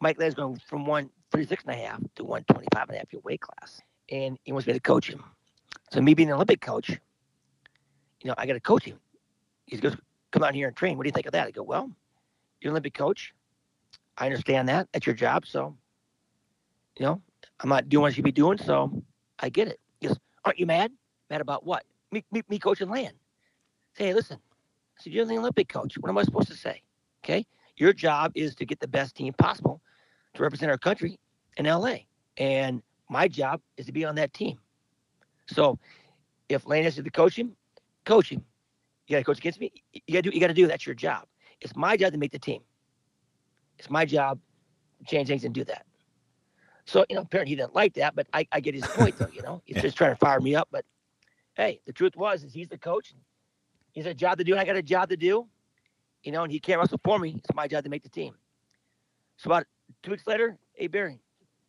Mike 0.00 0.18
Land's 0.18 0.34
going 0.34 0.58
from 0.66 0.86
136 0.86 1.64
and 1.64 1.74
a 1.74 1.76
half 1.76 2.00
to 2.14 2.24
125 2.24 2.88
and 2.88 2.96
a 2.96 2.98
half 2.98 3.12
your 3.12 3.20
weight 3.20 3.42
class. 3.42 3.82
And 4.10 4.38
he 4.44 4.52
wants 4.52 4.66
me 4.66 4.72
to 4.72 4.80
coach 4.80 5.10
him. 5.10 5.22
So 5.92 6.00
me 6.00 6.14
being 6.14 6.30
an 6.30 6.36
Olympic 6.36 6.62
coach, 6.62 6.88
you 6.88 6.98
know, 8.24 8.34
I 8.38 8.46
got 8.46 8.54
to 8.54 8.60
coach 8.60 8.84
him. 8.84 8.98
He 9.66 9.76
goes, 9.76 9.94
come 10.32 10.42
out 10.42 10.54
here 10.54 10.68
and 10.68 10.74
train. 10.74 10.96
What 10.96 11.02
do 11.04 11.08
you 11.08 11.12
think 11.12 11.26
of 11.26 11.32
that? 11.32 11.46
I 11.46 11.50
go, 11.50 11.62
well, 11.62 11.90
you're 12.62 12.70
an 12.70 12.72
Olympic 12.72 12.94
coach. 12.94 13.34
I 14.16 14.24
understand 14.24 14.70
that. 14.70 14.88
That's 14.94 15.04
your 15.04 15.14
job. 15.14 15.46
So, 15.46 15.76
you 16.98 17.04
know, 17.04 17.20
I'm 17.60 17.68
not 17.68 17.90
doing 17.90 18.04
what 18.04 18.14
should 18.14 18.24
be 18.24 18.32
doing. 18.32 18.56
So 18.56 19.02
I 19.38 19.50
get 19.50 19.68
it. 19.68 19.80
He 20.00 20.06
goes, 20.06 20.16
aren't 20.46 20.58
you 20.58 20.64
mad? 20.64 20.92
Mad 21.28 21.42
about 21.42 21.66
what? 21.66 21.84
Me, 22.10 22.24
me, 22.32 22.42
me 22.48 22.58
coaching 22.58 22.88
Land. 22.88 23.14
Say, 23.98 24.06
hey, 24.06 24.14
listen. 24.14 24.38
I 24.98 25.02
said, 25.04 25.12
you're 25.12 25.24
the 25.24 25.38
Olympic 25.38 25.68
coach. 25.68 25.96
What 25.98 26.08
am 26.08 26.18
I 26.18 26.22
supposed 26.24 26.48
to 26.48 26.54
say? 26.56 26.82
Okay. 27.24 27.46
Your 27.76 27.92
job 27.92 28.32
is 28.34 28.54
to 28.56 28.66
get 28.66 28.80
the 28.80 28.88
best 28.88 29.14
team 29.14 29.32
possible 29.34 29.80
to 30.34 30.42
represent 30.42 30.70
our 30.70 30.78
country 30.78 31.18
in 31.56 31.66
LA. 31.66 31.96
And 32.36 32.82
my 33.08 33.28
job 33.28 33.60
is 33.76 33.86
to 33.86 33.92
be 33.92 34.04
on 34.04 34.16
that 34.16 34.32
team. 34.32 34.58
So 35.48 35.78
if 36.48 36.66
Land 36.66 36.84
has 36.84 36.96
to 36.96 37.10
coach 37.10 37.36
him, 37.38 37.56
coach 38.04 38.30
him. 38.30 38.44
You 39.06 39.14
gotta 39.14 39.24
coach 39.24 39.38
against 39.38 39.60
me. 39.60 39.72
You 39.92 40.02
gotta 40.12 40.22
do 40.22 40.28
what 40.28 40.34
you 40.34 40.40
gotta 40.40 40.54
do. 40.54 40.66
That's 40.66 40.86
your 40.86 40.94
job. 40.94 41.26
It's 41.60 41.74
my 41.76 41.96
job 41.96 42.12
to 42.12 42.18
make 42.18 42.32
the 42.32 42.38
team. 42.38 42.62
It's 43.78 43.90
my 43.90 44.04
job 44.04 44.40
to 44.98 45.04
change 45.04 45.28
things 45.28 45.44
and 45.44 45.54
do 45.54 45.64
that. 45.64 45.86
So, 46.84 47.04
you 47.08 47.16
know, 47.16 47.22
apparently 47.22 47.50
he 47.50 47.56
didn't 47.56 47.74
like 47.74 47.94
that, 47.94 48.14
but 48.16 48.26
I, 48.32 48.46
I 48.52 48.60
get 48.60 48.74
his 48.74 48.88
point 48.88 49.16
though, 49.18 49.28
you 49.28 49.42
know. 49.42 49.62
He's 49.64 49.76
Yeah. 49.76 49.82
just 49.82 49.96
trying 49.96 50.12
to 50.12 50.16
fire 50.16 50.40
me 50.40 50.54
up. 50.54 50.68
But 50.70 50.84
hey, 51.54 51.80
the 51.86 51.92
truth 51.92 52.16
was 52.16 52.44
is 52.44 52.52
he's 52.52 52.68
the 52.68 52.78
coach. 52.78 53.14
He's 53.98 54.06
a 54.06 54.14
job 54.14 54.38
to 54.38 54.44
do, 54.44 54.52
and 54.52 54.60
I 54.60 54.64
got 54.64 54.76
a 54.76 54.82
job 54.82 55.08
to 55.08 55.16
do. 55.16 55.48
You 56.22 56.30
know, 56.30 56.44
and 56.44 56.52
he 56.52 56.60
can't 56.60 56.78
wrestle 56.78 57.00
for 57.02 57.18
me. 57.18 57.34
It's 57.36 57.52
my 57.52 57.66
job 57.66 57.82
to 57.82 57.90
make 57.90 58.04
the 58.04 58.08
team. 58.08 58.32
So 59.38 59.48
about 59.48 59.64
two 60.04 60.12
weeks 60.12 60.24
later, 60.24 60.56
hey 60.74 60.86
Barry, 60.86 61.18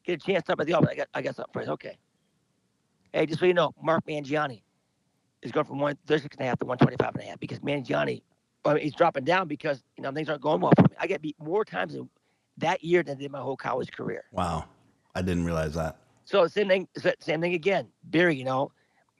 get 0.05 0.21
a 0.21 0.23
chance 0.23 0.43
to 0.43 0.45
stop 0.51 0.61
at 0.61 0.67
the 0.67 0.73
office. 0.73 0.89
I 0.91 0.95
got 0.95 1.07
I 1.15 1.21
got 1.23 1.35
something 1.35 1.53
for 1.53 1.63
you. 1.63 1.71
Okay. 1.71 1.97
Hey, 3.13 3.25
just 3.25 3.39
so 3.39 3.47
you 3.47 3.55
know, 3.55 3.73
Mark 3.81 4.05
Mangiani 4.05 4.61
is 5.41 5.51
going 5.51 5.65
from 5.65 5.79
136 5.79 6.35
and 6.35 6.45
a 6.45 6.49
half 6.49 6.59
to 6.59 6.65
125 6.65 7.15
and 7.15 7.23
a 7.23 7.27
half 7.31 7.39
because 7.39 7.57
Mangiani, 7.61 8.21
I 8.63 8.73
mean, 8.75 8.83
he's 8.83 8.93
dropping 8.93 9.23
down 9.23 9.47
because 9.47 9.83
you 9.97 10.03
know 10.03 10.11
things 10.11 10.29
aren't 10.29 10.43
going 10.43 10.61
well 10.61 10.73
for 10.75 10.83
me. 10.83 10.95
I 10.99 11.07
get 11.07 11.23
beat 11.23 11.35
more 11.39 11.65
times 11.65 11.95
in 11.95 12.07
that 12.57 12.83
year 12.83 13.01
than 13.01 13.17
I 13.17 13.21
did 13.21 13.31
my 13.31 13.39
whole 13.39 13.57
college 13.57 13.91
career. 13.91 14.25
Wow, 14.31 14.65
I 15.15 15.23
didn't 15.23 15.45
realize 15.45 15.73
that. 15.73 15.97
So 16.25 16.45
same 16.45 16.67
thing, 16.67 16.87
same 17.21 17.41
thing 17.41 17.55
again. 17.55 17.87
Barry, 18.03 18.35
you 18.35 18.43
know, 18.43 18.71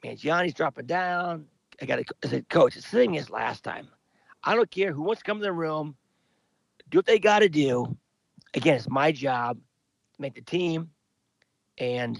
Mangiani's 0.04 0.54
dropping 0.54 0.86
down. 0.86 1.46
I 1.80 1.86
got 1.86 1.98
I 1.98 2.28
said, 2.28 2.48
coach, 2.48 2.76
it's 2.76 2.90
the 2.90 2.96
same 2.96 3.14
as 3.14 3.30
last 3.30 3.64
time. 3.64 3.88
I 4.44 4.54
don't 4.54 4.70
care 4.70 4.92
who 4.92 5.02
wants 5.02 5.22
to 5.22 5.24
come 5.24 5.38
in 5.38 5.42
the 5.42 5.52
room, 5.52 5.96
do 6.88 6.98
what 6.98 7.06
they 7.06 7.18
got 7.18 7.40
to 7.40 7.48
do. 7.48 7.96
Again, 8.54 8.76
it's 8.76 8.88
my 8.88 9.12
job 9.12 9.58
to 10.14 10.22
make 10.22 10.34
the 10.34 10.42
team 10.42 10.90
and, 11.78 12.16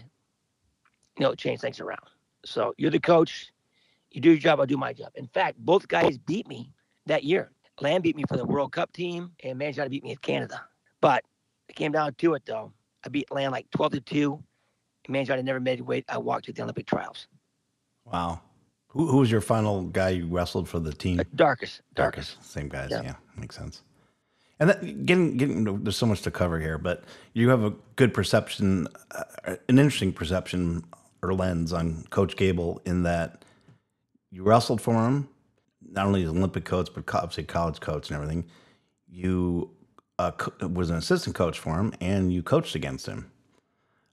you 1.19 1.25
know, 1.25 1.35
change 1.35 1.61
things 1.61 1.81
around. 1.81 2.07
So 2.45 2.75
you're 2.79 2.91
the 2.91 3.01
coach. 3.01 3.53
You 4.11 4.21
do 4.21 4.31
your 4.31 4.39
job, 4.39 4.61
I'll 4.61 4.67
do 4.67 4.77
my 4.77 4.93
job. 4.93 5.13
In 5.15 5.29
fact, 5.29 5.59
both 5.59 5.87
guys 5.87 6.19
beat 6.19 6.49
me 6.49 6.73
that 7.07 7.25
year. 7.25 7.53
Land 7.81 8.03
beat 8.03 8.17
me 8.17 8.25
for 8.29 8.37
the 8.37 8.45
World 8.45 8.73
Cup 8.73 8.93
team, 8.93 9.31
and 9.43 9.59
Mangiani 9.59 9.89
beat 9.89 10.05
me 10.05 10.13
at 10.13 10.21
Canada. 10.21 10.63
But 11.01 11.25
it 11.69 11.77
came 11.77 11.93
down 11.93 12.15
to 12.15 12.35
it, 12.35 12.43
though. 12.45 12.73
I 13.05 13.09
beat 13.09 13.31
Land 13.31 13.53
like 13.53 13.71
12 13.71 13.93
to 13.93 14.01
2. 14.01 14.43
Mangiani 15.09 15.45
never 15.45 15.61
made 15.61 15.81
weight. 15.81 16.05
I 16.09 16.19
walked 16.19 16.47
to 16.47 16.53
the 16.53 16.63
Olympic 16.63 16.87
trials. 16.87 17.27
Wow. 18.05 18.41
Who, 18.91 19.07
who 19.07 19.19
was 19.19 19.31
your 19.31 19.41
final 19.41 19.83
guy 19.83 20.11
you 20.11 20.27
wrestled 20.27 20.69
for 20.69 20.81
the 20.81 20.93
team? 20.93 21.21
Uh, 21.21 21.25
Darkus. 21.37 21.81
Darkus. 21.95 22.35
Same 22.43 22.69
guys. 22.69 22.91
Yeah. 22.91 23.03
Yeah. 23.03 23.15
makes 23.37 23.57
sense. 23.57 23.83
And 24.59 24.69
that, 24.69 25.07
getting 25.07 25.37
getting 25.37 25.83
there's 25.83 25.97
so 25.97 26.07
much 26.07 26.23
to 26.23 26.31
cover 26.31 26.61
here, 26.61 26.77
but 26.77 27.05
you 27.33 27.49
have 27.49 27.65
a 27.65 27.73
good 27.97 28.13
perception, 28.13 28.89
uh, 29.13 29.25
an 29.69 29.79
interesting 29.79 30.13
perception 30.13 30.85
or 31.23 31.33
lens 31.33 31.73
on 31.73 32.05
Coach 32.11 32.37
Gable 32.37 32.83
in 32.85 33.05
that 33.05 33.45
you 34.31 34.43
wrestled 34.43 34.81
for 34.81 34.95
him, 34.95 35.29
not 35.91 36.07
only 36.07 36.23
as 36.25 36.29
Olympic 36.29 36.65
coach 36.65 36.91
but 36.95 37.05
obviously 37.15 37.45
college 37.45 37.81
coach 37.81 38.11
and 38.11 38.17
everything. 38.17 38.45
You 39.09 39.71
uh, 40.19 40.33
co- 40.33 40.67
was 40.69 40.91
an 40.91 40.97
assistant 40.97 41.35
coach 41.35 41.59
for 41.59 41.79
him, 41.79 41.95
and 42.01 42.31
you 42.33 42.43
coached 42.43 42.75
against 42.75 43.07
him. 43.07 43.31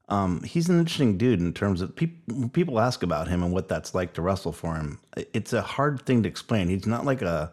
Um, 0.10 0.42
he's 0.44 0.70
an 0.70 0.80
interesting 0.80 1.18
dude 1.18 1.42
in 1.42 1.54
terms 1.54 1.82
of 1.82 1.96
people. 1.96 2.50
People 2.50 2.80
ask 2.80 3.04
about 3.04 3.28
him 3.28 3.44
and 3.44 3.52
what 3.52 3.68
that's 3.68 3.94
like 3.94 4.14
to 4.14 4.22
wrestle 4.22 4.54
for 4.54 4.76
him. 4.76 5.00
It's 5.34 5.52
a 5.54 5.62
hard 5.62 6.02
thing 6.06 6.24
to 6.24 6.30
explain. 6.30 6.70
He's 6.70 6.88
not 6.88 7.04
like 7.06 7.22
a 7.22 7.52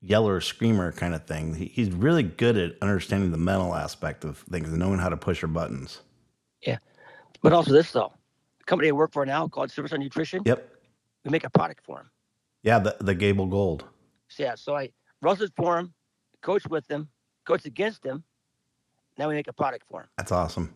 yeller 0.00 0.40
screamer 0.40 0.92
kind 0.92 1.14
of 1.14 1.24
thing. 1.26 1.54
He, 1.54 1.64
he's 1.66 1.90
really 1.90 2.22
good 2.22 2.56
at 2.56 2.72
understanding 2.80 3.32
the 3.32 3.38
mental 3.38 3.74
aspect 3.74 4.24
of 4.24 4.38
things 4.38 4.68
and 4.68 4.78
knowing 4.78 4.98
how 5.00 5.08
to 5.08 5.16
push 5.16 5.42
your 5.42 5.48
buttons. 5.48 6.00
Yeah, 6.62 6.78
but 7.42 7.52
also 7.52 7.72
this, 7.72 7.90
though. 7.90 8.12
The 8.60 8.64
company 8.64 8.88
I 8.88 8.92
work 8.92 9.12
for 9.12 9.26
now 9.26 9.48
called 9.48 9.70
Service 9.70 9.92
on 9.92 10.00
Nutrition, 10.00 10.42
Yep. 10.44 10.68
we 11.24 11.30
make 11.30 11.44
a 11.44 11.50
product 11.50 11.84
for 11.84 12.00
him. 12.00 12.10
Yeah, 12.62 12.78
the 12.78 12.96
the 13.00 13.14
Gable 13.14 13.46
Gold. 13.46 13.84
So, 14.28 14.42
yeah, 14.42 14.54
so 14.54 14.76
I 14.76 14.90
wrestled 15.20 15.52
for 15.56 15.78
him, 15.78 15.92
coached 16.40 16.68
with 16.68 16.88
him, 16.90 17.08
coached 17.44 17.66
against 17.66 18.04
him. 18.06 18.22
Now 19.18 19.28
we 19.28 19.34
make 19.34 19.48
a 19.48 19.52
product 19.52 19.86
for 19.90 20.02
him. 20.02 20.08
That's 20.16 20.32
awesome. 20.32 20.72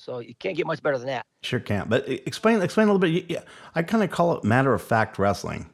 So 0.00 0.20
you 0.20 0.34
can't 0.34 0.56
get 0.56 0.66
much 0.66 0.82
better 0.82 0.96
than 0.96 1.08
that. 1.08 1.26
Sure 1.42 1.60
can't. 1.60 1.90
But 1.90 2.08
explain 2.08 2.62
explain 2.62 2.88
a 2.88 2.92
little 2.92 2.98
bit. 2.98 3.30
Yeah, 3.30 3.42
I 3.74 3.82
kind 3.82 4.02
of 4.02 4.10
call 4.10 4.36
it 4.38 4.44
matter 4.44 4.72
of 4.72 4.80
fact 4.80 5.18
wrestling. 5.18 5.68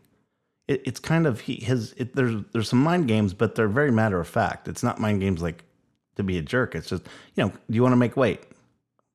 It, 0.67 0.83
it's 0.85 0.99
kind 0.99 1.29
of 1.29 1.41
he 1.41 1.57
his. 1.57 1.95
It, 1.97 2.17
there's 2.17 2.43
there's 2.53 2.69
some 2.69 2.83
mind 2.83 3.07
games, 3.07 3.35
but 3.35 3.55
they're 3.55 3.69
very 3.69 3.93
matter 3.93 4.19
of 4.19 4.27
fact. 4.27 4.67
It's 4.67 4.83
not 4.83 4.99
mind 4.99 5.21
games 5.21 5.43
like 5.43 5.63
to 6.17 6.25
be 6.25 6.39
a 6.39 6.43
jerk. 6.43 6.75
It's 6.75 6.89
just 6.89 7.05
you 7.37 7.45
know, 7.45 7.51
do 7.51 7.77
you 7.77 7.83
want 7.83 7.93
to 7.93 7.97
make 7.97 8.17
weight 8.17 8.43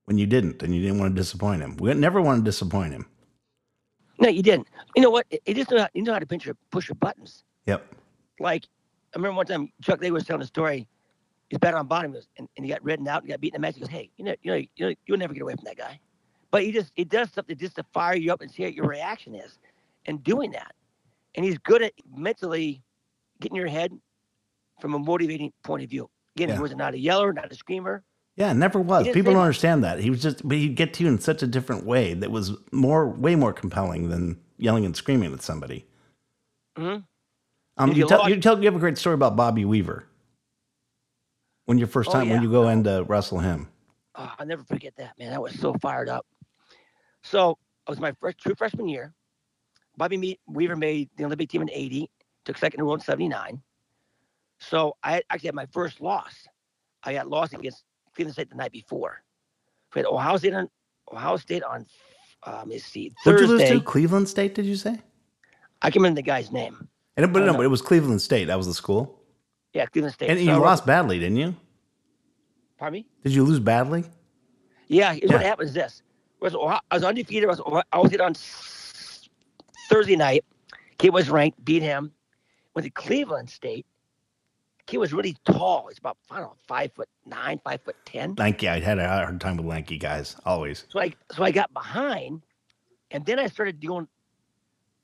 when 0.05 0.17
you 0.17 0.25
didn't, 0.25 0.63
and 0.63 0.73
you 0.73 0.81
didn't 0.81 0.99
want 0.99 1.13
to 1.13 1.21
disappoint 1.21 1.61
him. 1.61 1.75
We 1.77 1.93
never 1.93 2.21
want 2.21 2.39
to 2.39 2.43
disappoint 2.43 2.93
him. 2.93 3.05
No, 4.19 4.29
you 4.29 4.43
didn't. 4.43 4.67
You 4.95 5.01
know 5.01 5.09
what? 5.09 5.25
He 5.45 5.53
just 5.53 5.71
know 5.71 5.79
how, 5.79 5.87
you 5.93 6.03
know 6.03 6.13
how 6.13 6.19
to 6.19 6.25
pinch 6.25 6.45
your, 6.45 6.55
push 6.71 6.87
your 6.87 6.95
buttons. 6.95 7.43
Yep. 7.65 7.85
Like 8.39 8.65
I 9.13 9.17
remember 9.17 9.35
one 9.35 9.45
time 9.45 9.71
Chuck 9.81 9.99
Day 9.99 10.11
was 10.11 10.23
telling 10.23 10.41
a 10.41 10.45
story. 10.45 10.87
He's 11.51 11.59
better 11.59 11.75
on 11.75 11.85
bottom, 11.85 12.15
and, 12.37 12.47
and 12.55 12.65
he 12.65 12.71
got 12.71 12.81
ridden 12.81 13.05
out 13.09 13.23
and 13.23 13.29
got 13.29 13.41
beaten 13.41 13.57
in 13.57 13.61
the 13.61 13.67
match. 13.67 13.75
He 13.75 13.81
goes, 13.81 13.89
"Hey, 13.89 14.09
you 14.15 14.23
know, 14.23 14.33
you 14.41 14.51
know, 14.51 14.57
you 14.57 14.87
know, 14.87 14.95
you'll 15.05 15.17
never 15.17 15.33
get 15.33 15.43
away 15.43 15.53
from 15.53 15.65
that 15.65 15.75
guy." 15.77 15.99
But 16.49 16.63
he 16.63 16.71
just 16.71 16.93
he 16.95 17.03
does 17.03 17.29
something 17.33 17.57
just 17.57 17.75
to 17.75 17.83
fire 17.91 18.15
you 18.15 18.31
up 18.31 18.39
and 18.39 18.49
see 18.49 18.63
what 18.63 18.73
your 18.73 18.87
reaction 18.87 19.35
is, 19.35 19.59
and 20.05 20.23
doing 20.23 20.51
that. 20.51 20.73
And 21.35 21.43
he's 21.43 21.57
good 21.57 21.81
at 21.81 21.91
mentally 22.15 22.81
getting 23.41 23.57
your 23.57 23.67
head 23.67 23.91
from 24.79 24.93
a 24.93 24.99
motivating 24.99 25.51
point 25.65 25.83
of 25.83 25.89
view. 25.89 26.09
Again, 26.37 26.47
Yeah. 26.47 26.55
he 26.55 26.61
was 26.61 26.73
not 26.73 26.93
a 26.93 26.97
yeller, 26.97 27.33
not 27.33 27.51
a 27.51 27.55
screamer. 27.55 28.01
Yeah, 28.37 28.53
never 28.53 28.79
was. 28.79 29.09
People 29.09 29.33
don't 29.33 29.41
understand 29.41 29.83
that. 29.83 29.99
He 29.99 30.09
was 30.09 30.21
just, 30.21 30.47
but 30.47 30.57
he'd 30.57 30.75
get 30.75 30.93
to 30.95 31.03
you 31.03 31.09
in 31.09 31.19
such 31.19 31.43
a 31.43 31.47
different 31.47 31.85
way 31.85 32.13
that 32.13 32.31
was 32.31 32.53
more, 32.71 33.09
way 33.09 33.35
more 33.35 33.51
compelling 33.51 34.07
than 34.07 34.39
yelling 34.57 34.85
and 34.85 34.95
screaming 34.95 35.33
at 35.33 35.41
somebody. 35.41 35.85
Mhm. 36.77 37.03
Um, 37.75 37.89
you, 37.89 37.97
you 37.97 38.07
tell, 38.07 38.29
you 38.29 38.39
tell, 38.39 38.57
you 38.57 38.65
have 38.65 38.75
a 38.75 38.79
great 38.79 38.97
story 38.97 39.15
about 39.15 39.35
Bobby 39.35 39.65
Weaver. 39.65 40.05
When 41.65 41.77
your 41.77 41.87
first 41.87 42.09
Oh, 42.09 42.13
time, 42.13 42.29
when 42.29 42.37
yeah. 42.37 42.41
you 42.41 42.51
go 42.51 42.67
in 42.69 42.83
to 42.85 43.03
wrestle 43.07 43.39
him. 43.39 43.67
Oh, 44.15 44.31
I'll 44.39 44.45
never 44.45 44.63
forget 44.63 44.93
that, 44.97 45.17
man. 45.17 45.33
I 45.33 45.39
was 45.39 45.57
so 45.59 45.73
fired 45.75 46.09
up. 46.09 46.25
So 47.23 47.51
it 47.87 47.89
was 47.89 47.99
my 47.99 48.11
first 48.19 48.39
true 48.39 48.55
freshman 48.55 48.87
year. 48.87 49.13
Bobby 49.97 50.17
Me- 50.17 50.39
Weaver 50.47 50.75
made 50.75 51.09
the 51.17 51.25
Olympic 51.25 51.49
team 51.49 51.61
in 51.61 51.69
80, 51.71 52.09
took 52.45 52.57
second 52.57 52.79
in 52.79 52.83
the 52.83 52.87
world 52.87 52.99
in 53.01 53.05
79. 53.05 53.61
So 54.59 54.95
I 55.03 55.13
had- 55.13 55.23
actually 55.29 55.47
had 55.49 55.55
my 55.55 55.67
first 55.67 56.01
loss. 56.01 56.47
I 57.03 57.13
got 57.13 57.27
lost 57.29 57.53
against 57.53 57.83
Cleveland 58.15 58.33
State 58.33 58.49
the 58.49 58.55
night 58.55 58.71
before. 58.71 59.23
We 59.93 59.99
had 59.99 60.05
Ohio 60.05 60.37
State 60.37 60.53
on 60.53 60.69
Ohio 61.11 61.37
State 61.37 61.63
on 61.63 61.85
um, 62.43 62.55
let 62.55 62.67
me 62.67 62.79
see 62.79 63.13
you 63.25 63.31
lose 63.31 63.47
Thursday. 63.49 63.69
to? 63.73 63.81
Cleveland 63.81 64.27
State, 64.27 64.55
did 64.55 64.65
you 64.65 64.75
say? 64.75 64.99
I 65.81 65.87
can't 65.89 65.97
remember 65.97 66.15
the 66.17 66.21
guy's 66.23 66.51
name. 66.51 66.87
And 67.17 67.23
it, 67.25 67.33
but 67.33 67.43
no. 67.45 67.53
but 67.53 67.65
it 67.65 67.67
was 67.69 67.81
Cleveland 67.81 68.21
State. 68.21 68.45
That 68.45 68.57
was 68.57 68.65
the 68.67 68.73
school. 68.73 69.20
Yeah, 69.73 69.85
Cleveland 69.85 70.13
State. 70.13 70.29
And 70.29 70.39
So 70.39 70.45
you 70.45 70.57
lost 70.59 70.85
badly, 70.85 71.19
didn't 71.19 71.37
you? 71.37 71.55
Pardon 72.77 72.99
me? 72.99 73.05
Did 73.23 73.33
you 73.33 73.43
lose 73.43 73.59
badly? 73.59 74.03
Yeah, 74.87 75.13
what 75.13 75.23
Yeah. 75.23 75.37
happened 75.39 75.69
is 75.69 75.73
this. 75.73 76.01
Was 76.41 76.55
I 76.55 76.79
was 76.95 77.03
undefeated. 77.03 77.47
I 77.49 77.53
was, 77.53 77.83
I 77.93 77.99
was 77.99 78.11
hit 78.11 78.19
on 78.19 78.33
Thursday 79.89 80.15
night. 80.15 80.43
Kid 80.97 81.13
was 81.13 81.29
ranked, 81.29 81.63
beat 81.63 81.81
him. 81.81 82.11
Went 82.75 82.85
to 82.85 82.91
Cleveland 82.91 83.49
State. 83.49 83.85
Kid 84.87 84.97
was 84.97 85.13
really 85.13 85.37
tall. 85.45 85.87
He's 85.87 85.99
about, 85.99 86.17
I 86.29 86.35
don't 86.39 86.47
know, 86.47 86.55
five 86.67 86.91
foot 86.93 87.07
nine, 87.25 87.59
five 87.63 87.81
foot 87.81 87.95
ten. 88.05 88.35
Lanky. 88.37 88.67
I 88.67 88.79
had 88.79 88.97
a 88.97 89.07
hard 89.07 89.39
time 89.39 89.57
with 89.57 89.65
lanky 89.65 89.97
guys, 89.97 90.35
always. 90.45 90.85
So 90.89 90.99
I 90.99 91.13
so 91.31 91.43
I 91.43 91.51
got 91.51 91.71
behind, 91.73 92.41
and 93.11 93.25
then 93.25 93.39
I 93.39 93.47
started 93.47 93.79
doing 93.79 94.07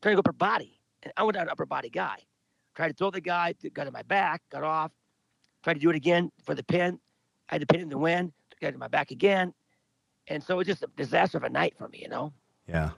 trying 0.02 0.14
to 0.14 0.16
go 0.16 0.20
upper 0.20 0.34
body, 0.34 0.80
and 1.04 1.14
I 1.16 1.24
went 1.24 1.36
down 1.36 1.50
upper 1.50 1.66
body 1.66 1.90
guy. 1.90 2.18
Tried 2.78 2.90
to 2.90 2.94
throw 2.94 3.10
the 3.10 3.20
guy, 3.20 3.56
got 3.74 3.88
in 3.88 3.94
my 3.94 4.04
back, 4.04 4.44
got 4.52 4.64
off. 4.64 4.92
Tried 5.64 5.74
to 5.74 5.80
do 5.80 5.90
it 5.90 5.96
again 5.96 6.32
for 6.46 6.54
the 6.54 6.62
pin. 6.64 7.00
I 7.50 7.56
had 7.56 7.62
to 7.62 7.66
pin 7.66 7.82
in 7.82 7.90
the 7.90 7.98
wind, 7.98 8.32
got 8.62 8.72
in 8.72 8.78
my 8.78 8.88
back 8.88 9.10
again, 9.10 9.52
and 10.28 10.44
so 10.44 10.54
it 10.54 10.58
was 10.58 10.68
just 10.68 10.84
a 10.84 10.88
disaster 10.96 11.40
of 11.40 11.44
a 11.44 11.50
night 11.50 11.74
for 11.76 11.88
me, 11.88 12.00
you 12.04 12.08
know. 12.08 12.32
Yeah. 12.68 12.92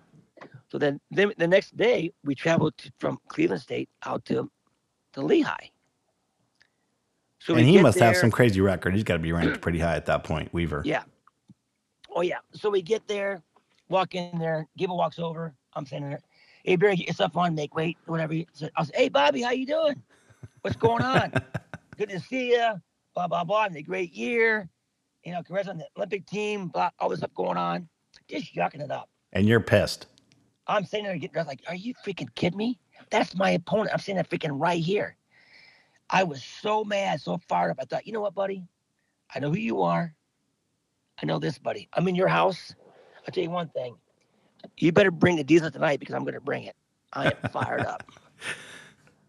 So 0.68 0.78
then, 0.78 1.00
then 1.12 1.32
the 1.38 1.48
next 1.48 1.78
day 1.78 2.12
we 2.26 2.36
traveled 2.36 2.78
to, 2.80 2.92
from 3.00 3.20
Cleveland 3.30 3.62
State 3.62 3.88
out 4.04 4.26
to 4.26 4.52
to 5.14 5.22
Lehigh. 5.22 5.70
So 7.40 7.56
and 7.56 7.66
he 7.66 7.82
must 7.82 8.00
have 8.00 8.18
some 8.18 8.32
crazy 8.32 8.60
record. 8.60 8.94
He's 8.94 9.06
got 9.06 9.14
to 9.14 9.20
be 9.20 9.32
ranked 9.32 9.62
pretty 9.62 9.80
high 9.80 9.96
at 9.96 10.06
that 10.08 10.26
point, 10.26 10.54
Weaver. 10.54 10.82
Yeah. 10.84 11.04
Oh 12.14 12.22
yeah. 12.22 12.40
So 12.54 12.70
we 12.70 12.82
get 12.82 13.08
there, 13.08 13.42
walk 13.88 14.14
in 14.14 14.38
there. 14.40 14.68
Gable 14.78 14.98
walks 14.98 15.20
over. 15.20 15.54
I'm 15.74 15.86
standing 15.86 16.10
there. 16.10 16.22
Hey 16.64 16.76
Barry, 16.76 16.98
get 16.98 17.08
yourself 17.08 17.38
on, 17.38 17.56
make 17.56 17.74
weight, 17.74 17.98
whatever. 18.06 18.34
So 18.54 18.70
I 18.76 18.82
was, 18.82 18.92
hey 18.94 19.10
Bobby, 19.10 19.42
how 19.42 19.52
you 19.52 19.66
doing? 19.66 20.02
What's 20.62 20.76
going 20.76 21.02
on? 21.02 21.32
Good 21.98 22.10
to 22.10 22.20
see 22.20 22.52
you. 22.52 22.82
Blah 23.16 23.28
blah 23.28 23.44
blah. 23.44 23.64
Having 23.64 23.78
a 23.78 23.82
great 23.84 24.14
year. 24.14 24.70
You 25.24 25.34
know, 25.34 25.44
congrats 25.44 25.68
on 25.68 25.78
the 25.78 25.88
Olympic 25.98 26.26
team. 26.26 26.68
Blah, 26.68 26.90
all 27.00 27.10
this 27.10 27.20
stuff 27.20 27.34
going 27.34 27.58
on. 27.58 27.88
Just 28.28 28.56
yucking 28.56 28.82
it 28.82 28.92
up. 28.92 29.10
And 29.34 29.48
you're 29.48 29.60
pissed. 29.60 30.08
I'm 30.68 30.86
sitting 30.86 31.06
there 31.06 31.16
getting 31.16 31.34
dressed 31.34 31.48
like, 31.48 31.64
are 31.68 31.76
you 31.76 31.94
freaking 32.06 32.34
kidding 32.36 32.58
me? 32.58 32.80
That's 33.10 33.36
my 33.36 33.52
opponent. 33.52 33.90
I'm 33.92 34.00
sitting 34.00 34.16
there 34.16 34.24
freaking 34.24 34.60
right 34.60 34.82
here. 34.82 35.18
I 36.10 36.24
was 36.24 36.44
so 36.44 36.84
mad, 36.84 37.22
so 37.22 37.40
fired 37.48 37.72
up. 37.72 37.78
I 37.80 37.86
thought, 37.86 38.06
you 38.06 38.14
know 38.14 38.22
what, 38.22 38.36
buddy? 38.36 38.64
I 39.34 39.40
know 39.40 39.50
who 39.50 39.58
you 39.58 39.82
are. 39.82 40.14
I 41.22 41.26
know 41.26 41.40
this, 41.40 41.58
buddy. 41.58 41.90
I'm 41.94 42.08
in 42.08 42.16
your 42.16 42.28
house. 42.28 42.74
I'll 43.28 43.34
tell 43.34 43.44
you 43.44 43.50
one 43.50 43.70
thing. 43.70 43.96
You 44.78 44.92
better 44.92 45.12
bring 45.12 45.36
the 45.36 45.44
diesel 45.44 45.70
tonight 45.72 46.00
because 46.00 46.16
I'm 46.16 46.24
going 46.24 46.34
to 46.36 46.42
bring 46.42 46.64
it. 46.64 46.76
I 47.14 47.28
am 47.28 47.50
fired 47.52 47.86
up. 47.86 48.04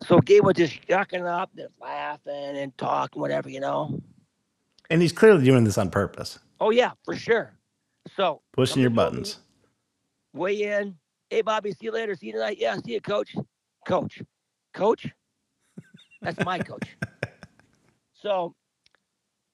So 0.07 0.19
Gabe 0.19 0.45
was 0.45 0.55
just 0.55 0.81
yucking 0.89 1.27
up, 1.31 1.51
just 1.55 1.75
laughing 1.79 2.33
and 2.57 2.77
talking, 2.79 3.21
whatever, 3.21 3.51
you 3.51 3.61
know. 3.61 4.01
And 4.89 5.03
he's 5.03 5.13
clearly 5.13 5.45
doing 5.45 5.63
this 5.65 5.77
on 5.77 5.91
purpose, 5.91 6.39
Oh, 6.59 6.71
yeah, 6.71 6.93
for 7.05 7.15
sure. 7.15 7.53
So 8.17 8.41
pushing 8.53 8.81
your 8.81 8.89
me- 8.91 8.97
buttons. 8.97 9.41
weigh 10.33 10.63
in. 10.63 10.97
Hey, 11.29 11.43
Bobby, 11.43 11.73
see 11.73 11.77
you 11.85 11.93
later. 11.93 12.15
See 12.15 12.29
you 12.29 12.33
tonight. 12.33 12.57
Yeah, 12.59 12.77
see 12.77 12.93
you, 12.95 13.03
coach. 13.03 13.37
Coach. 13.87 14.23
Coach? 14.73 15.07
That's 16.23 16.43
my 16.47 16.59
coach. 16.59 16.97
So 18.15 18.55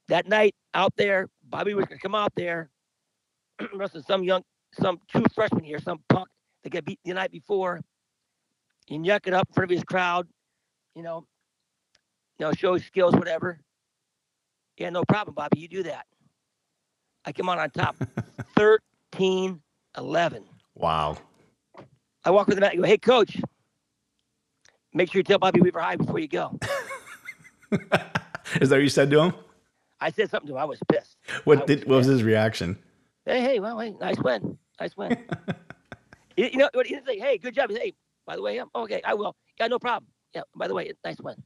that 0.07 0.29
night 0.29 0.55
out 0.75 0.93
there, 0.97 1.29
Bobby 1.43 1.75
was 1.75 1.87
going 1.87 1.99
to 1.99 2.03
come 2.03 2.15
out 2.15 2.33
there, 2.37 2.71
wrestle 3.75 4.03
some 4.03 4.23
young, 4.23 4.43
some 4.81 5.01
true 5.09 5.25
freshman 5.35 5.65
here, 5.65 5.79
some 5.79 6.01
punk 6.09 6.29
that 6.63 6.71
got 6.71 6.85
beat 6.85 6.99
the 7.05 7.15
night 7.15 7.31
before, 7.31 7.81
and 8.91 9.05
yuck 9.05 9.27
it 9.27 9.35
up 9.35 9.49
in 9.49 9.55
front 9.55 9.71
of 9.71 9.75
his 9.75 9.85
crowd, 9.85 10.27
you 10.95 11.03
know, 11.03 11.27
you 12.39 12.47
know, 12.47 12.53
show 12.53 12.75
his 12.75 12.85
skills, 12.85 13.15
whatever. 13.15 13.59
Yeah, 14.77 14.91
no 14.91 15.05
problem, 15.05 15.35
Bobby. 15.35 15.61
You 15.61 15.69
do 15.69 15.83
that. 15.85 16.07
I 17.25 17.33
come 17.33 17.49
out 17.49 17.59
on 17.59 17.71
top 17.71 17.97
13 18.57 19.61
11. 19.97 20.45
Wow. 20.75 21.17
I 22.25 22.31
walk 22.31 22.49
with 22.49 22.57
the 22.57 22.61
mat 22.61 22.73
and 22.75 22.83
go, 22.83 22.87
hey, 22.87 22.99
coach, 22.99 23.41
make 24.93 25.11
sure 25.11 25.21
you 25.21 25.25
tell 25.25 25.39
Bobby 25.39 25.61
Weaver 25.61 25.81
hi 25.81 25.97
before 25.97 26.19
you 26.19 26.29
go. 26.29 26.59
Is 28.61 28.69
that 28.69 28.77
what 28.77 28.83
you 28.83 28.89
said 28.89 29.11
to 29.11 29.21
him? 29.23 29.33
I 30.01 30.11
said 30.11 30.29
something 30.31 30.49
to 30.49 30.55
him. 30.55 30.59
I 30.59 30.65
was 30.65 30.79
pissed. 30.89 31.17
I 31.29 31.41
What 31.45 31.61
was 31.61 31.67
did 31.67 31.89
what 31.89 31.97
was 31.97 32.07
his 32.07 32.23
reaction? 32.23 32.79
Hey, 33.25 33.41
hey, 33.41 33.61
well, 33.61 33.79
hey, 33.81 33.95
nice 34.01 34.19
win. 34.19 34.59
Nice 34.81 34.97
win. 34.97 35.17
you, 36.37 36.47
you 36.53 36.59
know 36.59 36.69
what 36.73 36.87
he 36.87 36.95
didn't 36.95 37.07
say? 37.07 37.19
Hey, 37.19 37.39
good 37.39 37.55
job. 37.55 37.71
He 37.71 37.77
said, 37.77 37.83
Hey, 37.83 37.95
by 38.27 38.37
the 38.37 38.43
way, 38.43 38.59
um, 38.59 38.71
okay, 38.75 39.01
I 39.05 39.15
will. 39.15 39.35
Yeah, 39.59 39.69
no 39.69 39.79
problem. 39.79 40.11
Yeah, 40.35 40.43
by 40.55 40.69
the 40.69 40.75
way, 40.75 40.93
nice 41.05 41.21
win. 41.21 41.37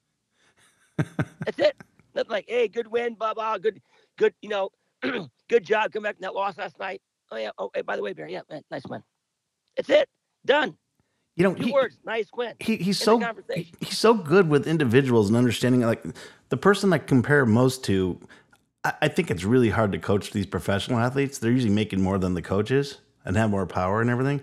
That's 1.44 1.58
it. 1.58 1.76
Nothing 2.14 2.30
like, 2.30 2.44
hey, 2.48 2.66
good 2.66 2.88
win, 2.88 3.14
blah, 3.14 3.34
blah, 3.34 3.58
good, 3.58 3.80
good, 4.18 4.34
you 4.42 4.48
know, 4.48 4.70
good 5.48 5.64
job. 5.64 5.92
Come 5.92 6.02
back 6.02 6.16
from 6.16 6.22
that 6.22 6.34
loss 6.34 6.58
last 6.58 6.78
night. 6.78 7.00
Oh, 7.30 7.36
yeah. 7.36 7.50
Oh, 7.58 7.70
hey, 7.74 7.82
by 7.82 7.96
the 7.96 8.02
way, 8.02 8.12
Barry, 8.12 8.32
yeah, 8.32 8.40
man, 8.50 8.62
nice 8.70 8.82
win. 8.88 9.02
That's 9.76 9.88
it. 9.90 10.08
Done. 10.44 10.76
You 11.36 11.44
know, 11.44 11.54
Two 11.54 11.66
he, 11.66 11.72
words. 11.72 11.98
Nice 12.04 12.26
win. 12.34 12.54
he 12.58 12.76
he's 12.76 13.00
End 13.00 13.04
so 13.04 13.20
conversation. 13.20 13.74
he's 13.80 13.96
so 13.96 14.14
good 14.14 14.48
with 14.48 14.66
individuals 14.66 15.28
and 15.28 15.36
understanding 15.36 15.80
like 15.82 16.04
the 16.48 16.56
person 16.56 16.92
I 16.92 16.98
compare 16.98 17.46
most 17.46 17.84
to 17.84 18.20
I, 18.84 18.92
I 19.02 19.08
think 19.08 19.30
it's 19.30 19.44
really 19.44 19.70
hard 19.70 19.92
to 19.92 19.98
coach 19.98 20.32
these 20.32 20.44
professional 20.46 20.98
athletes. 20.98 21.38
They're 21.38 21.52
usually 21.52 21.72
making 21.72 22.02
more 22.02 22.18
than 22.18 22.34
the 22.34 22.42
coaches 22.42 22.98
and 23.24 23.36
have 23.36 23.50
more 23.50 23.66
power 23.66 24.00
and 24.00 24.10
everything. 24.10 24.40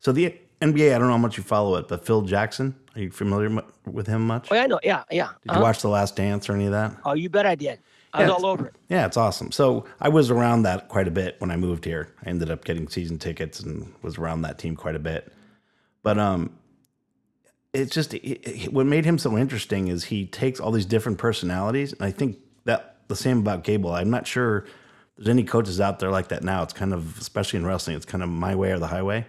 So 0.00 0.12
the 0.12 0.34
NBA, 0.60 0.94
I 0.94 0.98
don't 0.98 1.08
know 1.08 1.14
how 1.14 1.18
much 1.18 1.36
you 1.36 1.42
follow 1.42 1.76
it, 1.76 1.88
but 1.88 2.04
Phil 2.06 2.22
Jackson, 2.22 2.74
are 2.94 3.00
you 3.00 3.10
familiar 3.10 3.62
with 3.86 4.06
him 4.06 4.26
much? 4.26 4.48
Oh, 4.50 4.54
yeah, 4.54 4.62
I 4.62 4.66
know. 4.66 4.80
Yeah, 4.82 5.04
yeah. 5.10 5.28
Did 5.42 5.50
Uh-huh. 5.50 5.58
you 5.60 5.62
watch 5.64 5.82
The 5.82 5.88
Last 5.88 6.14
Dance 6.16 6.48
or 6.48 6.54
any 6.54 6.66
of 6.66 6.72
that? 6.72 6.96
Oh, 7.04 7.14
you 7.14 7.28
bet 7.28 7.46
I 7.46 7.54
did. 7.54 7.78
I 8.14 8.22
was 8.24 8.30
all 8.30 8.46
over 8.46 8.66
it. 8.66 8.74
Yeah, 8.90 9.06
it's 9.06 9.16
awesome. 9.16 9.50
So 9.52 9.86
I 10.00 10.08
was 10.10 10.30
around 10.30 10.62
that 10.64 10.88
quite 10.88 11.08
a 11.08 11.10
bit 11.10 11.36
when 11.38 11.50
I 11.50 11.56
moved 11.56 11.84
here. 11.86 12.12
I 12.24 12.28
ended 12.28 12.50
up 12.50 12.64
getting 12.64 12.86
season 12.88 13.18
tickets 13.18 13.58
and 13.60 13.92
was 14.02 14.18
around 14.18 14.42
that 14.42 14.58
team 14.58 14.76
quite 14.76 14.94
a 14.96 14.98
bit. 15.00 15.32
But 16.02 16.18
um, 16.18 16.50
it's 17.72 17.94
just 17.94 18.12
it, 18.14 18.20
it- 18.46 18.72
what 18.72 18.86
made 18.86 19.04
him 19.04 19.18
so 19.18 19.36
interesting 19.38 19.88
is 19.88 20.04
he 20.04 20.26
takes 20.26 20.60
all 20.60 20.70
these 20.72 20.84
different 20.86 21.18
personalities, 21.18 21.92
and 21.94 22.02
I 22.02 22.10
think 22.10 22.38
that 22.64 22.96
the 23.08 23.16
same 23.16 23.38
about 23.38 23.64
Gable. 23.64 23.92
I'm 23.92 24.10
not 24.10 24.26
sure 24.26 24.66
there's 25.22 25.30
any 25.30 25.44
coaches 25.44 25.80
out 25.80 26.00
there 26.00 26.10
like 26.10 26.28
that 26.28 26.42
now. 26.42 26.64
It's 26.64 26.72
kind 26.72 26.92
of, 26.92 27.16
especially 27.18 27.60
in 27.60 27.66
wrestling, 27.66 27.96
it's 27.96 28.04
kind 28.06 28.24
of 28.24 28.28
my 28.28 28.56
way 28.56 28.72
or 28.72 28.80
the 28.80 28.88
highway. 28.88 29.24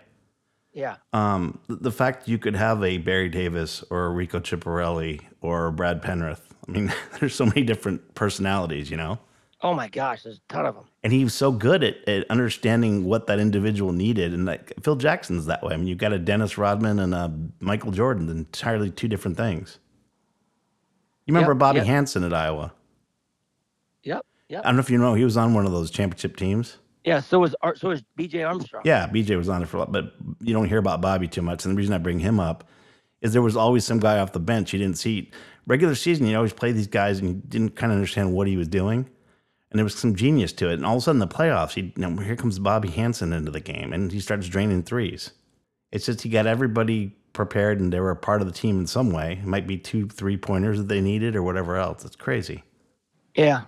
Yeah. 0.72 0.96
Um, 1.14 1.60
the, 1.68 1.92
fact 1.92 2.28
you 2.28 2.40
could 2.40 2.56
have 2.56 2.84
a 2.84 2.98
Barry 2.98 3.30
Davis 3.30 3.84
or 3.92 4.06
a 4.06 4.10
Rico 4.10 4.40
Chiapparelli 4.40 5.22
or 5.42 5.68
a 5.68 5.72
Brad 5.72 6.02
Penrith. 6.02 6.52
I 6.68 6.72
mean, 6.72 6.92
there's 7.20 7.36
so 7.36 7.46
many 7.46 7.62
different 7.62 8.16
personalities, 8.16 8.90
you 8.90 8.98
know. 8.98 9.20
Oh 9.62 9.76
my 9.76 9.88
gosh, 9.88 10.24
there's 10.24 10.38
a 10.38 10.54
ton 10.54 10.66
of 10.66 10.74
them. 10.74 10.86
and 11.04 11.14
he 11.14 11.24
was 11.24 11.36
so 11.36 11.52
good 11.52 11.84
at, 11.84 12.10
at 12.10 12.30
understanding 12.30 13.06
what 13.06 13.28
that 13.28 13.40
individual 13.40 13.94
needed. 13.94 14.34
And 14.34 14.46
like 14.46 14.74
Phil 14.82 14.96
Jackson's 14.96 15.46
that 15.46 15.62
way. 15.62 15.76
I 15.76 15.78
mean, 15.78 15.86
you've 15.86 16.00
got 16.00 16.12
a 16.12 16.18
Dennis 16.20 16.58
Rodman 16.58 16.98
and 16.98 17.14
a 17.14 17.32
Michael 17.60 17.92
Jordan, 17.92 18.30
entirely 18.30 18.90
two 18.90 19.08
different 19.08 19.38
things. 19.38 19.78
You 21.28 21.36
remember 21.36 21.54
Yep, 21.54 21.60
Bobby 21.60 21.78
yep. 21.78 21.86
Hansen 21.86 22.24
at 22.24 22.34
Iowa? 22.34 22.74
Yep. 24.54 24.62
I 24.64 24.68
don't 24.68 24.76
know 24.76 24.82
if 24.82 24.90
you 24.92 25.00
know, 25.00 25.16
he 25.16 25.24
was 25.24 25.36
on 25.36 25.56
one 25.56 25.66
of 25.66 25.72
those 25.72 25.90
championship 25.90 26.38
teams. 26.38 26.78
Yeah, 27.04 27.22
so 27.22 27.40
was 27.40 27.56
Ar- 27.64 27.76
so 27.76 27.88
was 27.90 28.04
B.J. 28.16 28.44
Armstrong. 28.44 28.84
Yeah, 28.86 29.08
BJ 29.08 29.36
was 29.36 29.50
on 29.50 29.64
it 29.64 29.68
for 29.68 29.78
a 29.78 29.80
lot, 29.80 29.92
but 29.92 30.14
you 30.42 30.54
don't 30.54 30.70
hear 30.70 30.78
about 30.78 31.02
Bobby 31.02 31.28
too 31.28 31.42
much. 31.42 31.66
And 31.66 31.74
the 31.74 31.78
reason 31.78 31.92
I 31.92 31.98
bring 31.98 32.20
him 32.20 32.40
up 32.40 32.64
is 33.24 33.34
there 33.34 33.42
was 33.42 33.58
always 33.58 33.84
some 33.84 34.00
guy 34.00 34.20
off 34.20 34.32
the 34.32 34.40
bench 34.40 34.72
you 34.72 34.78
didn't 34.78 35.00
see. 35.00 35.32
Regular 35.66 35.96
season, 35.96 36.28
you 36.28 36.38
always 36.38 36.54
play 36.54 36.72
these 36.72 36.86
guys 36.86 37.18
and 37.18 37.30
you 37.30 37.42
didn't 37.48 37.76
kind 37.76 37.92
of 37.92 37.96
understand 37.96 38.32
what 38.32 38.48
he 38.48 38.56
was 38.56 38.68
doing. 38.68 39.10
And 39.72 39.80
there 39.80 39.84
was 39.84 39.96
some 39.96 40.14
genius 40.16 40.54
to 40.54 40.70
it. 40.70 40.74
And 40.74 40.86
all 40.86 40.98
of 40.98 41.00
a 41.00 41.02
sudden, 41.02 41.18
the 41.18 41.28
playoffs, 41.28 41.76
you 41.76 41.92
know, 41.98 42.16
here 42.18 42.36
comes 42.36 42.60
Bobby 42.60 42.92
Hansen 42.92 43.34
into 43.34 43.50
the 43.50 43.60
game 43.60 43.92
and 43.92 44.12
he 44.12 44.20
starts 44.20 44.48
draining 44.48 44.84
threes. 44.84 45.32
It's 45.92 46.06
just 46.06 46.22
he 46.22 46.30
got 46.30 46.46
everybody 46.46 47.16
prepared 47.34 47.80
and 47.80 47.92
they 47.92 48.00
were 48.00 48.12
a 48.12 48.16
part 48.16 48.42
of 48.42 48.48
the 48.48 48.54
team 48.54 48.80
in 48.80 48.86
some 48.86 49.12
way. 49.12 49.40
It 49.42 49.48
might 49.48 49.66
be 49.66 49.78
two 49.78 50.08
three 50.10 50.38
pointers 50.38 50.78
that 50.78 50.90
they 50.90 51.02
needed 51.02 51.36
or 51.36 51.42
whatever 51.42 51.78
else. 51.78 52.06
It's 52.06 52.16
crazy. 52.16 52.64
Yeah. 53.36 53.64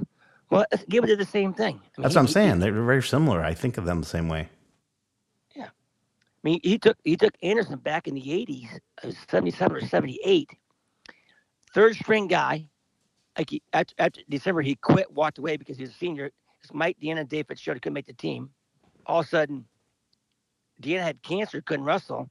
Well, 0.56 0.66
Gable 0.90 1.08
did 1.08 1.20
the 1.20 1.26
same 1.26 1.54
thing. 1.54 1.76
I 1.76 1.78
mean, 1.78 1.82
That's 1.98 2.14
he- 2.14 2.18
what 2.18 2.22
I'm 2.22 2.28
he- 2.28 2.34
saying. 2.34 2.60
They're 2.60 2.72
very 2.84 3.04
similar. 3.04 3.44
I 3.44 3.54
think 3.54 3.78
of 3.78 3.86
them 3.86 4.00
the 4.02 4.08
same 4.08 4.28
way. 4.30 4.50
Yeah, 5.56 5.66
I 5.68 5.70
mean, 6.44 6.60
he 6.64 6.78
took 6.78 6.98
he 7.04 7.16
took 7.18 7.34
Anderson 7.44 7.78
back 7.80 8.08
in 8.08 8.16
the 8.16 8.22
'80s, 8.22 8.80
uh, 9.04 9.12
'77 9.30 9.78
or 9.78 9.82
'78. 9.82 10.50
Third 11.74 11.96
string 11.96 12.28
guy. 12.28 12.68
Like 13.38 13.50
he, 13.50 13.62
after, 13.74 13.94
after 13.98 14.22
December, 14.30 14.62
he 14.62 14.76
quit, 14.76 15.12
walked 15.12 15.40
away 15.40 15.58
because 15.58 15.76
he 15.78 15.84
was 15.84 15.92
a 15.92 15.96
senior. 15.96 16.32
It's 16.64 16.74
Mike 16.74 16.98
DeAnna 17.02 17.20
and 17.22 17.30
Dave 17.30 17.48
Fitzgerald 17.48 17.82
couldn't 17.82 17.94
make 17.96 18.06
the 18.08 18.14
team. 18.14 18.50
All 19.06 19.20
of 19.20 19.26
a 19.26 19.30
sudden, 19.30 19.66
DeAnna 20.82 21.04
had 21.04 21.22
cancer, 21.22 21.62
couldn't 21.62 21.86
wrestle. 21.86 22.30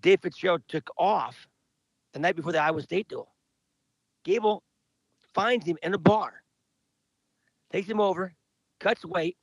Dave 0.00 0.20
Fitzgerald 0.20 0.62
took 0.66 0.90
off 0.98 1.46
the 2.12 2.18
night 2.18 2.34
before 2.34 2.50
the 2.50 2.60
Iowa 2.60 2.82
State 2.82 3.06
duel. 3.08 3.32
Gable 4.24 4.64
finds 5.32 5.64
him 5.64 5.78
in 5.84 5.94
a 5.94 5.98
bar, 5.98 6.42
takes 7.72 7.88
him 7.88 8.00
over, 8.00 8.34
cuts 8.80 9.04
weight, 9.04 9.36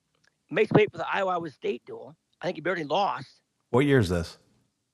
makes 0.50 0.72
weight 0.72 0.92
for 0.92 0.98
the 0.98 1.08
Iowa 1.12 1.50
State 1.50 1.82
duel. 1.86 2.16
I 2.42 2.46
think 2.46 2.58
he 2.58 2.62
barely 2.62 2.84
lost. 2.84 3.28
What 3.72 3.82
year 3.82 4.00
is 4.00 4.10
this? 4.10 4.38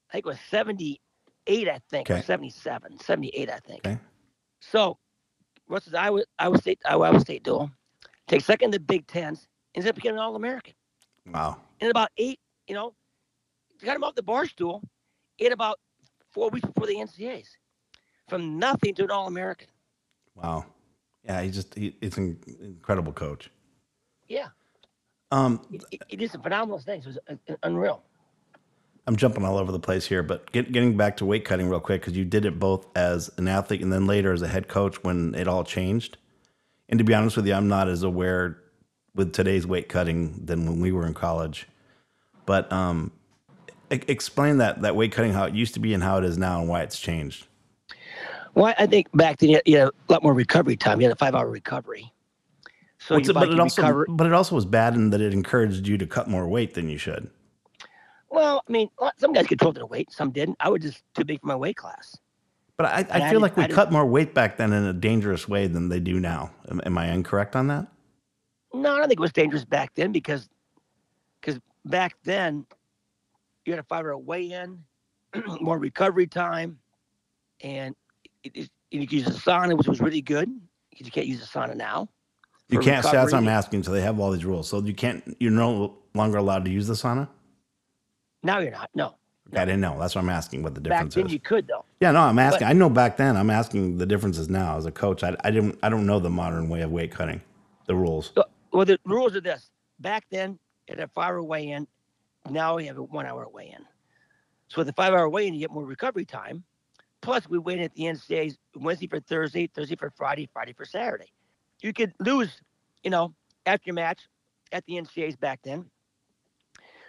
I 0.10 0.14
think 0.14 0.26
it 0.26 0.30
was 0.30 0.40
78, 0.50 1.68
I 1.70 1.80
think, 1.90 2.10
or 2.10 2.14
Okay. 2.16 2.22
77, 2.24 3.00
78, 3.00 3.50
I 3.50 3.60
think. 3.60 3.86
Okay. 3.86 4.00
So, 4.62 4.98
Russell's 5.68 5.94
Iowa, 5.96 6.24
Iowa 6.40 6.58
State, 6.58 6.80
Iowa, 6.86 7.08
Iowa 7.08 7.20
State 7.20 7.44
duel, 7.44 7.72
takes 8.28 8.46
second 8.46 8.68
in 8.68 8.72
the 8.72 8.80
Big 8.80 9.08
Tens, 9.08 9.48
ends 9.76 9.88
up 9.88 9.96
becoming 9.96 10.18
an 10.18 10.24
All 10.24 10.36
American. 10.36 10.74
Wow. 11.32 11.58
In 11.80 11.90
about 11.90 12.10
eight, 12.18 12.40
you 12.68 12.76
know, 12.76 12.94
got 13.84 13.96
him 13.96 14.04
off 14.04 14.16
the 14.16 14.24
bar 14.24 14.46
stool 14.46 14.82
in 15.40 15.52
about 15.52 15.80
four 16.32 16.50
weeks 16.50 16.68
before 16.68 16.88
the 16.88 16.96
NCAAs. 16.96 17.48
From 18.30 18.58
nothing 18.58 18.96
to 18.96 19.04
an 19.04 19.12
All 19.12 19.28
American. 19.28 19.68
Wow. 20.36 20.66
Yeah, 21.26 21.42
he 21.42 21.50
just 21.50 21.74
he, 21.76 21.96
he's 22.02 22.18
an 22.18 22.38
incredible 22.62 23.14
coach. 23.14 23.50
Yeah. 24.28 24.48
Um, 25.32 25.62
he- 25.90 26.00
he 26.08 26.18
did 26.18 26.32
some 26.32 26.42
phenomenal 26.42 26.80
things. 26.80 27.06
It 27.08 27.18
was 27.28 27.58
unreal. 27.64 28.04
I'm 29.08 29.16
jumping 29.16 29.46
all 29.46 29.58
over 29.58 29.72
the 29.72 29.80
place 29.80 30.06
here, 30.08 30.24
but 30.24 30.52
get, 30.52 30.72
getting 30.72 30.98
back 30.98 31.18
to 31.18 31.26
weight 31.26 31.46
cutting 31.46 31.70
real 31.70 31.80
quick 31.80 32.02
because 32.02 32.18
you 32.18 32.26
did 32.26 32.44
it 32.46 32.58
both 32.60 32.88
as 32.98 33.30
an 33.38 33.48
athlete 33.48 33.82
and 33.82 33.94
then 33.94 34.08
later 34.08 34.34
as 34.34 34.42
a 34.42 34.48
head 34.48 34.68
coach 34.68 35.04
when 35.04 35.36
it 35.36 35.48
all 35.48 35.64
changed. 35.64 36.18
And 36.90 36.98
to 36.98 37.04
be 37.04 37.14
honest 37.14 37.36
with 37.38 37.46
you, 37.46 37.54
I'm 37.54 37.68
not 37.68 37.88
as 37.88 38.02
aware 38.02 38.58
with 39.14 39.32
today's 39.34 39.68
weight 39.68 39.90
cutting 39.90 40.46
than 40.46 40.66
when 40.66 40.80
we 40.80 40.92
were 40.92 41.06
in 41.06 41.14
college. 41.14 41.68
But 42.48 42.72
um, 42.72 43.12
e- 43.92 44.00
explain 44.08 44.58
that 44.58 44.82
that 44.82 44.96
weight 44.96 45.12
cutting 45.12 45.34
how 45.34 45.46
it 45.46 45.54
used 45.54 45.76
to 45.76 45.80
be 45.80 45.94
and 45.94 46.02
how 46.02 46.18
it 46.18 46.24
is 46.24 46.38
now 46.38 46.60
and 46.60 46.68
why 46.70 46.82
it's 46.82 47.00
changed. 47.00 47.46
Well, 48.56 48.74
I 48.80 48.88
think 48.88 49.08
back 49.14 49.38
then 49.40 49.50
you 49.50 49.56
had, 49.58 49.64
you 49.66 49.78
had 49.78 49.88
a 49.90 50.12
lot 50.12 50.24
more 50.24 50.34
recovery 50.34 50.78
time. 50.78 51.00
You 51.02 51.08
had 51.08 51.14
a 51.14 51.20
five 51.20 51.36
hour 51.36 51.50
recovery. 51.50 52.12
So 52.98 53.16
it- 53.18 53.32
but 53.34 53.50
it 53.50 53.60
also 53.60 53.82
recover. 53.82 54.06
but 54.10 54.26
it 54.26 54.34
also 54.34 54.56
was 54.56 54.66
bad 54.66 54.96
in 54.96 55.10
that 55.12 55.22
it 55.22 55.34
encouraged 55.34 55.88
you 55.88 55.98
to 55.98 56.08
cut 56.08 56.28
more 56.30 56.48
weight 56.48 56.74
than 56.74 56.90
you 56.90 56.98
should. 56.98 57.30
Well, 58.30 58.64
I 58.68 58.72
mean, 58.72 58.90
some 59.18 59.34
guys 59.34 59.46
controlled 59.48 59.76
their 59.76 59.86
weight, 59.86 60.12
some 60.12 60.32
didn't. 60.32 60.58
I 60.60 60.70
was 60.70 60.82
just 60.82 61.04
too 61.14 61.24
big 61.24 61.42
for 61.42 61.48
my 61.48 61.56
weight 61.56 61.78
class. 61.78 62.18
But 62.78 62.88
I, 62.88 63.06
I 63.20 63.26
I 63.26 63.30
feel 63.30 63.40
like 63.40 63.56
we 63.56 63.64
I 63.64 63.68
cut 63.68 63.92
more 63.92 64.06
weight 64.06 64.34
back 64.34 64.58
then 64.58 64.74
in 64.74 64.84
a 64.84 64.92
dangerous 64.94 65.48
way 65.48 65.68
than 65.68 65.88
they 65.88 66.00
do 66.02 66.20
now. 66.20 66.52
Am, 66.70 66.82
am 66.86 66.98
I 66.98 67.12
incorrect 67.12 67.56
on 67.56 67.68
that? 67.68 67.88
No, 68.74 68.96
I 68.96 69.00
don't 69.00 69.08
think 69.08 69.20
it 69.20 69.22
was 69.22 69.32
dangerous 69.32 69.64
back 69.64 69.94
then 69.96 70.12
because 70.12 70.50
because 71.40 71.62
back 71.86 72.16
then 72.24 72.66
you 73.66 73.72
had 73.74 73.80
a 73.80 73.84
five 73.84 74.04
hour 74.04 74.18
weigh 74.18 74.52
in, 74.52 74.84
more 75.62 75.78
recovery 75.80 76.28
time, 76.28 76.78
and 77.62 77.96
it, 78.46 78.56
it, 78.56 78.70
you 78.92 79.02
could 79.02 79.12
use 79.14 79.28
a 79.28 79.32
sauna, 79.32 79.78
which 79.78 79.88
was 79.88 80.00
really 80.00 80.22
good 80.22 80.50
because 80.90 81.06
you 81.06 81.12
can't 81.12 81.28
use 81.28 81.44
a 81.44 81.48
sauna 81.48 81.76
now. 81.76 82.08
You 82.70 82.80
can't. 82.80 83.06
See, 83.06 83.12
that's 83.12 83.32
what 83.32 83.38
I'm 83.38 83.48
asking. 83.48 83.84
So 83.84 83.92
they 83.92 84.02
have 84.02 84.20
all 84.20 84.32
these 84.32 84.46
rules. 84.46 84.68
So 84.68 84.82
you 84.82 84.94
can't. 84.94 85.36
You're 85.40 85.52
no 85.52 85.98
longer 86.14 86.38
allowed 86.38 86.66
to 86.66 86.72
use 86.72 86.88
the 86.88 86.94
sauna. 86.94 87.28
Now 88.44 88.60
you're 88.60 88.72
not. 88.72 88.90
No. 88.96 89.16
I 89.54 89.64
didn't 89.64 89.82
know. 89.82 89.98
That's 90.00 90.16
what 90.16 90.22
I'm 90.22 90.30
asking. 90.30 90.64
What 90.64 90.74
the 90.74 90.82
difference 90.82 91.14
Back 91.14 91.22
then 91.22 91.28
is. 91.28 91.34
you 91.34 91.40
could 91.40 91.68
though. 91.68 91.86
yeah, 92.00 92.12
no, 92.12 92.22
I'm 92.22 92.40
asking. 92.40 92.66
but- 92.66 92.70
I 92.70 92.74
know 92.74 92.90
back 92.90 93.18
then. 93.18 93.38
I'm 93.38 93.50
asking 93.52 93.98
the 93.98 94.06
differences 94.06 94.50
now 94.50 94.78
as 94.78 94.86
a 94.86 94.92
coach. 94.92 95.24
I, 95.24 95.36
I 95.44 95.52
didn't. 95.52 95.78
I 95.84 95.90
don't 95.90 96.06
know 96.06 96.20
the 96.20 96.30
modern 96.30 96.68
way 96.68 96.82
of 96.82 96.92
weight 96.92 97.12
cutting, 97.12 97.42
the 97.86 97.96
rules. 97.96 98.34
Well, 98.72 98.86
the 98.86 99.00
rules 99.06 99.36
are 99.36 99.42
this. 99.42 99.70
Back 100.00 100.26
then, 100.32 100.58
it 100.88 101.00
had 101.00 101.08
a 101.08 101.08
five 101.10 101.30
hour 101.30 101.44
weigh 101.44 101.70
in. 101.70 101.88
Now 102.50 102.76
we 102.76 102.86
have 102.88 102.98
a 102.98 103.04
one 103.04 103.26
hour 103.26 103.48
weigh 103.48 103.74
in. 103.78 103.86
So 104.68 104.80
with 104.80 104.88
the 104.88 104.94
five 104.94 105.14
hour 105.14 105.30
weigh 105.30 105.48
in, 105.48 105.54
you 105.54 105.60
get 105.60 105.72
more 105.72 105.86
recovery 105.86 106.26
time. 106.26 106.64
Plus, 107.26 107.50
we 107.50 107.58
wait 107.58 107.80
at 107.80 107.92
the 107.96 108.04
NCAAs 108.04 108.56
Wednesday 108.76 109.08
for 109.08 109.20
Thursday, 109.20 109.66
Thursday 109.66 109.96
for 109.96 110.12
Friday, 110.16 110.48
Friday 110.54 110.74
for 110.74 110.86
Saturday. 110.86 111.34
You 111.82 111.92
could 111.92 112.14
lose, 112.20 112.62
you 113.04 113.10
know, 113.10 113.34
after 113.66 113.82
your 113.88 113.96
match 113.96 114.20
at 114.72 114.86
the 114.86 114.94
NCAAs 114.94 115.40
back 115.40 115.60
then, 115.64 115.86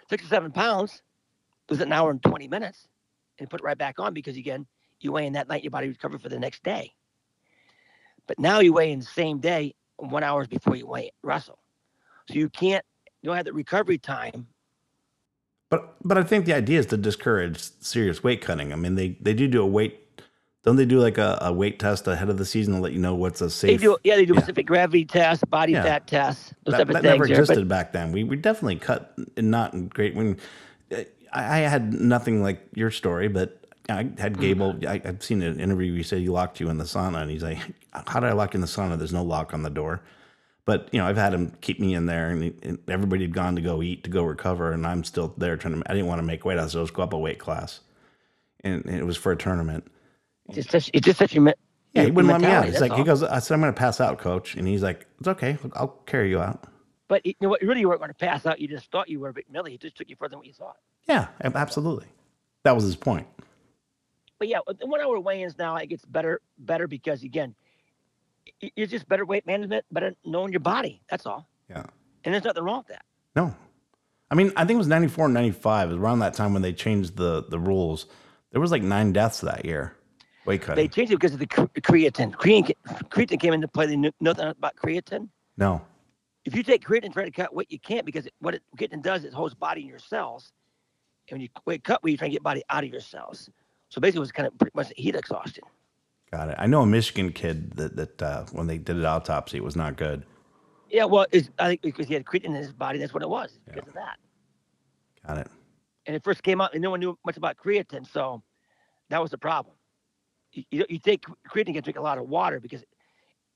six 0.09 0.23
or 0.23 0.27
seven 0.27 0.51
pounds, 0.51 1.03
lose 1.69 1.81
an 1.81 1.93
hour 1.93 2.09
and 2.09 2.23
20 2.23 2.47
minutes, 2.47 2.87
and 3.37 3.47
put 3.47 3.59
it 3.59 3.63
right 3.63 3.77
back 3.77 3.99
on 3.99 4.15
because, 4.15 4.37
again, 4.37 4.65
you 5.01 5.11
weigh 5.11 5.27
in 5.27 5.33
that 5.33 5.49
night, 5.49 5.63
your 5.63 5.69
body 5.69 5.87
recovered 5.87 6.23
for 6.23 6.29
the 6.29 6.39
next 6.39 6.63
day. 6.63 6.95
But 8.25 8.39
now 8.39 8.59
you 8.59 8.73
weigh 8.73 8.91
in 8.91 9.01
the 9.01 9.05
same 9.05 9.37
day, 9.37 9.75
one 9.97 10.23
hours 10.23 10.47
before 10.47 10.75
you 10.75 10.87
weigh 10.87 11.11
wrestle. 11.21 11.59
So 12.27 12.33
you 12.33 12.49
can't, 12.49 12.83
you 13.21 13.27
don't 13.27 13.35
have 13.35 13.45
the 13.45 13.53
recovery 13.53 13.99
time. 13.99 14.47
But 15.69 15.95
but 16.03 16.17
I 16.17 16.23
think 16.23 16.45
the 16.45 16.53
idea 16.53 16.79
is 16.79 16.87
to 16.87 16.97
discourage 16.97 17.59
serious 17.81 18.23
weight 18.23 18.41
cutting. 18.41 18.73
I 18.73 18.77
mean, 18.77 18.95
they 18.95 19.09
they 19.21 19.35
do 19.35 19.47
do 19.47 19.61
a 19.61 19.67
weight. 19.67 20.06
Don't 20.67 20.75
they 20.75 20.85
do 20.85 20.99
like 20.99 21.17
a, 21.17 21.37
a 21.43 21.53
weight 21.53 21.79
test 21.79 22.09
ahead 22.09 22.27
of 22.27 22.37
the 22.37 22.43
season 22.43 22.73
to 22.73 22.81
let 22.81 22.91
you 22.91 22.99
know 22.99 23.15
what's 23.15 23.39
a 23.39 23.49
safe? 23.49 23.79
They 23.79 23.85
do, 23.85 23.97
yeah, 24.03 24.17
they 24.17 24.25
do 24.25 24.33
yeah. 24.33 24.41
specific 24.41 24.65
gravity 24.65 25.05
tests, 25.05 25.41
body 25.45 25.71
Yeah. 25.71 25.83
fat 25.83 26.07
tests, 26.07 26.53
those 26.65 26.73
that, 26.73 26.79
type 26.79 26.89
of 26.89 26.93
that 26.95 27.03
never 27.03 27.25
there, 27.25 27.37
but- 27.37 27.43
existed 27.43 27.69
back 27.69 27.93
then. 27.93 28.11
We 28.11 28.25
we 28.25 28.35
definitely 28.35 28.75
cut 28.75 29.17
and 29.37 29.49
not 29.49 29.73
in 29.73 29.87
great. 29.87 30.13
When 30.13 30.37
I, 30.91 31.05
I 31.31 31.57
had 31.59 31.93
nothing 31.93 32.43
like 32.43 32.67
your 32.75 32.91
story, 32.91 33.29
but 33.29 33.65
I 33.87 34.09
had 34.17 34.35
hmm. 34.35 34.41
Gable. 34.41 34.79
I, 34.85 35.01
I've 35.05 35.23
seen 35.23 35.41
an 35.41 35.57
interview. 35.57 35.93
Where 35.93 35.97
he 35.99 36.03
said 36.03 36.19
he 36.19 36.27
locked 36.27 36.59
you 36.59 36.69
in 36.69 36.79
the 36.79 36.83
sauna, 36.83 37.21
and 37.21 37.31
he's 37.31 37.43
like, 37.43 37.59
"How 38.05 38.19
did 38.19 38.29
I 38.29 38.33
lock 38.33 38.53
you 38.53 38.57
in 38.57 38.61
the 38.61 38.67
sauna? 38.67 38.97
There's 38.97 39.13
no 39.13 39.23
lock 39.23 39.53
on 39.53 39.63
the 39.63 39.69
door." 39.69 40.01
But 40.65 40.89
you 40.91 40.99
know, 40.99 41.07
I've 41.07 41.15
had 41.15 41.33
him 41.33 41.53
keep 41.61 41.79
me 41.79 41.93
in 41.93 42.07
there, 42.07 42.29
and, 42.29 42.43
he, 42.43 42.53
and 42.61 42.77
everybody 42.89 43.21
had 43.21 43.33
gone 43.33 43.55
to 43.55 43.61
go 43.61 43.81
eat 43.81 44.03
to 44.03 44.09
go 44.09 44.23
recover, 44.25 44.73
and 44.73 44.85
I'm 44.85 45.05
still 45.05 45.33
there 45.37 45.55
trying 45.55 45.81
to. 45.81 45.89
I 45.89 45.93
didn't 45.93 46.07
want 46.07 46.19
to 46.19 46.23
make 46.23 46.43
weight. 46.43 46.55
So 46.55 46.59
I 46.59 46.63
was 46.63 46.71
supposed 46.73 46.89
to 46.89 46.95
go 46.97 47.03
up 47.03 47.13
a 47.13 47.17
weight 47.17 47.39
class, 47.39 47.79
and, 48.65 48.83
and 48.85 48.97
it 48.97 49.05
was 49.05 49.15
for 49.15 49.31
a 49.31 49.37
tournament. 49.37 49.89
It's 50.47 50.55
just 50.55 50.71
such, 50.71 50.89
it's 50.93 51.05
just 51.05 51.19
such 51.19 51.35
a 51.35 51.39
me- 51.41 51.53
Yeah, 51.93 52.03
he 52.05 52.11
wouldn't 52.11 52.31
let 52.31 52.41
me 52.41 52.47
out. 52.47 52.65
He's 52.65 52.79
like, 52.81 52.93
he 52.93 53.03
goes, 53.03 53.23
I 53.23 53.39
said, 53.39 53.53
I'm 53.55 53.61
going 53.61 53.73
to 53.73 53.77
pass 53.77 53.99
out, 53.99 54.17
coach, 54.19 54.55
and 54.55 54.67
he's 54.67 54.83
like, 54.83 55.05
it's 55.19 55.27
okay, 55.27 55.57
I'll 55.73 55.89
carry 56.05 56.29
you 56.29 56.39
out. 56.39 56.65
But 57.07 57.25
you 57.25 57.33
know 57.41 57.49
what? 57.49 57.61
Really, 57.61 57.79
you 57.79 57.87
weren't 57.87 58.01
going 58.01 58.11
to 58.11 58.15
pass 58.17 58.45
out. 58.45 58.59
You 58.59 58.67
just 58.67 58.91
thought 58.91 59.07
you 59.09 59.19
were, 59.21 59.31
but 59.31 59.43
really, 59.51 59.71
he 59.71 59.77
just 59.77 59.95
took 59.95 60.09
you 60.09 60.15
further 60.17 60.31
than 60.31 60.39
what 60.39 60.47
you 60.47 60.53
thought. 60.53 60.75
Yeah, 61.07 61.27
absolutely. 61.41 62.07
That 62.63 62.75
was 62.75 62.83
his 62.83 62.97
point. 62.97 63.27
But 64.39 64.49
yeah, 64.49 64.59
the 64.67 64.85
one 64.85 64.99
hour 65.01 65.19
weigh-ins 65.19 65.57
now 65.57 65.77
it 65.77 65.87
gets 65.87 66.05
better, 66.05 66.41
better 66.59 66.85
because 66.87 67.23
again, 67.23 67.55
you're 68.75 68.87
just 68.87 69.07
better 69.07 69.25
weight 69.25 69.45
management, 69.47 69.85
better 69.91 70.13
knowing 70.25 70.51
your 70.51 70.59
body. 70.59 71.01
That's 71.09 71.25
all. 71.25 71.47
Yeah. 71.69 71.85
And 72.23 72.33
there's 72.33 72.43
nothing 72.43 72.63
wrong 72.63 72.79
with 72.79 72.87
that. 72.87 73.05
No. 73.35 73.55
I 74.29 74.35
mean, 74.35 74.51
I 74.55 74.65
think 74.65 74.75
it 74.75 74.79
was 74.79 74.87
94 74.87 75.25
and 75.25 75.33
95. 75.33 75.89
It 75.89 75.93
was 75.93 75.97
around 76.01 76.19
that 76.19 76.33
time 76.33 76.53
when 76.53 76.61
they 76.61 76.73
changed 76.73 77.15
the, 77.15 77.45
the 77.47 77.57
rules. 77.59 78.05
There 78.51 78.59
was 78.61 78.71
like 78.71 78.83
nine 78.83 79.13
deaths 79.13 79.41
that 79.41 79.65
year. 79.65 79.95
Cutting. 80.47 80.75
They 80.75 80.87
changed 80.87 81.11
it 81.11 81.15
because 81.17 81.33
of 81.33 81.39
the 81.39 81.47
cre- 81.47 81.63
creatine. 81.81 82.31
Creatine, 82.31 82.73
creatine 83.09 83.39
came 83.39 83.53
into 83.53 83.67
play. 83.67 83.85
They 83.85 83.97
knew 83.97 84.11
nothing 84.21 84.47
about 84.47 84.75
creatine. 84.77 85.29
no. 85.57 85.81
If 86.45 86.55
you 86.55 86.63
take 86.63 86.85
creatine 86.85 87.03
and 87.03 87.13
try 87.13 87.25
to 87.25 87.31
cut 87.31 87.53
weight, 87.53 87.69
you 87.69 87.77
can't 87.77 88.05
because 88.05 88.25
it, 88.25 88.33
what 88.39 88.55
it, 88.55 88.63
creatine 88.77 89.01
does 89.01 89.21
is 89.21 89.25
it 89.25 89.33
holds 89.33 89.53
body 89.53 89.81
in 89.81 89.87
your 89.87 89.99
cells. 89.99 90.53
And 91.27 91.35
when 91.35 91.41
you 91.41 91.49
weight 91.65 91.83
cut 91.83 92.01
weight, 92.03 92.11
you 92.11 92.17
try 92.17 92.29
to 92.29 92.31
get 92.31 92.41
body 92.41 92.63
out 92.69 92.85
of 92.85 92.89
your 92.89 93.01
cells. 93.01 93.49
So 93.89 93.99
basically, 93.99 94.19
it 94.19 94.21
was 94.21 94.31
kind 94.31 94.47
of 94.47 94.57
pretty 94.57 94.71
much 94.73 94.93
heat 94.95 95.13
exhaustion. 95.15 95.65
Got 96.31 96.47
it. 96.49 96.55
I 96.57 96.65
know 96.67 96.83
a 96.83 96.85
Michigan 96.85 97.33
kid 97.33 97.75
that, 97.75 97.97
that 97.97 98.21
uh, 98.21 98.45
when 98.53 98.67
they 98.67 98.77
did 98.77 98.95
an 98.95 99.05
autopsy, 99.05 99.57
it 99.57 99.63
was 99.63 99.75
not 99.75 99.97
good. 99.97 100.25
Yeah, 100.89 101.03
well, 101.03 101.25
it's, 101.33 101.49
I 101.59 101.67
think 101.67 101.81
because 101.81 102.07
he 102.07 102.13
had 102.13 102.23
creatine 102.23 102.45
in 102.45 102.53
his 102.55 102.71
body, 102.71 102.97
that's 102.99 103.13
what 103.13 103.23
it 103.23 103.29
was. 103.29 103.59
Because 103.65 103.87
of 103.89 103.93
that. 103.95 104.15
Got 105.27 105.39
it. 105.39 105.47
and 106.05 106.15
it 106.15 106.23
first 106.23 106.43
came 106.43 106.61
out, 106.61 106.73
and 106.73 106.81
no 106.81 106.91
one 106.91 107.01
knew 107.01 107.17
much 107.25 107.35
about 107.35 107.57
creatine, 107.57 108.09
so 108.09 108.41
that 109.09 109.21
was 109.21 109.31
the 109.31 109.37
problem. 109.37 109.75
You, 110.57 110.63
you, 110.71 110.85
you 110.89 110.99
take 110.99 111.23
creatine, 111.47 111.67
you 111.67 111.73
can 111.75 111.83
drink 111.83 111.97
a 111.99 112.01
lot 112.01 112.17
of 112.17 112.27
water 112.27 112.59
because 112.59 112.83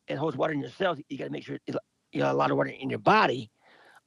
it 0.07 0.17
holds 0.17 0.37
water 0.37 0.53
in 0.53 0.59
your 0.59 0.69
cells. 0.69 0.99
You 1.09 1.17
got 1.17 1.25
to 1.25 1.29
make 1.31 1.43
sure 1.43 1.57
it, 1.65 1.75
you 2.11 2.21
got 2.21 2.33
a 2.33 2.37
lot 2.37 2.51
of 2.51 2.57
water 2.57 2.69
in 2.69 2.89
your 2.89 2.99
body. 2.99 3.49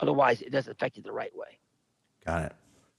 Otherwise, 0.01 0.43
it 0.43 0.51
doesn't 0.53 0.73
affect 0.73 0.97
you 0.97 1.03
the 1.03 1.13
right 1.13 1.35
way. 1.35 1.59
Got 2.25 2.45
it. 2.45 2.53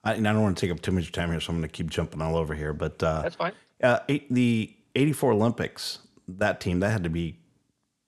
I, 0.03 0.13
and 0.13 0.27
I 0.27 0.33
don't 0.33 0.43
want 0.43 0.57
to 0.57 0.65
take 0.65 0.71
up 0.75 0.81
too 0.81 0.91
much 0.91 1.11
time 1.11 1.31
here, 1.31 1.39
so 1.39 1.51
I'm 1.51 1.59
going 1.59 1.69
to 1.69 1.73
keep 1.73 1.89
jumping 1.89 2.21
all 2.21 2.35
over 2.35 2.53
here. 2.53 2.73
But 2.73 3.01
uh, 3.01 3.21
That's 3.21 3.35
fine. 3.35 3.53
uh, 3.81 3.99
eight, 4.09 4.31
the 4.31 4.75
'84 4.95 5.31
Olympics, 5.31 5.99
that 6.27 6.59
team 6.59 6.79
that 6.81 6.89
had 6.91 7.03
to 7.03 7.09
be 7.09 7.39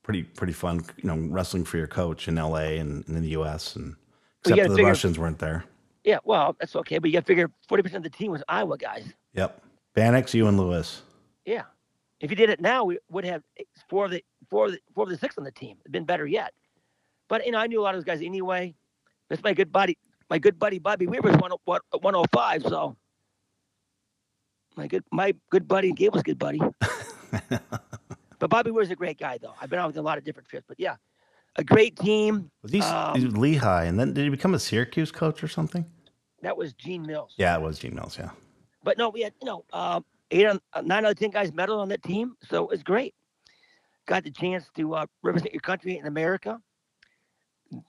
pretty 0.04 0.24
pretty 0.24 0.54
fun. 0.54 0.84
You 0.98 1.08
know, 1.08 1.18
wrestling 1.30 1.64
for 1.64 1.78
your 1.78 1.88
coach 1.88 2.28
in 2.28 2.36
LA 2.36 2.76
and, 2.80 3.08
and 3.08 3.18
in 3.18 3.24
the 3.24 3.30
US, 3.30 3.76
and 3.76 3.96
except 4.42 4.58
gotta 4.58 4.70
the 4.70 4.76
figure- 4.76 4.90
Russians 4.90 5.18
weren't 5.18 5.40
there. 5.40 5.64
Yeah, 6.04 6.20
well, 6.24 6.56
that's 6.60 6.76
okay, 6.78 7.00
but 7.00 7.10
you 7.10 7.14
got 7.14 7.26
to 7.26 7.26
figure 7.26 7.52
40% 7.70 7.96
of 7.96 8.04
the 8.04 8.10
team 8.10 8.32
was 8.32 8.42
Iowa 8.48 8.78
guys. 8.78 9.04
Yep. 9.34 9.62
Banach, 9.94 10.34
you 10.34 10.48
and 10.48 10.58
Lewis. 10.58 11.02
Yeah. 11.46 11.64
If 12.20 12.32
you 12.32 12.36
did 12.36 12.50
it 12.50 12.60
now, 12.60 12.84
we 12.84 12.98
would 13.10 13.26
have 13.26 13.44
four 13.90 14.06
of 14.06 14.12
the 14.12 14.24
four 14.50 14.66
of 14.66 14.72
the 14.72 14.80
four 14.94 15.04
of 15.04 15.10
the 15.10 15.18
six 15.18 15.38
on 15.38 15.44
the 15.44 15.52
team. 15.52 15.78
It'd 15.82 15.92
been 15.92 16.06
better 16.06 16.26
yet. 16.26 16.54
But 17.28 17.46
you 17.46 17.52
know, 17.52 17.60
I 17.60 17.68
knew 17.68 17.80
a 17.82 17.84
lot 17.84 17.96
of 17.96 18.02
those 18.02 18.06
guys 18.06 18.26
anyway. 18.26 18.74
That's 19.30 19.44
my 19.44 19.54
good 19.54 19.72
buddy. 19.72 19.98
My 20.30 20.40
good 20.40 20.58
buddy 20.58 20.80
Bobby 20.80 21.08
Weaver's 21.08 21.38
one 21.38 21.52
what 21.66 21.84
105. 21.92 22.64
So 22.64 22.98
my 24.76 24.88
good 24.88 25.04
my 25.12 25.34
good 25.52 25.68
buddy 25.68 25.92
Gable's 25.92 26.24
good 26.24 26.40
buddy. 26.40 26.60
but 28.40 28.50
Bobby 28.50 28.72
Weaver's 28.72 28.92
a 28.92 28.96
great 28.96 29.20
guy 29.20 29.38
though. 29.38 29.54
I've 29.62 29.70
been 29.70 29.80
on 29.80 29.88
with 29.88 29.98
a 29.98 30.02
lot 30.02 30.18
of 30.18 30.24
different 30.24 30.50
trips. 30.50 30.66
But 30.68 30.80
yeah, 30.80 30.96
a 31.56 31.64
great 31.64 31.98
team. 31.98 32.50
Was 32.64 32.72
he, 32.72 32.82
Um, 32.82 33.30
Lehigh, 33.36 33.86
and 33.86 34.00
then 34.00 34.14
did 34.14 34.24
he 34.24 34.30
become 34.30 34.54
a 34.54 34.60
Syracuse 34.60 35.12
coach 35.12 35.44
or 35.44 35.48
something? 35.48 35.86
That 36.42 36.58
was 36.58 36.74
Gene 36.74 37.06
Mills. 37.06 37.34
Yeah, 37.38 37.56
it 37.56 37.62
was 37.62 37.80
Gene 37.80 37.96
Mills. 37.96 38.18
Yeah. 38.18 38.30
But 38.84 38.98
no, 38.98 39.10
we 39.10 39.22
had 39.22 39.34
you 39.42 39.46
know 39.46 39.66
um, 39.74 40.06
eight 40.32 40.46
on 40.48 40.60
uh, 40.74 40.82
nine 40.82 41.06
out 41.06 41.12
of 41.12 41.18
ten 41.20 41.30
guys 41.32 41.54
medal 41.54 41.80
on 41.80 41.90
that 41.90 42.04
team, 42.04 42.36
so 42.50 42.64
it 42.64 42.70
was 42.70 42.84
great. 42.84 43.14
Got 44.08 44.24
the 44.24 44.32
chance 44.32 44.70
to 44.76 44.96
uh, 44.96 45.06
represent 45.24 45.54
your 45.54 45.62
country 45.62 45.98
in 45.98 46.06
America, 46.08 46.60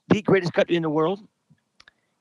the 0.09 0.21
greatest 0.21 0.53
country 0.53 0.75
in 0.75 0.83
the 0.83 0.89
world, 0.89 1.19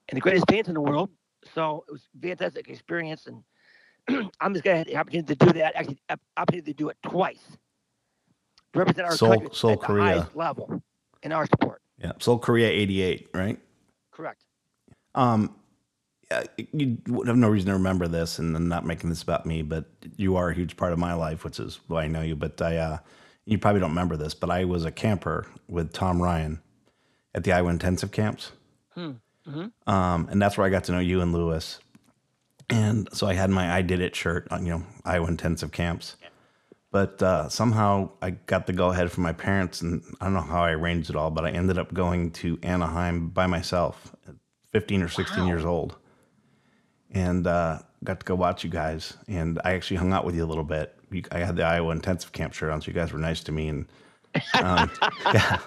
and 0.08 0.16
the 0.16 0.20
greatest 0.20 0.44
fans 0.48 0.68
in 0.68 0.74
the 0.74 0.80
world. 0.80 1.10
So 1.54 1.84
it 1.88 1.92
was 1.92 2.02
a 2.16 2.26
fantastic 2.26 2.68
experience, 2.68 3.26
and 3.26 4.30
I'm 4.40 4.52
just 4.52 4.64
gonna 4.64 4.78
have 4.78 4.86
the 4.86 4.96
opportunity 4.96 5.34
to 5.34 5.46
do 5.46 5.52
that. 5.58 5.74
Actually, 5.76 6.00
op- 6.10 6.20
opportunity 6.36 6.72
to 6.72 6.76
do 6.76 6.88
it 6.90 6.96
twice. 7.02 7.40
To 8.72 8.78
represent 8.80 9.06
our 9.06 9.16
Seoul- 9.16 9.30
country 9.30 9.48
Seoul, 9.52 9.72
at 9.72 9.80
the 9.80 9.86
Korea. 9.86 10.02
highest 10.04 10.36
level 10.36 10.82
in 11.22 11.32
our 11.32 11.46
sport. 11.46 11.82
Yeah. 11.98 12.12
Seoul 12.20 12.38
Korea 12.38 12.68
'88, 12.68 13.28
right? 13.34 13.58
Correct. 14.12 14.44
Um, 15.14 15.56
yeah, 16.31 16.45
you 16.72 16.99
have 17.26 17.37
no 17.37 17.49
reason 17.49 17.68
to 17.68 17.72
remember 17.74 18.07
this, 18.09 18.39
and 18.39 18.55
I'm 18.57 18.68
not 18.68 18.85
making 18.85 19.11
this 19.11 19.22
about 19.22 19.47
me, 19.47 19.62
but 19.62 19.87
you 20.16 20.37
are 20.37 20.51
a 20.51 20.55
huge 20.55 20.76
part 20.76 20.93
of 20.93 20.99
my 20.99 21.14
life, 21.14 21.45
which 21.45 21.59
is 21.59 21.81
why 21.87 22.05
I 22.05 22.09
know 22.09 22.20
you. 22.22 22.37
But 22.37 22.61
I, 22.61 22.76
uh, 22.76 22.99
you 23.47 23.59
probably 23.59 23.81
don't 23.81 23.91
remember 23.91 24.16
this, 24.16 24.35
but 24.35 24.51
I 24.51 24.64
was 24.64 24.85
a 24.85 24.91
camper 24.91 25.47
with 25.68 25.93
Tom 25.93 26.20
Ryan 26.22 26.61
at 27.35 27.45
the 27.45 27.53
Iowa 27.53 27.70
intensive 27.70 28.11
camps, 28.12 28.53
Hmm. 28.95 29.12
Mhm. 29.47 29.72
um, 29.87 30.29
and 30.31 30.41
that's 30.43 30.59
where 30.59 30.66
I 30.66 30.70
got 30.70 30.85
to 30.85 30.93
know 30.93 30.99
you 30.99 31.20
and 31.22 31.33
Lewis. 31.33 31.79
And 32.70 33.09
so 33.14 33.26
I 33.26 33.33
had 33.35 33.49
my 33.49 33.72
"I 33.74 33.81
did 33.81 34.01
it" 34.01 34.14
shirt 34.14 34.47
on, 34.51 34.66
you 34.66 34.72
know, 34.72 34.83
Iowa 35.05 35.29
intensive 35.29 35.72
camps. 35.72 36.16
But 36.91 37.22
uh, 37.22 37.49
somehow 37.49 38.11
I 38.20 38.31
got 38.31 38.66
the 38.66 38.72
go 38.74 38.91
ahead 38.91 39.11
from 39.12 39.22
my 39.22 39.33
parents, 39.33 39.81
and 39.81 40.03
I 40.20 40.24
don't 40.26 40.35
know 40.35 40.41
how 40.41 40.62
I 40.64 40.72
arranged 40.72 41.09
it 41.11 41.16
all, 41.16 41.31
but 41.31 41.45
I 41.47 41.51
ended 41.51 41.79
up 41.79 41.93
going 41.95 42.31
to 42.33 42.59
Anaheim 42.62 43.29
by 43.29 43.47
myself, 43.47 44.14
at 44.26 44.35
15 44.72 45.03
or 45.03 45.09
16 45.09 45.45
Wow. 45.45 45.49
years 45.49 45.64
old, 45.64 45.97
and 47.12 47.46
uh, 47.46 47.80
got 48.04 48.20
to 48.20 48.26
go 48.26 48.34
watch 48.34 48.64
you 48.64 48.70
guys. 48.70 49.16
And 49.28 49.61
I 49.64 49.72
actually 49.72 49.96
hung 49.96 50.12
out 50.12 50.24
with 50.24 50.34
you 50.34 50.44
a 50.44 50.46
little 50.46 50.64
bit. 50.64 50.94
You, 51.11 51.22
I 51.32 51.38
had 51.38 51.56
the 51.56 51.64
Iowa 51.64 51.90
intensive 51.92 52.32
camp 52.32 52.52
shirt 52.54 52.70
on, 52.70 52.80
so 52.82 52.88
you 52.88 52.92
guys 52.92 53.12
were 53.12 53.18
nice 53.18 53.42
to 53.44 53.52
me, 53.52 53.68
and 53.68 53.86
um, 54.54 54.90
yeah, 55.32 55.59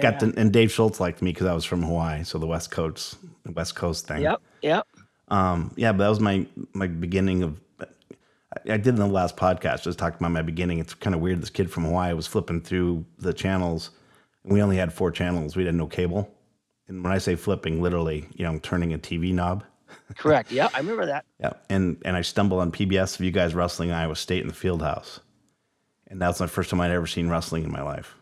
got 0.00 0.20
to, 0.20 0.32
and 0.36 0.52
Dave 0.52 0.70
Schultz 0.70 1.00
liked 1.00 1.20
me 1.20 1.32
because 1.32 1.46
I 1.46 1.52
was 1.52 1.64
from 1.64 1.82
Hawaii, 1.82 2.22
so 2.24 2.38
the 2.38 2.46
West 2.46 2.70
Coast, 2.70 3.16
the 3.44 3.52
West 3.52 3.74
Coast 3.74 4.06
thing. 4.06 4.22
Yep. 4.22 4.40
Yep. 4.62 4.86
Um, 5.28 5.72
yeah, 5.76 5.92
but 5.92 5.98
that 5.98 6.08
was 6.08 6.20
my 6.20 6.46
my 6.72 6.86
beginning 6.86 7.42
of. 7.42 7.60
I 7.80 7.86
I 8.74 8.76
did 8.76 8.88
in 8.88 8.96
the 8.96 9.06
last 9.06 9.36
podcast 9.36 9.82
just 9.82 9.98
talked 9.98 10.20
about 10.20 10.30
my 10.30 10.42
beginning. 10.42 10.78
It's 10.78 10.94
kind 10.94 11.14
of 11.14 11.20
weird. 11.20 11.40
This 11.42 11.50
kid 11.50 11.70
from 11.70 11.84
Hawaii 11.84 12.12
was 12.12 12.26
flipping 12.26 12.60
through 12.60 13.04
the 13.18 13.32
channels, 13.32 13.90
and 14.44 14.52
we 14.52 14.62
only 14.62 14.76
had 14.76 14.92
four 14.92 15.10
channels. 15.10 15.56
We 15.56 15.64
had 15.64 15.74
no 15.74 15.86
cable, 15.86 16.30
and 16.86 17.02
when 17.02 17.12
I 17.12 17.18
say 17.18 17.34
flipping, 17.34 17.82
literally, 17.82 18.28
you 18.34 18.44
know, 18.44 18.58
turning 18.58 18.94
a 18.94 18.98
TV 18.98 19.32
knob. 19.32 19.64
Correct. 20.16 20.50
Yeah, 20.52 20.68
I 20.74 20.78
remember 20.78 21.06
that. 21.06 21.24
Yeah, 21.40 21.52
and 21.68 22.00
and 22.04 22.16
I 22.16 22.22
stumbled 22.22 22.60
on 22.60 22.70
PBS 22.70 23.16
of 23.18 23.24
you 23.24 23.30
guys 23.32 23.54
wrestling 23.54 23.90
Iowa 23.90 24.14
State 24.16 24.42
in 24.42 24.48
the 24.48 24.54
field 24.54 24.80
house, 24.82 25.20
and 26.08 26.20
that 26.22 26.28
was 26.28 26.38
the 26.38 26.46
first 26.48 26.70
time 26.70 26.80
I'd 26.80 26.90
ever 26.92 27.06
seen 27.06 27.28
wrestling 27.28 27.64
in 27.64 27.72
my 27.72 27.82
life. 27.82 28.14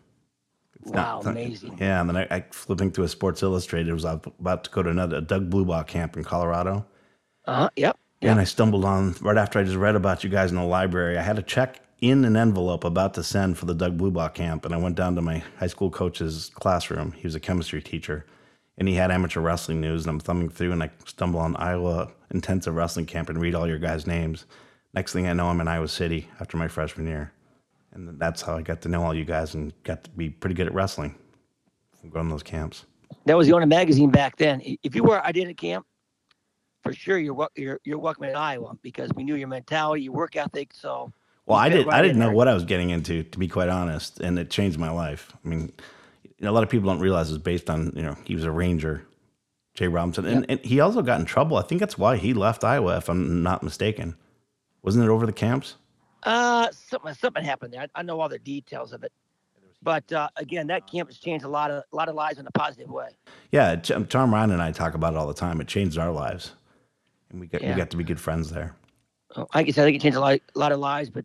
It's 0.81 0.89
Wow, 0.91 1.21
not- 1.23 1.31
amazing. 1.31 1.77
Yeah, 1.79 2.01
and 2.01 2.09
then 2.09 2.17
I, 2.17 2.27
I 2.31 2.45
flipping 2.51 2.91
through 2.91 3.03
a 3.03 3.07
Sports 3.09 3.43
Illustrated. 3.43 3.93
Was 3.93 4.05
about 4.05 4.63
to 4.63 4.71
go 4.71 4.81
to 4.81 4.89
another 4.89 5.17
a 5.17 5.21
Doug 5.21 5.49
Blubaugh 5.51 5.85
camp 5.85 6.17
in 6.17 6.23
Colorado. 6.23 6.85
Uh 7.45 7.55
huh. 7.55 7.69
Yep. 7.75 7.97
And 8.23 8.39
I 8.39 8.43
stumbled 8.43 8.85
on 8.85 9.15
right 9.21 9.37
after 9.37 9.57
I 9.59 9.63
just 9.63 9.77
read 9.77 9.95
about 9.95 10.23
you 10.23 10.29
guys 10.29 10.51
in 10.51 10.57
the 10.57 10.63
library. 10.63 11.17
I 11.17 11.23
had 11.23 11.39
a 11.39 11.41
check 11.43 11.81
in 12.01 12.23
an 12.25 12.35
envelope 12.35 12.83
about 12.83 13.13
to 13.15 13.23
send 13.23 13.57
for 13.57 13.65
the 13.67 13.73
Doug 13.75 13.97
Blubaugh 13.97 14.33
camp, 14.33 14.65
and 14.65 14.73
I 14.73 14.77
went 14.77 14.95
down 14.95 15.15
to 15.15 15.21
my 15.21 15.43
high 15.59 15.67
school 15.67 15.89
coach's 15.91 16.49
classroom. 16.55 17.11
He 17.13 17.23
was 17.27 17.33
a 17.35 17.39
chemistry 17.39 17.81
teacher, 17.81 18.25
and 18.81 18.89
he 18.89 18.95
had 18.95 19.11
amateur 19.11 19.41
wrestling 19.41 19.79
news. 19.79 20.07
And 20.07 20.09
I'm 20.09 20.19
thumbing 20.19 20.49
through, 20.49 20.71
and 20.71 20.81
I 20.81 20.89
stumble 21.05 21.39
on 21.39 21.55
Iowa 21.57 22.11
Intensive 22.31 22.73
Wrestling 22.73 23.05
Camp 23.05 23.29
and 23.29 23.39
read 23.39 23.53
all 23.53 23.67
your 23.67 23.77
guys' 23.77 24.07
names. 24.07 24.47
Next 24.95 25.13
thing 25.13 25.27
I 25.27 25.33
know, 25.33 25.49
I'm 25.49 25.61
in 25.61 25.67
Iowa 25.67 25.87
City 25.87 26.27
after 26.39 26.57
my 26.57 26.67
freshman 26.67 27.05
year, 27.05 27.31
and 27.93 28.19
that's 28.19 28.41
how 28.41 28.57
I 28.57 28.63
got 28.63 28.81
to 28.81 28.89
know 28.89 29.03
all 29.03 29.13
you 29.13 29.23
guys 29.23 29.53
and 29.53 29.71
got 29.83 30.03
to 30.05 30.09
be 30.09 30.31
pretty 30.31 30.55
good 30.55 30.65
at 30.65 30.73
wrestling 30.73 31.13
from 31.99 32.09
going 32.09 32.25
to 32.25 32.31
those 32.31 32.41
camps. 32.41 32.87
That 33.25 33.37
was 33.37 33.45
the 33.45 33.53
only 33.53 33.67
magazine 33.67 34.09
back 34.09 34.37
then. 34.37 34.63
If 34.81 34.95
you 34.95 35.03
were 35.03 35.23
I 35.23 35.31
did 35.31 35.47
at 35.47 35.57
camp, 35.57 35.85
for 36.81 36.91
sure 36.91 37.19
you're 37.19 37.47
you're 37.55 37.79
you're 37.83 37.99
welcome 37.99 38.23
in 38.23 38.35
Iowa 38.35 38.75
because 38.81 39.11
we 39.15 39.23
knew 39.23 39.35
your 39.35 39.47
mentality, 39.47 40.01
your 40.05 40.13
work 40.13 40.35
ethic. 40.35 40.73
So 40.73 41.13
Well, 41.45 41.59
I 41.59 41.69
did. 41.69 41.85
Right 41.85 41.99
I 41.99 42.01
didn't 42.01 42.17
know 42.17 42.25
there. 42.29 42.35
what 42.35 42.47
I 42.47 42.55
was 42.55 42.65
getting 42.65 42.89
into, 42.89 43.21
to 43.21 43.37
be 43.37 43.47
quite 43.47 43.69
honest, 43.69 44.21
and 44.21 44.39
it 44.39 44.49
changed 44.49 44.79
my 44.79 44.89
life. 44.89 45.31
I 45.45 45.47
mean, 45.47 45.71
you 46.41 46.45
know, 46.45 46.51
a 46.51 46.55
lot 46.55 46.63
of 46.63 46.69
people 46.69 46.89
don't 46.89 46.99
realize 46.99 47.29
it's 47.29 47.37
based 47.37 47.69
on 47.69 47.93
you 47.95 48.01
know 48.01 48.17
he 48.25 48.33
was 48.33 48.43
a 48.43 48.51
ranger, 48.51 49.05
J 49.75 49.87
Robinson, 49.87 50.25
and, 50.25 50.45
and 50.49 50.59
he 50.61 50.79
also 50.79 51.03
got 51.03 51.19
in 51.19 51.25
trouble. 51.27 51.55
I 51.57 51.61
think 51.61 51.79
that's 51.79 51.99
why 51.99 52.17
he 52.17 52.33
left 52.33 52.63
Iowa, 52.63 52.97
if 52.97 53.09
I'm 53.09 53.43
not 53.43 53.61
mistaken. 53.61 54.15
Wasn't 54.81 55.05
it 55.05 55.09
over 55.09 55.27
the 55.27 55.31
camps? 55.33 55.75
uh, 56.23 56.67
something 56.71 57.13
something 57.13 57.43
happened 57.43 57.73
there. 57.73 57.81
I, 57.81 57.99
I 57.99 58.01
know 58.03 58.19
all 58.19 58.27
the 58.29 58.39
details 58.39 58.91
of 58.91 59.03
it, 59.03 59.11
but 59.83 60.11
uh, 60.11 60.29
again, 60.35 60.65
that 60.67 60.89
camp 60.89 61.09
has 61.09 61.19
changed 61.19 61.45
a 61.45 61.47
lot 61.47 61.69
of 61.69 61.83
a 61.93 61.95
lot 61.95 62.09
of 62.09 62.15
lives 62.15 62.39
in 62.39 62.47
a 62.47 62.51
positive 62.51 62.89
way. 62.89 63.09
Yeah, 63.51 63.75
Tom 63.75 64.33
Ryan 64.33 64.49
and 64.51 64.61
I 64.63 64.71
talk 64.71 64.95
about 64.95 65.13
it 65.13 65.17
all 65.17 65.27
the 65.27 65.35
time. 65.35 65.61
It 65.61 65.67
changed 65.67 65.99
our 65.99 66.11
lives, 66.11 66.53
and 67.29 67.39
we 67.39 67.45
got 67.45 67.61
Yeah. 67.61 67.69
we 67.69 67.75
got 67.77 67.91
to 67.91 67.97
be 67.97 68.03
good 68.03 68.19
friends 68.19 68.49
there. 68.49 68.75
Uh, 69.35 69.45
I 69.53 69.61
guess 69.61 69.77
I 69.77 69.83
think 69.83 69.95
it 69.97 70.01
changed 70.01 70.17
a 70.17 70.21
lot 70.21 70.39
a 70.55 70.59
lot 70.59 70.71
of 70.71 70.79
lives, 70.79 71.11
but 71.11 71.23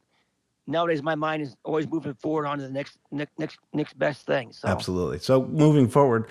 nowadays 0.67 1.03
my 1.03 1.15
mind 1.15 1.43
is 1.43 1.57
always 1.65 1.89
moving 1.89 2.15
forward 2.15 2.47
on 2.47 2.59
to 2.59 2.65
the 2.65 2.71
next 2.73 2.99
next 3.11 3.33
next 3.39 3.59
next 3.73 3.99
best 3.99 4.27
thing. 4.27 4.53
So 4.53 4.69
Absolutely. 4.69 5.19
So 5.19 5.45
moving 5.45 5.89
forward, 5.89 6.29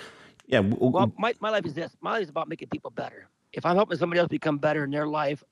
yeah, 0.48 0.62
w- 0.62 0.92
Well, 0.92 1.12
my, 1.18 1.34
my 1.40 1.50
life 1.50 1.66
is 1.66 1.74
this. 1.74 1.96
My 2.02 2.14
life 2.14 2.24
is 2.24 2.30
about 2.30 2.48
making 2.48 2.70
people 2.70 2.92
better. 2.92 3.28
If 3.54 3.66
I'm 3.66 3.76
helping 3.76 3.98
somebody 3.98 4.20
else 4.20 4.30
become 4.30 4.58
better 4.58 4.84
in 4.84 4.92
their 4.92 5.08
life, 5.08 5.44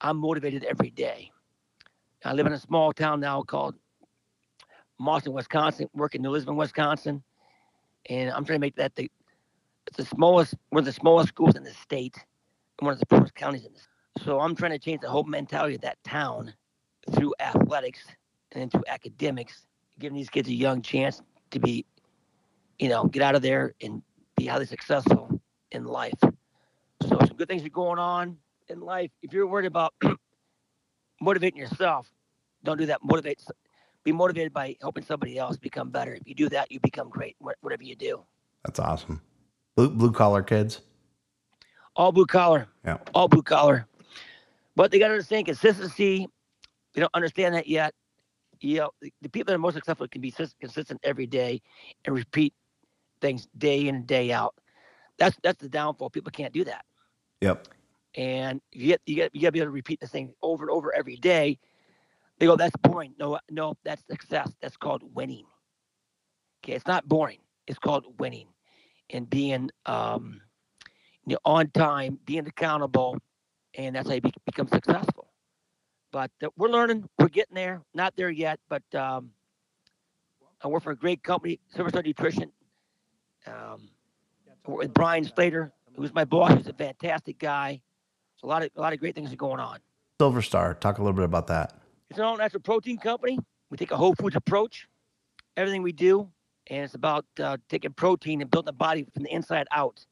I'm 0.00 0.16
motivated 0.18 0.64
every 0.64 0.90
day. 0.90 1.30
I 2.24 2.32
live 2.32 2.46
in 2.46 2.52
a 2.52 2.58
small 2.58 2.92
town 2.92 3.20
now 3.20 3.42
called 3.42 3.74
Mauston, 5.00 5.32
Wisconsin, 5.32 5.88
working 5.94 6.24
in 6.24 6.30
Lisbon, 6.30 6.56
Wisconsin. 6.56 7.22
And 8.08 8.30
I'm 8.30 8.44
trying 8.44 8.58
to 8.58 8.60
make 8.60 8.76
that 8.76 8.94
the 8.96 9.10
it's 9.86 9.96
the 9.96 10.04
smallest 10.04 10.54
one 10.68 10.80
of 10.80 10.84
the 10.84 10.92
smallest 10.92 11.30
schools 11.30 11.56
in 11.56 11.62
the 11.62 11.72
state 11.72 12.16
and 12.78 12.86
one 12.86 12.92
of 12.92 13.00
the 13.00 13.06
poorest 13.06 13.34
counties 13.34 13.64
in 13.64 13.72
this. 13.72 13.88
So 14.24 14.40
I'm 14.40 14.54
trying 14.54 14.72
to 14.72 14.78
change 14.78 15.00
the 15.00 15.08
whole 15.08 15.24
mentality 15.24 15.76
of 15.76 15.80
that 15.82 15.96
town 16.04 16.52
through 17.10 17.34
athletics 17.40 18.00
and 18.52 18.62
then 18.62 18.70
through 18.70 18.84
academics, 18.88 19.66
giving 19.98 20.16
these 20.16 20.30
kids 20.30 20.48
a 20.48 20.54
young 20.54 20.82
chance 20.82 21.22
to 21.50 21.58
be, 21.58 21.84
you 22.78 22.88
know, 22.88 23.04
get 23.06 23.22
out 23.22 23.34
of 23.34 23.42
there 23.42 23.74
and 23.82 24.02
be 24.36 24.46
highly 24.46 24.66
successful 24.66 25.40
in 25.72 25.84
life. 25.84 26.14
So 26.22 27.18
some 27.26 27.36
good 27.36 27.48
things 27.48 27.64
are 27.64 27.68
going 27.70 27.98
on 27.98 28.36
in 28.68 28.80
life. 28.80 29.10
If 29.22 29.32
you're 29.32 29.46
worried 29.46 29.66
about 29.66 29.94
motivating 31.20 31.58
yourself, 31.58 32.10
don't 32.64 32.78
do 32.78 32.86
that. 32.86 33.00
Motivate. 33.02 33.42
Be 34.04 34.12
motivated 34.12 34.52
by 34.52 34.76
helping 34.80 35.04
somebody 35.04 35.38
else 35.38 35.56
become 35.56 35.90
better. 35.90 36.14
If 36.14 36.22
you 36.26 36.34
do 36.34 36.48
that, 36.50 36.70
you 36.72 36.80
become 36.80 37.08
great. 37.10 37.36
Whatever 37.60 37.82
you 37.82 37.94
do, 37.96 38.24
that's 38.64 38.78
awesome. 38.78 39.20
Blue 39.76 39.90
blue 39.90 40.12
collar 40.12 40.42
kids. 40.42 40.80
all 41.96 42.12
blue 42.12 42.26
collar, 42.26 42.68
Yeah. 42.84 42.98
all 43.14 43.28
blue 43.28 43.42
collar. 43.42 43.86
But 44.76 44.90
they 44.90 44.98
got 44.98 45.08
to 45.08 45.14
understand 45.14 45.46
consistency. 45.46 46.28
They 46.98 47.02
don't 47.02 47.14
understand 47.14 47.54
that 47.54 47.68
yet. 47.68 47.94
You 48.60 48.78
know, 48.78 48.90
the, 49.00 49.12
the 49.22 49.28
people 49.30 49.52
that 49.52 49.54
are 49.56 49.58
most 49.60 49.74
successful 49.74 50.08
can 50.08 50.20
be 50.20 50.32
consistent 50.60 51.00
every 51.04 51.28
day 51.28 51.62
and 52.04 52.16
repeat 52.16 52.54
things 53.22 53.48
day 53.58 53.86
in 53.86 53.94
and 53.96 54.06
day 54.06 54.32
out. 54.32 54.56
That's 55.18 55.38
that's 55.44 55.60
the 55.60 55.68
downfall. 55.68 56.10
People 56.10 56.32
can't 56.32 56.54
do 56.54 56.64
that. 56.64 56.84
Yep. 57.40 57.68
and 58.16 58.60
you 58.72 58.88
get 58.88 59.02
you 59.06 59.16
get 59.16 59.34
you 59.34 59.42
gotta 59.42 59.52
be 59.52 59.60
able 59.60 59.68
to 59.68 59.72
repeat 59.72 60.00
the 60.00 60.08
thing 60.08 60.34
over 60.42 60.64
and 60.64 60.70
over 60.70 60.94
every 60.94 61.16
day. 61.16 61.58
They 62.40 62.46
go, 62.46 62.56
that's 62.56 62.76
boring. 62.82 63.14
No, 63.20 63.38
no, 63.50 63.76
that's 63.84 64.04
success. 64.10 64.52
That's 64.60 64.76
called 64.76 65.02
winning. 65.14 65.46
Okay, 66.64 66.74
it's 66.74 66.86
not 66.88 67.08
boring. 67.08 67.40
It's 67.68 67.78
called 67.78 68.06
winning. 68.18 68.48
and 69.10 69.30
being 69.30 69.70
um, 69.86 70.40
you 71.26 71.34
know, 71.34 71.40
on 71.44 71.70
time, 71.70 72.18
being 72.26 72.46
accountable, 72.46 73.18
and 73.74 73.96
that's 73.96 74.08
how 74.08 74.16
you 74.16 74.22
be, 74.22 74.32
become 74.46 74.68
successful. 74.68 75.27
But 76.10 76.30
uh, 76.42 76.48
we're 76.56 76.68
learning, 76.70 77.08
we're 77.18 77.28
getting 77.28 77.54
there. 77.54 77.82
Not 77.94 78.14
there 78.16 78.30
yet, 78.30 78.60
but 78.68 78.82
um, 78.94 79.30
I 80.62 80.68
work 80.68 80.82
for 80.82 80.92
a 80.92 80.96
great 80.96 81.22
company, 81.22 81.60
Silverstar 81.74 82.04
Nutrition. 82.04 82.50
Um, 83.46 83.88
with 84.66 84.92
Brian 84.92 85.24
Slater, 85.24 85.72
who's 85.96 86.12
my 86.12 86.24
boss. 86.24 86.54
He's 86.54 86.66
a 86.68 86.72
fantastic 86.72 87.38
guy. 87.38 87.80
So 88.36 88.46
a 88.46 88.48
lot 88.48 88.62
of 88.62 88.70
a 88.76 88.80
lot 88.80 88.92
of 88.92 89.00
great 89.00 89.14
things 89.14 89.32
are 89.32 89.36
going 89.36 89.60
on. 89.60 89.78
Silver 90.20 90.42
Star, 90.42 90.74
talk 90.74 90.98
a 90.98 91.02
little 91.02 91.14
bit 91.14 91.24
about 91.24 91.46
that. 91.48 91.80
It's 92.10 92.18
an 92.18 92.24
all 92.24 92.36
natural 92.36 92.62
protein 92.62 92.98
company. 92.98 93.38
We 93.70 93.76
take 93.76 93.90
a 93.90 93.96
whole 93.96 94.14
foods 94.14 94.36
approach. 94.36 94.86
Everything 95.56 95.82
we 95.82 95.92
do, 95.92 96.30
and 96.68 96.84
it's 96.84 96.94
about 96.94 97.24
uh, 97.40 97.56
taking 97.68 97.92
protein 97.92 98.40
and 98.40 98.50
building 98.50 98.66
the 98.66 98.72
body 98.72 99.06
from 99.12 99.24
the 99.24 99.34
inside 99.34 99.66
out. 99.72 100.04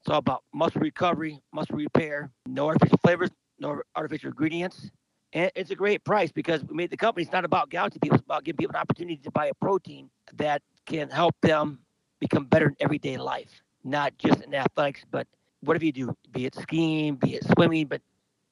It's 0.00 0.08
all 0.08 0.18
about 0.18 0.44
muscle 0.54 0.80
recovery, 0.80 1.40
muscle 1.52 1.76
repair, 1.76 2.30
no 2.46 2.68
artificial 2.68 2.98
flavors, 2.98 3.30
no 3.58 3.82
artificial 3.96 4.28
ingredients. 4.28 4.90
And 5.32 5.50
it's 5.54 5.70
a 5.70 5.74
great 5.74 6.04
price 6.04 6.32
because 6.32 6.64
we 6.64 6.74
made 6.74 6.90
the 6.90 6.96
company. 6.96 7.22
It's 7.22 7.32
not 7.32 7.44
about 7.44 7.70
gouging 7.70 8.00
people. 8.00 8.16
It's 8.16 8.24
about 8.24 8.44
giving 8.44 8.56
people 8.56 8.76
an 8.76 8.80
opportunity 8.80 9.18
to 9.18 9.30
buy 9.30 9.46
a 9.46 9.54
protein 9.54 10.08
that 10.34 10.62
can 10.86 11.10
help 11.10 11.34
them 11.42 11.80
become 12.18 12.46
better 12.46 12.68
in 12.68 12.76
everyday 12.80 13.16
life, 13.16 13.62
not 13.84 14.16
just 14.18 14.40
in 14.42 14.54
athletics, 14.54 15.04
but 15.10 15.26
whatever 15.60 15.84
you 15.84 15.92
do, 15.92 16.16
be 16.32 16.46
it 16.46 16.54
skiing, 16.54 17.16
be 17.16 17.34
it 17.34 17.44
swimming, 17.44 17.86
but 17.86 18.00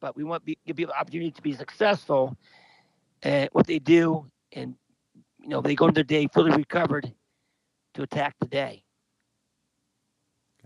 but 0.01 0.14
we 0.14 0.24
want 0.24 0.45
to 0.47 0.55
give 0.66 0.77
people 0.77 0.93
an 0.93 1.01
opportunity 1.01 1.31
to 1.31 1.43
be 1.43 1.55
successful 1.55 2.37
and 3.22 3.49
what 3.53 3.66
they 3.66 3.79
do, 3.79 4.31
and 4.53 4.74
you 5.41 5.49
know 5.49 5.61
they 5.61 5.74
go 5.74 5.87
into 5.87 5.95
their 5.97 6.05
day 6.05 6.29
fully 6.33 6.53
recovered 6.53 7.12
to 7.95 8.03
attack 8.03 8.37
the 8.41 8.47
day. 8.47 8.83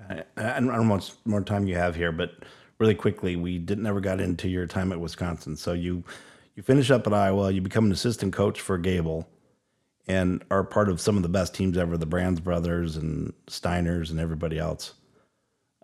I, 0.08 0.24
I 0.36 0.42
don't 0.54 0.66
know 0.66 0.72
how 0.72 0.82
much 0.82 1.12
more 1.24 1.42
time 1.42 1.66
you 1.66 1.76
have 1.76 1.94
here, 1.94 2.10
but 2.10 2.32
really 2.80 2.94
quickly, 2.94 3.36
we 3.36 3.58
didn't 3.58 3.84
never 3.84 4.00
got 4.00 4.20
into 4.20 4.48
your 4.48 4.66
time 4.66 4.90
at 4.90 4.98
Wisconsin. 4.98 5.56
So 5.56 5.74
you 5.74 6.02
you 6.56 6.62
finish 6.64 6.90
up 6.90 7.06
at 7.06 7.12
Iowa, 7.12 7.52
you 7.52 7.60
become 7.60 7.84
an 7.84 7.92
assistant 7.92 8.32
coach 8.32 8.60
for 8.60 8.76
Gable, 8.76 9.28
and 10.08 10.42
are 10.50 10.64
part 10.64 10.88
of 10.88 11.00
some 11.00 11.16
of 11.16 11.22
the 11.22 11.28
best 11.28 11.54
teams 11.54 11.78
ever, 11.78 11.96
the 11.96 12.06
Brands 12.06 12.40
brothers 12.40 12.96
and 12.96 13.32
Steiners 13.46 14.10
and 14.10 14.18
everybody 14.18 14.58
else. 14.58 14.94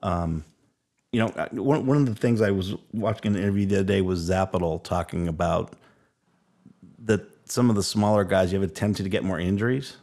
Um, 0.02 0.44
you 1.12 1.20
know, 1.20 1.28
one 1.52 1.86
one 1.86 1.98
of 1.98 2.06
the 2.06 2.14
things 2.14 2.40
I 2.40 2.50
was 2.50 2.74
watching 2.92 3.36
an 3.36 3.42
interview 3.42 3.66
the 3.66 3.76
other 3.76 3.84
day 3.84 4.00
was 4.00 4.28
Zappital 4.28 4.82
talking 4.82 5.28
about 5.28 5.74
that 7.04 7.22
some 7.44 7.70
of 7.70 7.76
the 7.76 7.82
smaller 7.82 8.24
guys 8.24 8.52
you 8.52 8.60
have 8.60 8.68
a 8.68 8.72
tendency 8.72 9.04
to 9.04 9.08
get 9.08 9.22
more 9.22 9.38
injuries. 9.38 9.98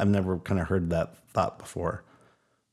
I've 0.00 0.08
never 0.08 0.38
kind 0.38 0.58
of 0.58 0.66
heard 0.66 0.90
that 0.90 1.16
thought 1.28 1.58
before 1.58 2.02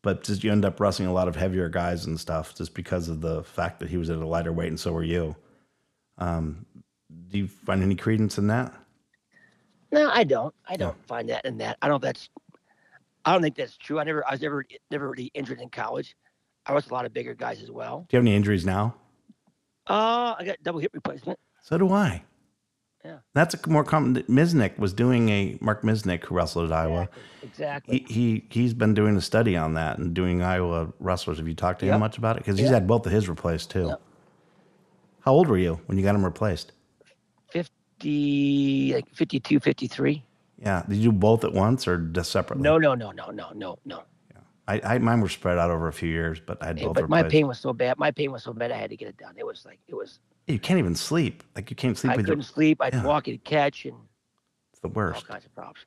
but 0.06 0.22
just 0.22 0.43
you 0.43 0.51
end 0.51 0.64
up 0.64 0.80
wrestling 0.80 1.08
a 1.08 1.12
lot 1.12 1.28
of 1.28 1.36
heavier 1.36 1.68
guys 1.68 2.06
and 2.06 2.20
stuff 2.20 2.53
just 2.53 2.76
because 2.76 3.10
of 3.10 3.22
the 3.22 3.43
fact 3.43 3.80
that 3.80 3.89
he 3.89 3.97
was 3.97 4.12
at 4.12 4.20
a 4.20 4.28
lighter 4.28 4.53
weight 4.53 4.68
and 4.68 4.80
so 4.80 4.93
were 4.93 5.03
you. 5.03 5.36
Um, 6.20 6.64
do 7.30 7.39
you 7.39 7.47
find 7.47 7.82
any 7.82 7.95
credence 7.95 8.38
in 8.38 8.45
that? 8.47 8.72
No, 9.91 10.08
I 10.12 10.24
don't. 10.24 10.53
I 10.68 10.76
don't 10.76 10.95
yeah. 10.95 11.08
find 11.08 11.28
that 11.30 11.43
in 11.43 11.58
that. 11.58 11.78
I 11.82 11.88
don't. 11.88 12.03
That's. 12.03 12.30
I 13.26 13.34
don't 13.34 13.41
think 13.41 13.56
that's 13.56 13.78
true. 13.78 13.97
I 13.97 14.03
never. 14.03 14.24
I 14.28 14.34
was 14.34 14.41
never 14.41 14.64
never 14.91 15.10
really 15.10 15.32
injured 15.34 15.60
in 15.60 15.70
college. 15.70 16.16
I 16.68 16.74
was 16.74 16.88
a 16.88 16.93
lot 16.93 17.06
of 17.06 17.14
bigger 17.14 17.34
guys 17.34 17.64
as 17.64 17.72
well. 17.72 18.06
Do 18.08 18.16
you 18.16 18.18
have 18.18 18.26
any 18.26 18.36
injuries 18.36 18.64
now? 18.64 18.93
Uh, 19.88 20.36
I 20.38 20.43
got 20.45 20.58
double 20.62 20.82
hip 20.82 20.91
replacement. 20.93 21.39
So 21.64 21.80
do 21.80 21.91
I. 21.91 22.24
Yeah. 23.06 23.18
That's 23.36 23.53
a 23.53 23.70
more 23.70 23.84
common. 23.84 24.24
Mysnyk 24.24 24.80
was 24.80 24.91
doing 24.91 25.30
a 25.30 25.60
Mark 25.62 25.84
Mysnyk 25.84 26.24
who 26.26 26.34
wrestled 26.34 26.72
at 26.72 26.76
Iowa. 26.76 27.08
Exactly. 27.43 28.03
He, 28.08 28.14
he 28.14 28.45
he's 28.49 28.74
been 28.74 28.95
doing 28.95 29.16
a 29.16 29.22
study 29.22 29.56
on 29.56 29.76
that 29.76 29.99
and 29.99 30.16
doing 30.16 30.41
Iowa 30.41 30.91
wrestlers. 30.99 31.38
Have 31.38 31.47
you 31.47 31.53
talked 31.53 31.82
to 31.82 31.86
yep. 31.86 31.93
him 31.95 31.99
much 31.99 32.18
about 32.18 32.38
it? 32.38 32.39
Because 32.39 32.58
he's 32.58 32.66
yep. 32.66 32.74
had 32.74 32.88
both 32.88 33.06
of 33.06 33.12
his 33.12 33.30
replaced 33.30 33.70
too. 33.70 33.89
Yep. 33.89 34.01
How 35.20 35.34
old 35.34 35.47
were 35.47 35.58
you 35.58 35.80
when 35.86 35.99
you 35.99 36.03
got 36.03 36.16
him 36.16 36.26
replaced? 36.26 36.72
50, 37.49 38.93
like 38.95 39.06
52, 39.14 39.60
53. 39.60 40.24
Yeah. 40.58 40.84
Did 40.89 40.97
you 40.97 41.12
do 41.12 41.12
both 41.12 41.43
at 41.43 41.53
once 41.53 41.88
or 41.88 41.99
just 41.99 42.32
separately? 42.32 42.64
No, 42.64 42.80
no, 42.80 42.95
no, 42.95 43.12
no, 43.12 43.30
no, 43.30 43.51
no, 43.53 43.78
no. 43.86 44.03
Yeah. 44.32 44.38
I, 44.68 44.95
I 44.95 44.97
mine 44.97 45.22
were 45.22 45.30
spread 45.30 45.60
out 45.60 45.70
over 45.70 45.88
a 45.88 45.93
few 45.93 46.10
years, 46.10 46.39
but 46.43 46.58
I 46.64 46.68
had 46.68 46.78
both. 46.78 46.95
But 46.95 47.03
replaced. 47.03 47.24
my 47.24 47.30
pain 47.30 47.47
was 47.47 47.60
so 47.60 47.72
bad. 47.72 47.99
My 47.99 48.10
pain 48.10 48.32
was 48.32 48.41
so 48.41 48.51
bad. 48.51 48.72
I 48.72 48.78
had 48.78 48.89
to 48.89 48.97
get 48.97 49.10
it 49.10 49.18
done. 49.18 49.36
It 49.38 49.45
was 49.45 49.64
like 49.64 49.80
it 49.88 49.93
was 49.93 50.20
you 50.48 50.60
can't 50.60 50.80
even 50.80 50.96
sleep. 50.96 51.43
Like 51.56 51.70
you 51.70 51.76
can't 51.76 51.98
sleep. 51.98 52.14
I 52.14 52.16
with 52.18 52.26
couldn't 52.26 52.41
your, 52.41 52.46
sleep. 52.46 52.78
I'd 52.82 52.93
yeah. 52.93 53.04
walk 53.04 53.28
and 53.28 53.43
catch, 53.43 53.86
and 53.86 53.96
it's 54.72 54.82
the 54.82 54.89
worst. 54.89 55.26
All 55.26 55.34
kinds 55.34 55.46
of 55.46 55.54
problems. 55.56 55.80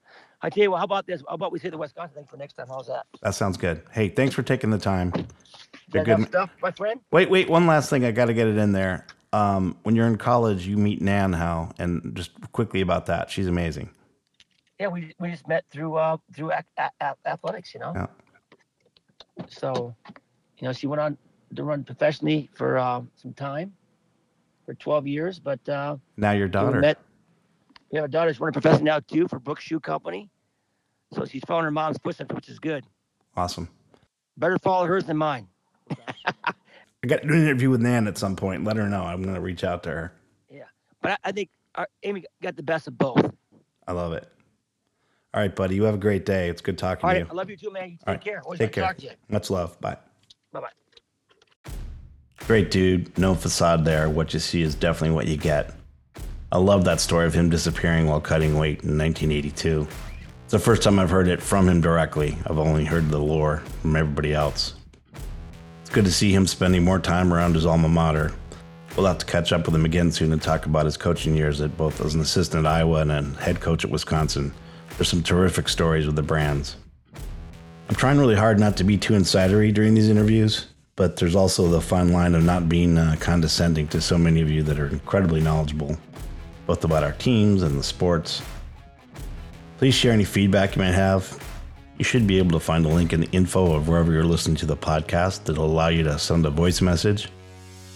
I 0.42 0.50
tell 0.50 0.62
you 0.62 0.70
what. 0.70 0.78
How 0.78 0.84
about 0.84 1.06
this? 1.06 1.22
How 1.28 1.34
about 1.34 1.52
we 1.52 1.58
say 1.58 1.70
the 1.70 1.78
Wisconsin 1.78 2.16
thing 2.16 2.26
for 2.26 2.36
next 2.36 2.54
time? 2.54 2.66
How's 2.68 2.86
that? 2.88 3.06
That 3.22 3.34
sounds 3.34 3.56
good. 3.56 3.82
Hey, 3.90 4.08
thanks 4.08 4.34
for 4.34 4.42
taking 4.42 4.70
the 4.70 4.78
time. 4.78 5.12
You're 5.92 6.04
good 6.04 6.28
stuff, 6.28 6.50
my 6.62 6.70
friend. 6.70 7.00
Wait, 7.10 7.30
wait. 7.30 7.48
One 7.48 7.66
last 7.66 7.90
thing. 7.90 8.04
I 8.04 8.10
got 8.10 8.26
to 8.26 8.34
get 8.34 8.46
it 8.46 8.56
in 8.56 8.72
there. 8.72 9.06
Um, 9.32 9.76
when 9.82 9.94
you're 9.94 10.06
in 10.06 10.16
college, 10.16 10.66
you 10.66 10.76
meet 10.76 11.02
Nan 11.02 11.32
Howe, 11.32 11.70
and 11.78 12.14
just 12.14 12.30
quickly 12.52 12.80
about 12.80 13.06
that. 13.06 13.30
She's 13.30 13.46
amazing. 13.46 13.90
Yeah, 14.80 14.88
we 14.88 15.12
we 15.18 15.30
just 15.30 15.48
met 15.48 15.64
through 15.70 15.96
uh 15.96 16.18
through 16.34 16.52
a- 16.52 16.64
a- 16.78 17.16
athletics, 17.26 17.74
you 17.74 17.80
know. 17.80 17.92
Yeah. 17.94 18.06
So, 19.48 19.94
you 20.58 20.66
know, 20.66 20.72
she 20.72 20.86
went 20.86 21.00
on 21.00 21.18
to 21.54 21.62
run 21.64 21.84
professionally 21.84 22.48
for 22.54 22.78
uh, 22.78 23.02
some 23.16 23.32
time 23.32 23.72
for 24.68 24.74
12 24.74 25.06
years. 25.06 25.38
But 25.38 25.66
uh, 25.66 25.96
now 26.18 26.32
your 26.32 26.46
daughter. 26.46 26.80
Met, 26.80 26.98
we 27.90 27.96
have 27.96 28.04
a 28.04 28.08
daughter 28.08 28.28
who's 28.28 28.38
running 28.38 28.60
professor 28.60 28.84
now 28.84 29.00
too 29.00 29.26
for 29.26 29.38
Brooks 29.38 29.64
Shoe 29.64 29.80
Company. 29.80 30.28
So 31.14 31.24
she's 31.24 31.42
following 31.46 31.64
her 31.64 31.70
mom's 31.70 31.96
footsteps, 32.04 32.34
which 32.34 32.50
is 32.50 32.58
good. 32.58 32.84
Awesome. 33.34 33.66
Better 34.36 34.58
follow 34.58 34.84
hers 34.84 35.04
than 35.04 35.16
mine. 35.16 35.48
I 36.26 37.06
got 37.06 37.22
to 37.22 37.28
do 37.28 37.32
an 37.32 37.42
interview 37.42 37.70
with 37.70 37.80
Nan 37.80 38.06
at 38.06 38.18
some 38.18 38.36
point. 38.36 38.62
Let 38.64 38.76
her 38.76 38.88
know. 38.90 39.02
I'm 39.02 39.22
going 39.22 39.34
to 39.34 39.40
reach 39.40 39.64
out 39.64 39.84
to 39.84 39.90
her. 39.90 40.12
Yeah, 40.50 40.64
but 41.00 41.12
I, 41.12 41.16
I 41.24 41.32
think 41.32 41.48
our, 41.76 41.88
Amy 42.02 42.24
got 42.42 42.56
the 42.56 42.62
best 42.62 42.88
of 42.88 42.98
both. 42.98 43.24
I 43.86 43.92
love 43.92 44.12
it. 44.12 44.28
All 45.32 45.40
right, 45.40 45.54
buddy. 45.54 45.76
You 45.76 45.84
have 45.84 45.94
a 45.94 45.98
great 45.98 46.26
day. 46.26 46.50
It's 46.50 46.60
good 46.60 46.76
talking 46.76 47.08
to 47.08 47.18
you. 47.20 47.26
I 47.30 47.32
love 47.32 47.48
you 47.48 47.56
too, 47.56 47.70
man. 47.70 47.92
You 47.92 47.96
take 47.96 48.06
right. 48.06 48.20
care. 48.20 48.42
Always 48.44 48.58
take 48.58 48.72
care. 48.72 48.94
Much 49.30 49.48
love. 49.48 49.80
Bye. 49.80 49.96
Bye 50.52 50.60
bye. 50.60 50.68
Great 52.48 52.70
dude. 52.70 53.18
No 53.18 53.34
facade 53.34 53.84
there. 53.84 54.08
What 54.08 54.32
you 54.32 54.40
see 54.40 54.62
is 54.62 54.74
definitely 54.74 55.14
what 55.14 55.26
you 55.26 55.36
get. 55.36 55.74
I 56.50 56.56
love 56.56 56.82
that 56.86 56.98
story 56.98 57.26
of 57.26 57.34
him 57.34 57.50
disappearing 57.50 58.06
while 58.06 58.22
cutting 58.22 58.56
weight 58.56 58.82
in 58.84 58.96
1982. 58.96 59.86
It's 60.44 60.52
the 60.52 60.58
first 60.58 60.82
time 60.82 60.98
I've 60.98 61.10
heard 61.10 61.28
it 61.28 61.42
from 61.42 61.68
him 61.68 61.82
directly. 61.82 62.38
I've 62.46 62.56
only 62.56 62.86
heard 62.86 63.10
the 63.10 63.18
lore 63.18 63.58
from 63.82 63.96
everybody 63.96 64.32
else. 64.32 64.72
It's 65.82 65.90
good 65.90 66.06
to 66.06 66.10
see 66.10 66.32
him 66.32 66.46
spending 66.46 66.82
more 66.82 66.98
time 66.98 67.34
around 67.34 67.52
his 67.52 67.66
alma 67.66 67.90
mater. 67.90 68.32
We'll 68.96 69.04
have 69.04 69.18
to 69.18 69.26
catch 69.26 69.52
up 69.52 69.66
with 69.66 69.74
him 69.74 69.84
again 69.84 70.10
soon 70.10 70.32
and 70.32 70.40
talk 70.40 70.64
about 70.64 70.86
his 70.86 70.96
coaching 70.96 71.36
years 71.36 71.60
at 71.60 71.76
both 71.76 72.00
as 72.00 72.14
an 72.14 72.22
assistant 72.22 72.64
at 72.64 72.72
Iowa 72.72 73.02
and 73.02 73.12
a 73.12 73.22
head 73.42 73.60
coach 73.60 73.84
at 73.84 73.90
Wisconsin. 73.90 74.54
There's 74.96 75.10
some 75.10 75.22
terrific 75.22 75.68
stories 75.68 76.06
with 76.06 76.16
the 76.16 76.22
Brands. 76.22 76.76
I'm 77.90 77.94
trying 77.94 78.18
really 78.18 78.36
hard 78.36 78.58
not 78.58 78.78
to 78.78 78.84
be 78.84 78.96
too 78.96 79.12
insidery 79.12 79.70
during 79.74 79.92
these 79.92 80.08
interviews 80.08 80.68
but 80.98 81.14
there's 81.14 81.36
also 81.36 81.68
the 81.68 81.80
fine 81.80 82.12
line 82.12 82.34
of 82.34 82.42
not 82.42 82.68
being 82.68 82.98
uh, 82.98 83.14
condescending 83.20 83.86
to 83.86 84.00
so 84.00 84.18
many 84.18 84.42
of 84.42 84.50
you 84.50 84.64
that 84.64 84.80
are 84.80 84.88
incredibly 84.88 85.40
knowledgeable, 85.40 85.96
both 86.66 86.82
about 86.82 87.04
our 87.04 87.12
teams 87.12 87.62
and 87.62 87.78
the 87.78 87.84
sports. 87.84 88.42
Please 89.78 89.94
share 89.94 90.10
any 90.10 90.24
feedback 90.24 90.74
you 90.74 90.82
might 90.82 90.90
have. 90.90 91.40
You 91.98 92.04
should 92.04 92.26
be 92.26 92.38
able 92.38 92.50
to 92.50 92.58
find 92.58 92.84
a 92.84 92.88
link 92.88 93.12
in 93.12 93.20
the 93.20 93.30
info 93.30 93.76
of 93.76 93.86
wherever 93.86 94.12
you're 94.12 94.24
listening 94.24 94.56
to 94.56 94.66
the 94.66 94.76
podcast 94.76 95.44
that'll 95.44 95.66
allow 95.66 95.86
you 95.86 96.02
to 96.02 96.18
send 96.18 96.44
a 96.46 96.50
voice 96.50 96.80
message 96.80 97.30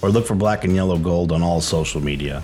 or 0.01 0.11
look 0.11 0.25
for 0.25 0.37
black 0.37 0.63
and 0.63 0.73
yellow 0.73 0.97
gold 0.97 1.33
on 1.33 1.43
all 1.43 1.61
social 1.61 2.01
media. 2.01 2.41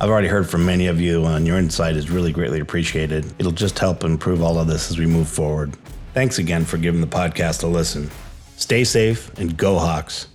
I've 0.00 0.08
already 0.08 0.28
heard 0.28 0.48
from 0.48 0.64
many 0.64 0.86
of 0.86 0.98
you, 0.98 1.26
and 1.26 1.46
your 1.46 1.58
insight 1.58 1.94
is 1.94 2.10
really 2.10 2.32
greatly 2.32 2.60
appreciated. 2.60 3.34
It'll 3.38 3.52
just 3.52 3.78
help 3.78 4.02
improve 4.02 4.42
all 4.42 4.58
of 4.58 4.66
this 4.66 4.90
as 4.90 4.98
we 4.98 5.04
move 5.04 5.28
forward. 5.28 5.76
Thanks 6.14 6.38
again 6.38 6.64
for 6.64 6.78
giving 6.78 7.02
the 7.02 7.06
podcast 7.06 7.64
a 7.64 7.66
listen. 7.66 8.10
Stay 8.58 8.82
safe 8.82 9.30
and 9.38 9.56
go 9.56 9.78
Hawks. 9.78 10.26